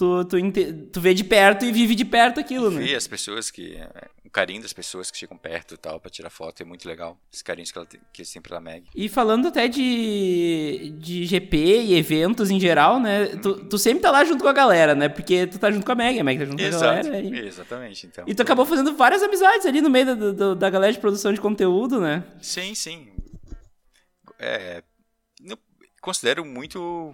tu, 0.00 0.24
tu, 0.24 0.52
tu 0.92 1.00
vê 1.00 1.12
de 1.12 1.22
perto 1.22 1.66
e 1.66 1.72
vive 1.72 1.94
de 1.94 2.06
perto 2.06 2.40
aquilo, 2.40 2.70
né? 2.70 2.82
Vê 2.82 2.94
as 2.94 3.06
pessoas 3.06 3.50
que 3.50 3.78
o 4.24 4.30
carinho 4.30 4.62
das 4.62 4.72
pessoas 4.72 5.10
que 5.10 5.18
chegam 5.18 5.36
perto 5.36 5.74
e 5.74 5.76
tal, 5.76 6.00
pra 6.00 6.10
tirar 6.10 6.30
foto, 6.30 6.62
é 6.62 6.64
muito 6.64 6.88
legal. 6.88 7.18
Esse 7.30 7.44
carinho 7.44 7.66
que, 7.66 7.76
ela 7.76 7.86
que 7.86 8.22
eles 8.22 8.32
têm 8.32 8.40
pela 8.40 8.60
Meg. 8.60 8.86
E 8.94 9.08
falando 9.08 9.48
até 9.48 9.68
de, 9.68 10.94
de 10.98 11.26
GP 11.26 11.56
e 11.56 11.94
eventos 11.94 12.50
em 12.50 12.58
geral, 12.58 12.98
né? 12.98 13.26
Tu, 13.26 13.64
tu, 13.64 13.76
sempre 13.76 14.02
tá 14.02 14.10
lá 14.10 14.24
junto 14.24 14.42
com 14.42 14.48
a 14.48 14.52
galera, 14.52 14.94
né? 14.94 15.08
Porque 15.08 15.46
tu 15.46 15.58
tá 15.58 15.70
junto 15.70 15.84
com 15.84 15.92
a 15.92 15.96
Meg, 15.96 16.18
a 16.18 16.24
Meg 16.24 16.38
tá 16.38 16.46
junto 16.46 16.62
Exato, 16.62 16.84
com 16.84 16.88
a 16.88 17.02
galera. 17.02 17.26
E... 17.26 17.46
Exatamente, 17.46 18.06
então. 18.06 18.24
E 18.26 18.34
tu 18.34 18.40
acabou 18.40 18.64
fazendo 18.64 18.96
várias 18.96 19.22
amizades 19.22 19.66
ali 19.66 19.82
no 19.82 19.90
meio 19.90 20.06
da, 20.06 20.14
da, 20.14 20.54
da 20.54 20.70
galera 20.70 20.92
de 20.92 20.98
produção 20.98 21.32
de 21.32 21.40
conteúdo, 21.40 22.00
né? 22.00 22.24
Sim, 22.40 22.74
sim. 22.74 23.12
É, 24.38 24.82
considero 26.00 26.44
muito 26.44 27.12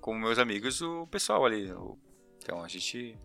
como 0.00 0.20
meus 0.20 0.38
amigos 0.38 0.80
o 0.80 1.06
pessoal 1.08 1.44
ali. 1.44 1.72
Então 2.46 2.62
a 2.62 2.68
gente 2.68 3.18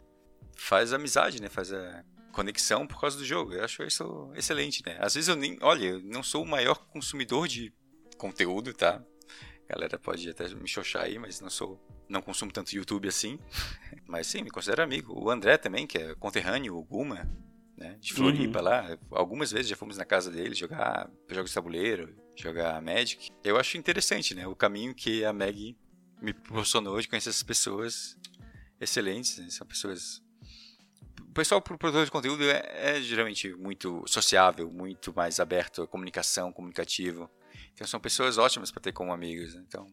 faz 0.58 0.92
amizade, 0.92 1.40
né? 1.40 1.48
Faz 1.48 1.72
a 1.72 2.04
conexão 2.32 2.88
por 2.88 3.00
causa 3.00 3.16
do 3.16 3.24
jogo. 3.24 3.54
Eu 3.54 3.64
acho 3.64 3.84
isso 3.84 4.32
excelente, 4.36 4.82
né? 4.84 4.98
Às 5.00 5.14
vezes 5.14 5.28
eu 5.28 5.36
nem. 5.36 5.60
Olha, 5.62 5.86
eu 5.86 6.02
não 6.02 6.24
sou 6.24 6.44
o 6.44 6.48
maior 6.48 6.88
consumidor 6.88 7.48
de 7.48 7.72
conteúdo, 8.18 8.74
tá? 8.74 9.00
A 9.70 9.74
galera 9.74 10.00
pode 10.00 10.28
até 10.28 10.48
me 10.56 10.68
xoxar 10.68 11.04
aí, 11.04 11.20
mas 11.20 11.40
não 11.40 11.52
sou. 11.52 11.80
Não 12.10 12.20
consumo 12.20 12.52
tanto 12.52 12.76
YouTube 12.76 13.08
assim. 13.08 13.40
Mas 14.06 14.28
sim, 14.28 14.42
me 14.42 14.50
considero 14.50 14.84
amigo. 14.84 15.18
O 15.18 15.30
André 15.30 15.58
também, 15.58 15.88
que 15.88 15.98
é 15.98 16.14
conterrâneo, 16.16 16.76
o 16.76 16.84
Guma, 16.84 17.32
né? 17.78 17.96
De 18.02 18.12
Floripa 18.12 18.60
uhum. 18.60 18.66
lá. 18.66 18.98
Algumas 19.12 19.50
vezes 19.50 19.70
já 19.70 19.78
fomos 19.78 19.96
na 19.96 20.04
casa 20.04 20.30
dele 20.30 20.54
jogar 20.54 21.10
jogos 21.30 21.52
de 21.52 21.56
tabuleiro, 21.56 22.14
jogar 22.36 22.82
Magic. 22.82 23.30
Eu 23.46 23.58
acho 23.58 23.78
interessante, 23.78 24.36
né? 24.36 24.46
O 24.46 24.54
caminho 24.54 24.94
que 24.94 25.24
a 25.24 25.32
Meg 25.32 25.78
me 26.22 26.34
proporcionou 26.34 27.00
de 27.00 27.08
conhecer 27.08 27.30
essas 27.30 27.44
pessoas 27.44 28.18
excelentes, 28.82 29.38
né? 29.38 29.50
são 29.50 29.66
pessoas 29.66 30.22
o 31.22 31.34
pessoal 31.34 31.62
pro 31.62 31.78
produtor 31.78 32.04
de 32.04 32.12
conteúdo 32.12 32.44
é, 32.44 32.98
é, 32.98 33.02
geralmente 33.02 33.54
muito 33.54 34.04
sociável, 34.06 34.70
muito 34.70 35.14
mais 35.16 35.40
aberto 35.40 35.82
à 35.84 35.88
comunicação, 35.88 36.52
comunicativo. 36.52 37.30
Então 37.74 37.88
são 37.88 38.02
pessoas 38.02 38.38
ótimas 38.38 38.70
para 38.70 38.82
ter 38.82 38.92
como 38.92 39.14
amigos. 39.14 39.56
Né? 39.56 39.64
Então 39.66 39.88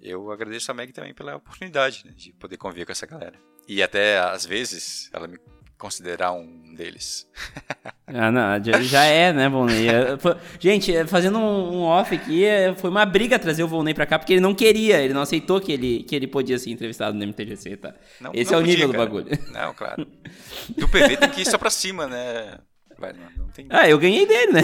eu 0.00 0.30
agradeço 0.30 0.70
a 0.70 0.74
Meg 0.74 0.92
também 0.92 1.12
pela 1.12 1.34
oportunidade 1.34 2.06
né, 2.06 2.12
de 2.12 2.32
poder 2.34 2.56
conviver 2.56 2.86
com 2.86 2.92
essa 2.92 3.04
galera. 3.04 3.36
E 3.66 3.82
até 3.82 4.20
às 4.20 4.46
vezes 4.46 5.10
ela 5.12 5.26
me 5.26 5.38
considerar 5.78 6.32
um 6.32 6.74
deles. 6.74 7.26
ah, 8.06 8.30
não, 8.30 8.82
já 8.82 9.04
é, 9.04 9.32
né, 9.32 9.48
Volney? 9.48 9.88
É, 9.88 10.18
gente, 10.58 10.94
é, 10.94 11.06
fazendo 11.06 11.38
um 11.38 11.82
off 11.82 12.14
aqui, 12.14 12.44
é, 12.44 12.74
foi 12.74 12.90
uma 12.90 13.06
briga 13.06 13.38
trazer 13.38 13.62
o 13.62 13.68
Volney 13.68 13.94
pra 13.94 14.06
cá, 14.06 14.18
porque 14.18 14.34
ele 14.34 14.40
não 14.40 14.54
queria, 14.54 15.00
ele 15.00 15.14
não 15.14 15.22
aceitou 15.22 15.60
que 15.60 15.72
ele, 15.72 16.02
que 16.02 16.14
ele 16.14 16.26
podia 16.26 16.58
ser 16.58 16.70
entrevistado 16.70 17.16
no 17.16 17.24
MTGC, 17.24 17.76
tá? 17.76 17.94
Não, 18.20 18.32
Esse 18.34 18.52
não 18.52 18.58
é 18.58 18.62
o 18.62 18.66
nível 18.66 18.90
cara. 18.90 18.98
do 18.98 19.04
bagulho. 19.04 19.38
Não, 19.52 19.74
claro. 19.74 20.06
Do 20.76 20.88
PV 20.88 21.16
tem 21.16 21.30
que 21.30 21.42
ir 21.42 21.46
só 21.46 21.56
pra 21.56 21.70
cima, 21.70 22.06
né? 22.06 22.58
Vai, 22.98 23.12
não, 23.12 23.44
não 23.44 23.48
tem... 23.52 23.66
Ah, 23.70 23.88
eu 23.88 23.96
ganhei 23.96 24.26
dele, 24.26 24.52
né? 24.52 24.62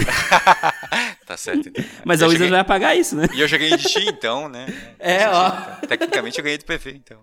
tá 1.25 1.37
certo, 1.37 1.69
então. 1.69 1.85
Mas 2.05 2.21
eu 2.21 2.27
a 2.27 2.31
Wizards 2.31 2.51
vai 2.51 2.65
pagar 2.65 2.97
isso, 2.97 3.15
né? 3.15 3.29
E 3.33 3.41
eu 3.41 3.47
já 3.47 3.57
ganhei 3.57 3.77
de 3.77 3.85
ti, 3.85 4.05
então, 4.09 4.49
né? 4.49 4.67
É, 4.99 5.29
ó. 5.29 5.47
Então. 5.49 5.89
Tecnicamente 5.89 6.39
eu 6.39 6.43
ganhei 6.43 6.59
do 6.59 6.65
PV, 6.65 6.91
então. 6.91 7.21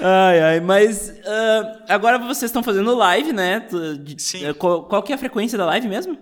Ai, 0.00 0.40
ai, 0.40 0.60
mas 0.60 1.10
uh, 1.10 1.84
agora 1.88 2.18
vocês 2.18 2.50
estão 2.50 2.62
fazendo 2.62 2.94
live, 2.94 3.32
né? 3.32 3.66
Sim. 4.16 4.48
Uh, 4.48 4.54
qual, 4.54 4.86
qual, 4.86 5.02
que 5.02 5.12
é 5.12 5.14
a 5.14 5.18
frequência 5.18 5.58
da 5.58 5.66
live 5.66 5.88
mesmo? 5.88 6.16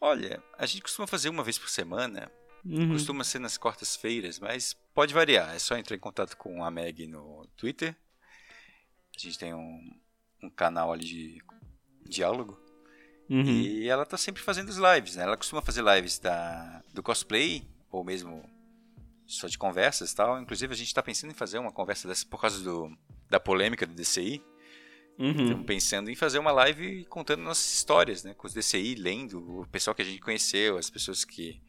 Olha, 0.00 0.42
a 0.56 0.66
gente 0.66 0.82
costuma 0.82 1.06
fazer 1.06 1.28
uma 1.28 1.42
vez 1.42 1.58
por 1.58 1.68
semana. 1.68 2.30
Uhum. 2.64 2.90
Costuma 2.90 3.24
ser 3.24 3.38
nas 3.38 3.56
quartas-feiras, 3.56 4.38
mas 4.38 4.76
pode 4.94 5.12
variar. 5.12 5.54
É 5.54 5.58
só 5.58 5.76
entrar 5.76 5.96
em 5.96 6.00
contato 6.00 6.36
com 6.36 6.62
a 6.62 6.70
Meg 6.70 7.06
no 7.06 7.46
Twitter. 7.56 7.96
A 9.16 9.20
gente 9.20 9.38
tem 9.38 9.52
um, 9.52 9.80
um 10.42 10.50
canal 10.50 10.92
ali 10.92 11.04
de 11.04 11.42
diálogo. 12.08 12.58
Uhum. 13.28 13.44
E 13.44 13.88
ela 13.88 14.06
tá 14.06 14.16
sempre 14.16 14.42
fazendo 14.42 14.70
as 14.70 14.76
lives, 14.76 15.16
né? 15.16 15.24
Ela 15.24 15.36
costuma 15.36 15.60
fazer 15.60 15.82
lives 15.82 16.18
da, 16.18 16.82
do 16.94 17.02
cosplay, 17.02 17.66
ou 17.90 18.04
mesmo 18.04 18.42
só 19.28 19.46
de 19.46 19.58
conversas 19.58 20.10
e 20.10 20.16
tal. 20.16 20.40
Inclusive, 20.40 20.72
a 20.72 20.76
gente 20.76 20.88
está 20.88 21.02
pensando 21.02 21.30
em 21.30 21.34
fazer 21.34 21.58
uma 21.58 21.70
conversa 21.70 22.08
dessa 22.08 22.26
por 22.26 22.40
causa 22.40 22.64
do, 22.64 22.90
da 23.28 23.38
polêmica 23.38 23.86
do 23.86 23.94
DCI. 23.94 24.42
Uhum. 25.18 25.30
Estamos 25.30 25.66
pensando 25.66 26.10
em 26.10 26.14
fazer 26.14 26.38
uma 26.38 26.50
live 26.50 27.04
contando 27.04 27.42
nossas 27.42 27.74
histórias, 27.74 28.24
né? 28.24 28.34
Com 28.34 28.46
os 28.46 28.54
DCI, 28.54 28.94
lendo 28.94 29.60
o 29.60 29.66
pessoal 29.66 29.94
que 29.94 30.02
a 30.02 30.04
gente 30.04 30.20
conheceu, 30.20 30.78
as 30.78 30.88
pessoas 30.88 31.24
que, 31.24 31.60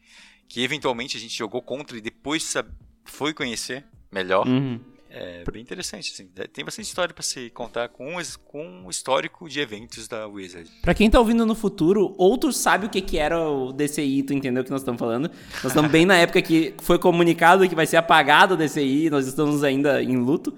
que 0.47 0.63
eventualmente 0.63 1.17
a 1.17 1.19
gente 1.19 1.37
jogou 1.37 1.61
contra 1.61 1.97
e 1.97 2.01
depois 2.01 2.53
foi 3.03 3.33
conhecer 3.33 3.85
melhor. 4.11 4.47
Uhum. 4.47 4.79
É 5.09 5.43
bem 5.51 5.61
interessante, 5.61 6.11
assim. 6.13 6.29
Tem 6.53 6.63
bastante 6.63 6.85
história 6.85 7.13
para 7.13 7.23
se 7.23 7.49
contar 7.49 7.89
com, 7.89 8.13
com 8.45 8.83
um 8.85 8.89
histórico 8.89 9.49
de 9.49 9.59
eventos 9.59 10.07
da 10.07 10.27
Wizard. 10.27 10.69
Para 10.81 10.93
quem 10.93 11.09
tá 11.09 11.19
ouvindo 11.19 11.45
no 11.45 11.55
futuro, 11.55 12.13
outros 12.17 12.57
sabe 12.57 12.85
o 12.85 12.89
que, 12.89 13.01
que 13.01 13.17
era 13.17 13.49
o 13.49 13.73
DCI, 13.73 14.23
tu 14.23 14.33
entendeu 14.33 14.61
o 14.61 14.65
que 14.65 14.71
nós 14.71 14.81
estamos 14.81 14.99
falando? 14.99 15.31
Nós 15.63 15.65
estamos 15.65 15.89
bem 15.89 16.05
na 16.05 16.15
época 16.17 16.41
que 16.41 16.75
foi 16.79 16.99
comunicado 16.99 17.67
que 17.67 17.75
vai 17.75 17.87
ser 17.87 17.97
apagado 17.97 18.53
o 18.53 18.57
DCI, 18.57 19.09
nós 19.09 19.25
estamos 19.25 19.63
ainda 19.63 20.01
em 20.03 20.17
luto. 20.17 20.51
Uhum. 20.51 20.57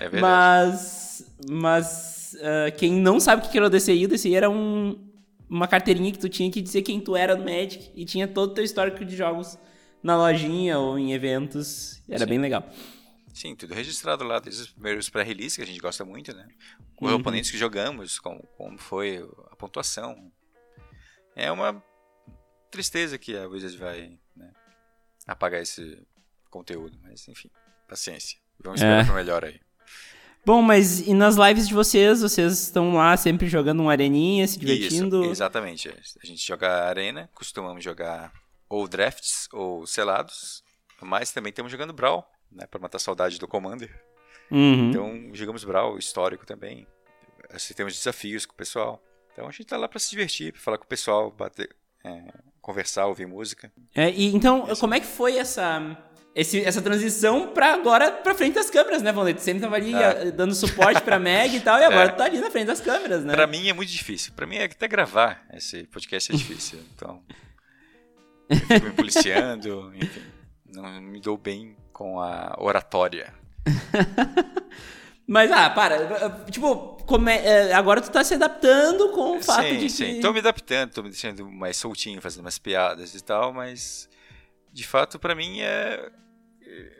É 0.00 0.08
verdade. 0.08 0.20
mas 0.20 0.98
mas 1.50 2.36
uh, 2.40 2.76
quem 2.76 2.92
não 2.92 3.18
sabe 3.20 3.46
o 3.46 3.50
que 3.50 3.56
era 3.56 3.66
o 3.66 3.70
DCI, 3.70 4.04
o 4.04 4.08
DCI 4.08 4.34
era 4.34 4.50
um, 4.50 4.98
uma 5.48 5.66
carteirinha 5.66 6.12
que 6.12 6.18
tu 6.18 6.28
tinha 6.28 6.50
que 6.50 6.60
dizer 6.60 6.82
quem 6.82 7.00
tu 7.00 7.16
era 7.16 7.34
no 7.34 7.44
Magic 7.44 7.90
e 7.94 8.04
tinha 8.04 8.28
todo 8.28 8.50
o 8.50 8.54
teu 8.54 8.64
histórico 8.64 9.04
de 9.04 9.16
jogos 9.16 9.58
na 10.02 10.16
lojinha 10.16 10.78
ou 10.78 10.98
em 10.98 11.12
eventos. 11.12 12.02
Era 12.08 12.20
Sim. 12.20 12.30
bem 12.30 12.38
legal. 12.38 12.68
Sim, 13.34 13.54
tudo 13.54 13.74
registrado 13.74 14.24
lá, 14.24 14.38
desde 14.38 14.62
os 14.62 14.70
primeiros 14.70 15.08
pré-release, 15.08 15.56
que 15.56 15.62
a 15.62 15.66
gente 15.66 15.80
gosta 15.80 16.04
muito, 16.04 16.34
né? 16.34 16.48
Os 17.00 17.10
uhum. 17.10 17.18
oponentes 17.18 17.50
que 17.50 17.58
jogamos, 17.58 18.18
como, 18.18 18.42
como 18.56 18.78
foi 18.78 19.18
a 19.50 19.56
pontuação. 19.56 20.32
É 21.36 21.50
uma 21.52 21.82
tristeza 22.70 23.16
que 23.18 23.36
a 23.36 23.46
Wizards 23.46 23.76
vai 23.76 24.18
né, 24.36 24.52
apagar 25.26 25.62
esse 25.62 26.02
conteúdo, 26.50 26.98
mas 27.02 27.28
enfim, 27.28 27.50
paciência. 27.88 28.38
Vamos 28.58 28.80
esperar 28.80 29.02
é. 29.02 29.04
para 29.04 29.14
melhor 29.14 29.44
aí. 29.44 29.60
Bom, 30.44 30.62
mas 30.62 31.00
e 31.00 31.12
nas 31.12 31.36
lives 31.36 31.68
de 31.68 31.74
vocês, 31.74 32.22
vocês 32.22 32.52
estão 32.60 32.94
lá 32.94 33.16
sempre 33.16 33.46
jogando 33.48 33.80
uma 33.80 33.92
areninha, 33.92 34.46
se 34.48 34.58
divertindo? 34.58 35.22
Isso, 35.22 35.32
exatamente. 35.32 35.88
A 35.90 36.26
gente 36.26 36.46
joga 36.46 36.86
arena, 36.88 37.28
costumamos 37.34 37.84
jogar 37.84 38.32
ou 38.68 38.88
drafts 38.88 39.48
ou 39.52 39.86
selados, 39.86 40.62
mas 41.00 41.30
também 41.30 41.50
estamos 41.50 41.70
jogando 41.70 41.92
Brawl, 41.92 42.26
né, 42.50 42.66
para 42.66 42.80
matar 42.80 42.98
saudade 42.98 43.38
do 43.38 43.48
Commander. 43.48 43.90
Uhum. 44.50 44.90
Então, 44.90 45.30
jogamos 45.34 45.64
Brawl 45.64 45.98
histórico 45.98 46.46
também. 46.46 46.86
Assim, 47.50 47.74
temos 47.74 47.94
desafios 47.94 48.46
com 48.46 48.52
o 48.52 48.56
pessoal. 48.56 49.02
Então, 49.32 49.46
a 49.46 49.50
gente 49.50 49.66
tá 49.66 49.76
lá 49.76 49.88
para 49.88 49.98
se 49.98 50.10
divertir, 50.10 50.52
para 50.52 50.60
falar 50.60 50.78
com 50.78 50.84
o 50.84 50.88
pessoal, 50.88 51.30
bater, 51.30 51.74
é, 52.04 52.24
conversar, 52.60 53.06
ouvir 53.06 53.26
música. 53.26 53.72
É, 53.94 54.10
e 54.10 54.34
então, 54.34 54.66
como 54.76 54.94
é 54.94 55.00
que 55.00 55.06
foi 55.06 55.36
essa 55.36 55.96
esse, 56.34 56.64
essa 56.64 56.80
transição 56.80 57.48
pra 57.48 57.74
agora 57.74 58.12
pra 58.12 58.34
frente 58.34 58.54
das 58.54 58.70
câmeras, 58.70 59.02
né, 59.02 59.10
Valente? 59.10 59.42
Sempre 59.42 59.60
tava 59.60 59.76
ali 59.76 59.92
é. 59.92 60.30
dando 60.30 60.54
suporte 60.54 61.00
pra 61.02 61.18
Meg 61.18 61.56
e 61.56 61.60
tal, 61.60 61.78
e 61.80 61.84
agora 61.84 62.10
é. 62.10 62.12
tá 62.12 62.24
ali 62.24 62.38
na 62.38 62.50
frente 62.50 62.66
das 62.66 62.80
câmeras, 62.80 63.24
né? 63.24 63.34
Pra 63.34 63.46
mim 63.46 63.68
é 63.68 63.72
muito 63.72 63.90
difícil. 63.90 64.32
Pra 64.34 64.46
mim 64.46 64.56
é 64.56 64.64
até 64.64 64.86
gravar 64.86 65.44
esse 65.52 65.84
podcast 65.84 66.32
é 66.32 66.36
difícil. 66.38 66.80
Então. 66.94 67.22
Eu 68.48 68.56
fico 68.56 68.86
me 68.86 68.92
policiando, 68.92 69.92
enfim. 69.94 70.22
Não 70.72 71.00
me 71.00 71.20
dou 71.20 71.36
bem 71.36 71.76
com 71.98 72.20
a 72.20 72.54
oratória. 72.60 73.34
Mas, 75.26 75.50
ah, 75.50 75.68
para. 75.68 76.44
Tipo, 76.48 76.96
come... 77.04 77.32
É, 77.32 77.74
agora 77.74 78.00
tu 78.00 78.08
tá 78.08 78.22
se 78.22 78.34
adaptando 78.34 79.10
com 79.10 79.36
o 79.36 79.42
fato 79.42 79.66
sim, 79.66 79.78
de 79.78 79.90
sim. 79.90 80.04
que... 80.04 80.14
Sim, 80.14 80.20
tô 80.20 80.32
me 80.32 80.38
adaptando, 80.38 80.92
tô 80.92 81.02
me 81.02 81.10
deixando 81.10 81.50
mais 81.50 81.76
soltinho, 81.76 82.22
fazendo 82.22 82.44
umas 82.44 82.56
piadas 82.56 83.14
e 83.16 83.20
tal, 83.20 83.52
mas... 83.52 84.08
De 84.72 84.86
fato, 84.86 85.18
para 85.18 85.34
mim 85.34 85.60
é... 85.60 86.08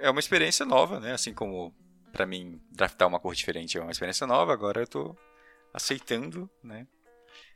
É 0.01 0.11
uma 0.11 0.19
experiência 0.19 0.67
nova, 0.67 0.99
né? 0.99 1.13
Assim 1.13 1.33
como 1.33 1.73
para 2.13 2.27
mim 2.27 2.61
draftar 2.73 3.07
uma 3.07 3.21
cor 3.21 3.35
diferente 3.35 3.79
é 3.79 3.81
uma 3.81 3.93
experiência 3.93 4.27
nova, 4.27 4.53
agora 4.53 4.81
eu 4.81 4.87
tô 4.87 5.17
aceitando, 5.73 6.51
né? 6.65 6.87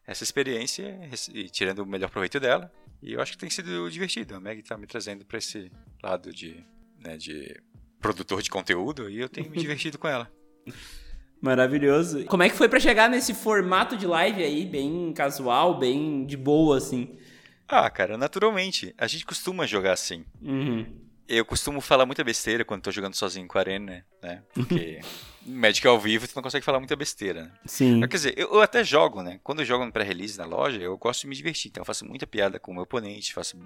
Essa 0.07 0.22
experiência 0.22 1.01
e 1.32 1.49
tirando 1.49 1.80
o 1.80 1.86
melhor 1.86 2.11
proveito 2.11 2.38
dela. 2.38 2.72
E 3.03 3.14
eu 3.14 3.20
acho 3.20 3.32
que 3.32 3.38
tem 3.38 3.51
sido 3.51 3.90
divertido. 3.90 4.36
A 4.36 4.40
Meg 4.40 4.62
tá 4.62 4.76
me 4.76 4.86
trazendo 4.86 5.24
para 5.24 5.38
esse 5.38 5.72
lado 6.03 6.32
de, 6.32 6.64
né, 7.03 7.16
de 7.16 7.55
produtor 8.00 8.42
de 8.42 8.50
conteúdo 8.50 9.09
e 9.09 9.20
eu 9.20 9.28
tenho 9.28 9.50
me 9.50 9.59
divertido 9.59 9.98
com 9.98 10.09
ela. 10.09 10.30
Maravilhoso. 11.42 12.24
Como 12.26 12.44
é 12.44 12.48
que 12.48 12.55
foi 12.55 12.68
para 12.68 12.78
chegar 12.78 13.11
nesse 13.11 13.34
formato 13.34 13.96
de 13.96 14.07
live 14.07 14.44
aí, 14.44 14.64
bem 14.64 15.12
casual, 15.12 15.76
bem 15.76 16.24
de 16.24 16.36
boa, 16.36 16.76
assim? 16.78 17.18
Ah, 17.66 17.90
cara, 17.90 18.16
naturalmente. 18.16 18.94
A 18.96 19.09
gente 19.09 19.26
costuma 19.26 19.66
jogar 19.66 19.92
assim. 19.92 20.24
Uhum. 20.40 20.86
Eu 21.26 21.44
costumo 21.44 21.80
falar 21.80 22.07
muita 22.07 22.22
besteira 22.22 22.64
quando 22.64 22.82
tô 22.82 22.92
jogando 22.92 23.14
sozinho 23.14 23.48
com 23.48 23.59
a 23.59 23.61
Arena, 23.61 24.07
né? 24.22 24.42
Porque 24.55 25.00
Magic 25.44 25.84
ao 25.84 25.98
vivo 25.98 26.28
tu 26.28 26.36
não 26.36 26.42
consegue 26.42 26.64
falar 26.64 26.78
muita 26.78 26.94
besteira, 26.94 27.44
né? 27.44 27.53
Sim. 27.66 28.00
Quer 28.03 28.16
dizer, 28.16 28.34
eu, 28.36 28.48
eu 28.53 28.61
até 28.61 28.84
jogo, 28.84 29.20
né? 29.20 29.40
Quando 29.42 29.62
eu 29.62 29.66
jogo 29.66 29.84
no 29.84 29.92
pré-release 29.92 30.38
na 30.38 30.44
loja, 30.44 30.80
eu 30.80 30.96
gosto 30.96 31.22
de 31.22 31.26
me 31.26 31.34
divertir. 31.34 31.70
Então 31.70 31.80
eu 31.80 31.86
faço 31.86 32.05
muita 32.05 32.26
piada 32.26 32.61
com 32.61 32.70
o 32.70 32.74
meu 32.74 32.84
oponente, 32.84 33.34
faço, 33.34 33.59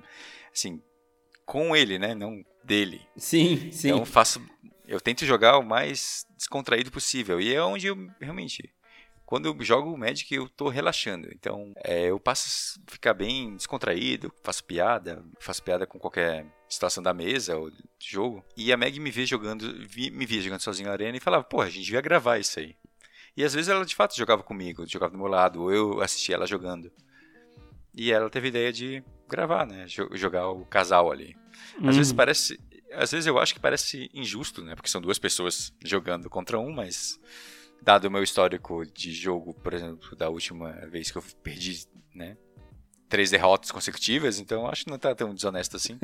assim, 0.51 0.80
com 1.45 1.76
ele, 1.76 1.99
né? 1.99 2.14
Não 2.14 2.43
dele. 2.66 3.00
Sim, 3.16 3.70
sim. 3.70 3.88
Então 3.88 4.04
faço 4.04 4.40
eu 4.86 5.00
tento 5.00 5.26
jogar 5.26 5.58
o 5.58 5.64
mais 5.64 6.26
descontraído 6.36 6.90
possível. 6.90 7.40
E 7.40 7.54
é 7.54 7.62
onde 7.62 7.86
eu 7.88 7.96
realmente. 8.20 8.72
Quando 9.24 9.46
eu 9.46 9.64
jogo 9.64 9.92
o 9.92 9.98
Magic, 9.98 10.32
eu 10.32 10.48
tô 10.48 10.68
relaxando. 10.68 11.28
Então, 11.32 11.72
é, 11.82 12.10
eu 12.10 12.20
passo 12.20 12.78
a 12.86 12.90
ficar 12.92 13.12
bem 13.12 13.56
descontraído, 13.56 14.32
faço 14.44 14.62
piada, 14.62 15.24
faço 15.40 15.60
piada 15.64 15.84
com 15.84 15.98
qualquer 15.98 16.46
situação 16.68 17.02
da 17.02 17.12
mesa 17.12 17.56
ou 17.56 17.72
jogo. 17.98 18.44
E 18.56 18.72
a 18.72 18.76
Meg 18.76 19.00
me 19.00 19.10
vê 19.10 19.26
jogando, 19.26 19.64
me 19.66 20.26
via 20.26 20.40
jogando 20.40 20.60
sozinho 20.60 20.86
na 20.86 20.92
arena 20.92 21.16
e 21.16 21.20
falava, 21.20 21.42
pô, 21.42 21.60
a 21.60 21.68
gente 21.68 21.86
devia 21.86 22.00
gravar 22.00 22.38
isso 22.38 22.60
aí. 22.60 22.76
E 23.36 23.42
às 23.42 23.52
vezes 23.52 23.68
ela 23.68 23.84
de 23.84 23.96
fato 23.96 24.16
jogava 24.16 24.44
comigo, 24.44 24.86
jogava 24.86 25.10
do 25.10 25.18
meu 25.18 25.26
lado, 25.26 25.60
ou 25.60 25.72
eu 25.72 26.00
assistia 26.00 26.36
ela 26.36 26.46
jogando. 26.46 26.92
E 27.97 28.12
ela 28.12 28.28
teve 28.28 28.49
a 28.49 28.51
ideia 28.51 28.72
de 28.72 29.03
gravar, 29.28 29.66
né? 29.66 29.86
Jogar 30.12 30.51
o 30.51 30.64
casal 30.66 31.11
ali. 31.11 31.34
Às 31.78 31.82
uhum. 31.82 31.92
vezes 31.92 32.12
parece 32.12 32.61
às 32.92 33.11
vezes 33.11 33.26
eu 33.26 33.38
acho 33.38 33.55
que 33.55 33.61
parece 33.61 34.11
injusto, 34.12 34.62
né? 34.62 34.74
Porque 34.74 34.88
são 34.88 35.01
duas 35.01 35.18
pessoas 35.18 35.72
jogando 35.84 36.30
contra 36.30 36.59
um, 36.59 36.72
mas 36.72 37.18
dado 37.82 38.07
o 38.07 38.11
meu 38.11 38.22
histórico 38.22 38.84
de 38.86 39.12
jogo, 39.12 39.55
por 39.55 39.74
exemplo, 39.74 40.16
da 40.16 40.28
última 40.28 40.72
vez 40.90 41.11
que 41.11 41.18
eu 41.18 41.24
perdi, 41.42 41.84
né? 42.14 42.36
Três 43.09 43.30
derrotas 43.30 43.70
consecutivas, 43.70 44.40
então 44.40 44.66
acho 44.66 44.84
que 44.84 44.90
não 44.90 44.99
tá 44.99 45.14
tão 45.14 45.34
desonesto 45.34 45.76
assim. 45.76 45.99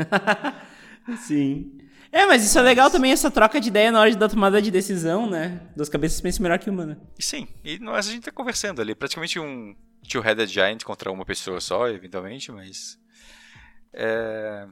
Sim. 1.18 1.78
É, 2.12 2.26
mas 2.26 2.44
isso 2.44 2.58
é 2.58 2.62
legal 2.62 2.90
também, 2.90 3.10
essa 3.10 3.30
troca 3.30 3.60
de 3.60 3.68
ideia 3.68 3.90
na 3.90 4.00
hora 4.00 4.14
da 4.14 4.28
tomada 4.28 4.60
de 4.60 4.70
decisão, 4.70 5.28
né? 5.28 5.68
Duas 5.74 5.88
cabeças 5.88 6.20
pensam 6.20 6.42
melhor 6.42 6.58
que 6.58 6.70
uma, 6.70 6.86
né? 6.86 6.96
Sim, 7.18 7.48
e 7.64 7.78
nós 7.78 8.06
a 8.06 8.12
gente 8.12 8.24
tá 8.24 8.30
conversando 8.30 8.80
ali, 8.80 8.94
praticamente 8.94 9.40
um 9.40 9.74
two-headed 10.08 10.52
giant 10.52 10.84
contra 10.84 11.10
uma 11.10 11.24
pessoa 11.24 11.60
só, 11.60 11.88
eventualmente, 11.88 12.50
mas... 12.52 12.98
É... 13.92 14.66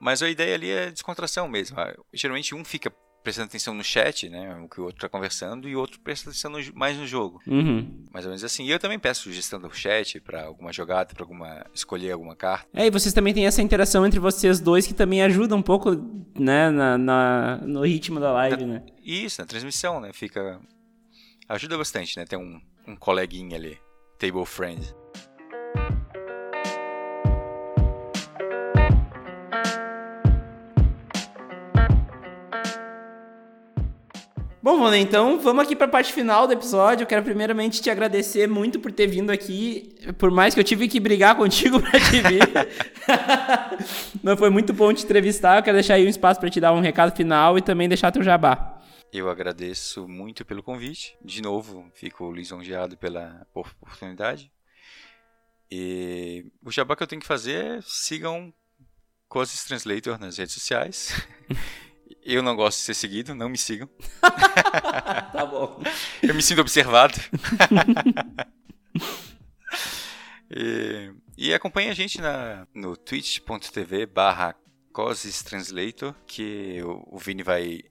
Mas 0.00 0.22
a 0.22 0.28
ideia 0.28 0.54
ali 0.54 0.70
é 0.70 0.90
descontração 0.90 1.48
mesmo. 1.48 1.78
Ah, 1.80 1.94
geralmente 2.12 2.54
um 2.54 2.64
fica 2.64 2.92
prestando 3.24 3.46
atenção 3.46 3.72
no 3.72 3.82
chat, 3.82 4.28
né, 4.28 4.54
o 4.62 4.68
que 4.68 4.78
o 4.78 4.84
outro 4.84 4.98
está 4.98 5.08
conversando, 5.08 5.66
e 5.66 5.74
o 5.74 5.80
outro 5.80 5.98
presta 5.98 6.28
atenção 6.28 6.50
no, 6.50 6.58
mais 6.74 6.98
no 6.98 7.06
jogo. 7.06 7.40
Uhum. 7.46 8.04
Mais 8.12 8.26
ou 8.26 8.30
menos 8.30 8.44
assim. 8.44 8.66
E 8.66 8.70
eu 8.70 8.78
também 8.78 8.98
peço 8.98 9.22
sugestão 9.22 9.58
do 9.58 9.74
chat 9.74 10.20
para 10.20 10.44
alguma 10.44 10.70
jogada, 10.74 11.14
para 11.14 11.24
alguma 11.24 11.64
escolher 11.72 12.12
alguma 12.12 12.36
carta. 12.36 12.68
É, 12.74 12.86
e 12.86 12.90
vocês 12.90 13.14
também 13.14 13.32
têm 13.32 13.46
essa 13.46 13.62
interação 13.62 14.04
entre 14.04 14.20
vocês 14.20 14.60
dois 14.60 14.86
que 14.86 14.92
também 14.92 15.22
ajuda 15.22 15.56
um 15.56 15.62
pouco, 15.62 15.92
né, 16.38 16.68
na, 16.68 16.98
na 16.98 17.56
no 17.62 17.82
ritmo 17.82 18.20
da 18.20 18.30
live, 18.30 18.66
na, 18.66 18.74
né? 18.74 18.86
Isso, 19.02 19.40
na 19.40 19.46
transmissão, 19.46 20.00
né, 20.00 20.12
fica 20.12 20.60
ajuda 21.48 21.78
bastante, 21.78 22.18
né, 22.18 22.26
ter 22.26 22.36
um, 22.36 22.60
um 22.86 22.94
coleguinha 22.94 23.56
ali, 23.56 23.78
table 24.18 24.44
friend. 24.44 24.94
Bom, 34.64 34.78
Vona, 34.78 34.96
então 34.96 35.38
vamos 35.38 35.62
aqui 35.62 35.76
para 35.76 35.84
a 35.84 35.90
parte 35.90 36.10
final 36.10 36.46
do 36.46 36.54
episódio. 36.54 37.02
Eu 37.02 37.06
quero 37.06 37.22
primeiramente 37.22 37.82
te 37.82 37.90
agradecer 37.90 38.48
muito 38.48 38.80
por 38.80 38.90
ter 38.90 39.06
vindo 39.06 39.30
aqui, 39.30 39.94
por 40.16 40.30
mais 40.30 40.54
que 40.54 40.60
eu 40.60 40.64
tive 40.64 40.88
que 40.88 40.98
brigar 40.98 41.34
contigo 41.36 41.78
para 41.82 42.00
te 42.00 42.20
vir. 42.22 42.40
Mas 44.24 44.38
foi 44.38 44.48
muito 44.48 44.72
bom 44.72 44.90
te 44.94 45.04
entrevistar. 45.04 45.58
Eu 45.58 45.62
quero 45.62 45.76
deixar 45.76 45.94
aí 45.94 46.06
um 46.06 46.08
espaço 46.08 46.40
para 46.40 46.48
te 46.48 46.60
dar 46.60 46.72
um 46.72 46.80
recado 46.80 47.14
final 47.14 47.58
e 47.58 47.60
também 47.60 47.90
deixar 47.90 48.10
teu 48.10 48.22
jabá. 48.22 48.73
Eu 49.14 49.30
agradeço 49.30 50.08
muito 50.08 50.44
pelo 50.44 50.60
convite. 50.60 51.16
De 51.24 51.40
novo, 51.40 51.88
fico 51.94 52.32
lisonjeado 52.32 52.96
pela 52.96 53.46
oportunidade. 53.54 54.50
E 55.70 56.50
o 56.60 56.72
jabá 56.72 56.96
que 56.96 57.04
eu 57.04 57.06
tenho 57.06 57.20
que 57.20 57.26
fazer 57.26 57.64
é 57.64 57.80
sigam 57.82 58.52
Coses 59.28 59.62
Translator 59.62 60.18
nas 60.18 60.36
redes 60.36 60.54
sociais. 60.54 61.12
Eu 62.26 62.42
não 62.42 62.56
gosto 62.56 62.78
de 62.78 62.84
ser 62.86 62.94
seguido, 62.94 63.34
não 63.34 63.48
me 63.48 63.56
sigam. 63.56 63.88
tá 64.20 65.46
bom. 65.46 65.80
Eu 66.22 66.34
me 66.34 66.42
sinto 66.42 66.62
observado. 66.62 67.14
e, 70.50 71.12
e 71.36 71.54
acompanhe 71.54 71.90
a 71.90 71.94
gente 71.94 72.20
na, 72.20 72.66
no 72.74 72.96
twitch.tv 72.96 74.06
barra 74.06 74.56
Translator, 75.44 76.14
que 76.26 76.82
o, 76.82 77.14
o 77.14 77.18
Vini 77.18 77.42
vai 77.42 77.82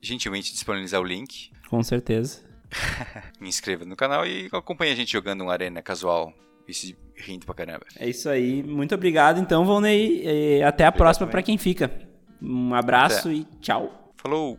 gentilmente 0.00 0.52
disponibilizar 0.52 1.00
o 1.00 1.04
link. 1.04 1.50
Com 1.68 1.82
certeza. 1.82 2.40
me 3.40 3.48
inscreva 3.48 3.84
no 3.84 3.96
canal 3.96 4.26
e 4.26 4.48
acompanhe 4.52 4.92
a 4.92 4.94
gente 4.94 5.12
jogando 5.12 5.42
uma 5.42 5.52
arena 5.52 5.80
casual 5.82 6.32
e 6.66 6.74
se 6.74 6.96
rindo 7.16 7.46
pra 7.46 7.54
caramba. 7.54 7.86
É 7.98 8.08
isso 8.08 8.28
aí. 8.28 8.62
Muito 8.62 8.94
obrigado, 8.94 9.40
então, 9.40 9.64
Volney. 9.64 10.62
Até 10.62 10.84
a 10.84 10.88
obrigado 10.88 10.92
próxima 10.92 11.26
para 11.26 11.42
quem 11.42 11.56
fica. 11.56 11.90
Um 12.40 12.74
abraço 12.74 13.28
Até. 13.28 13.38
e 13.38 13.44
tchau. 13.60 14.12
Falou! 14.16 14.58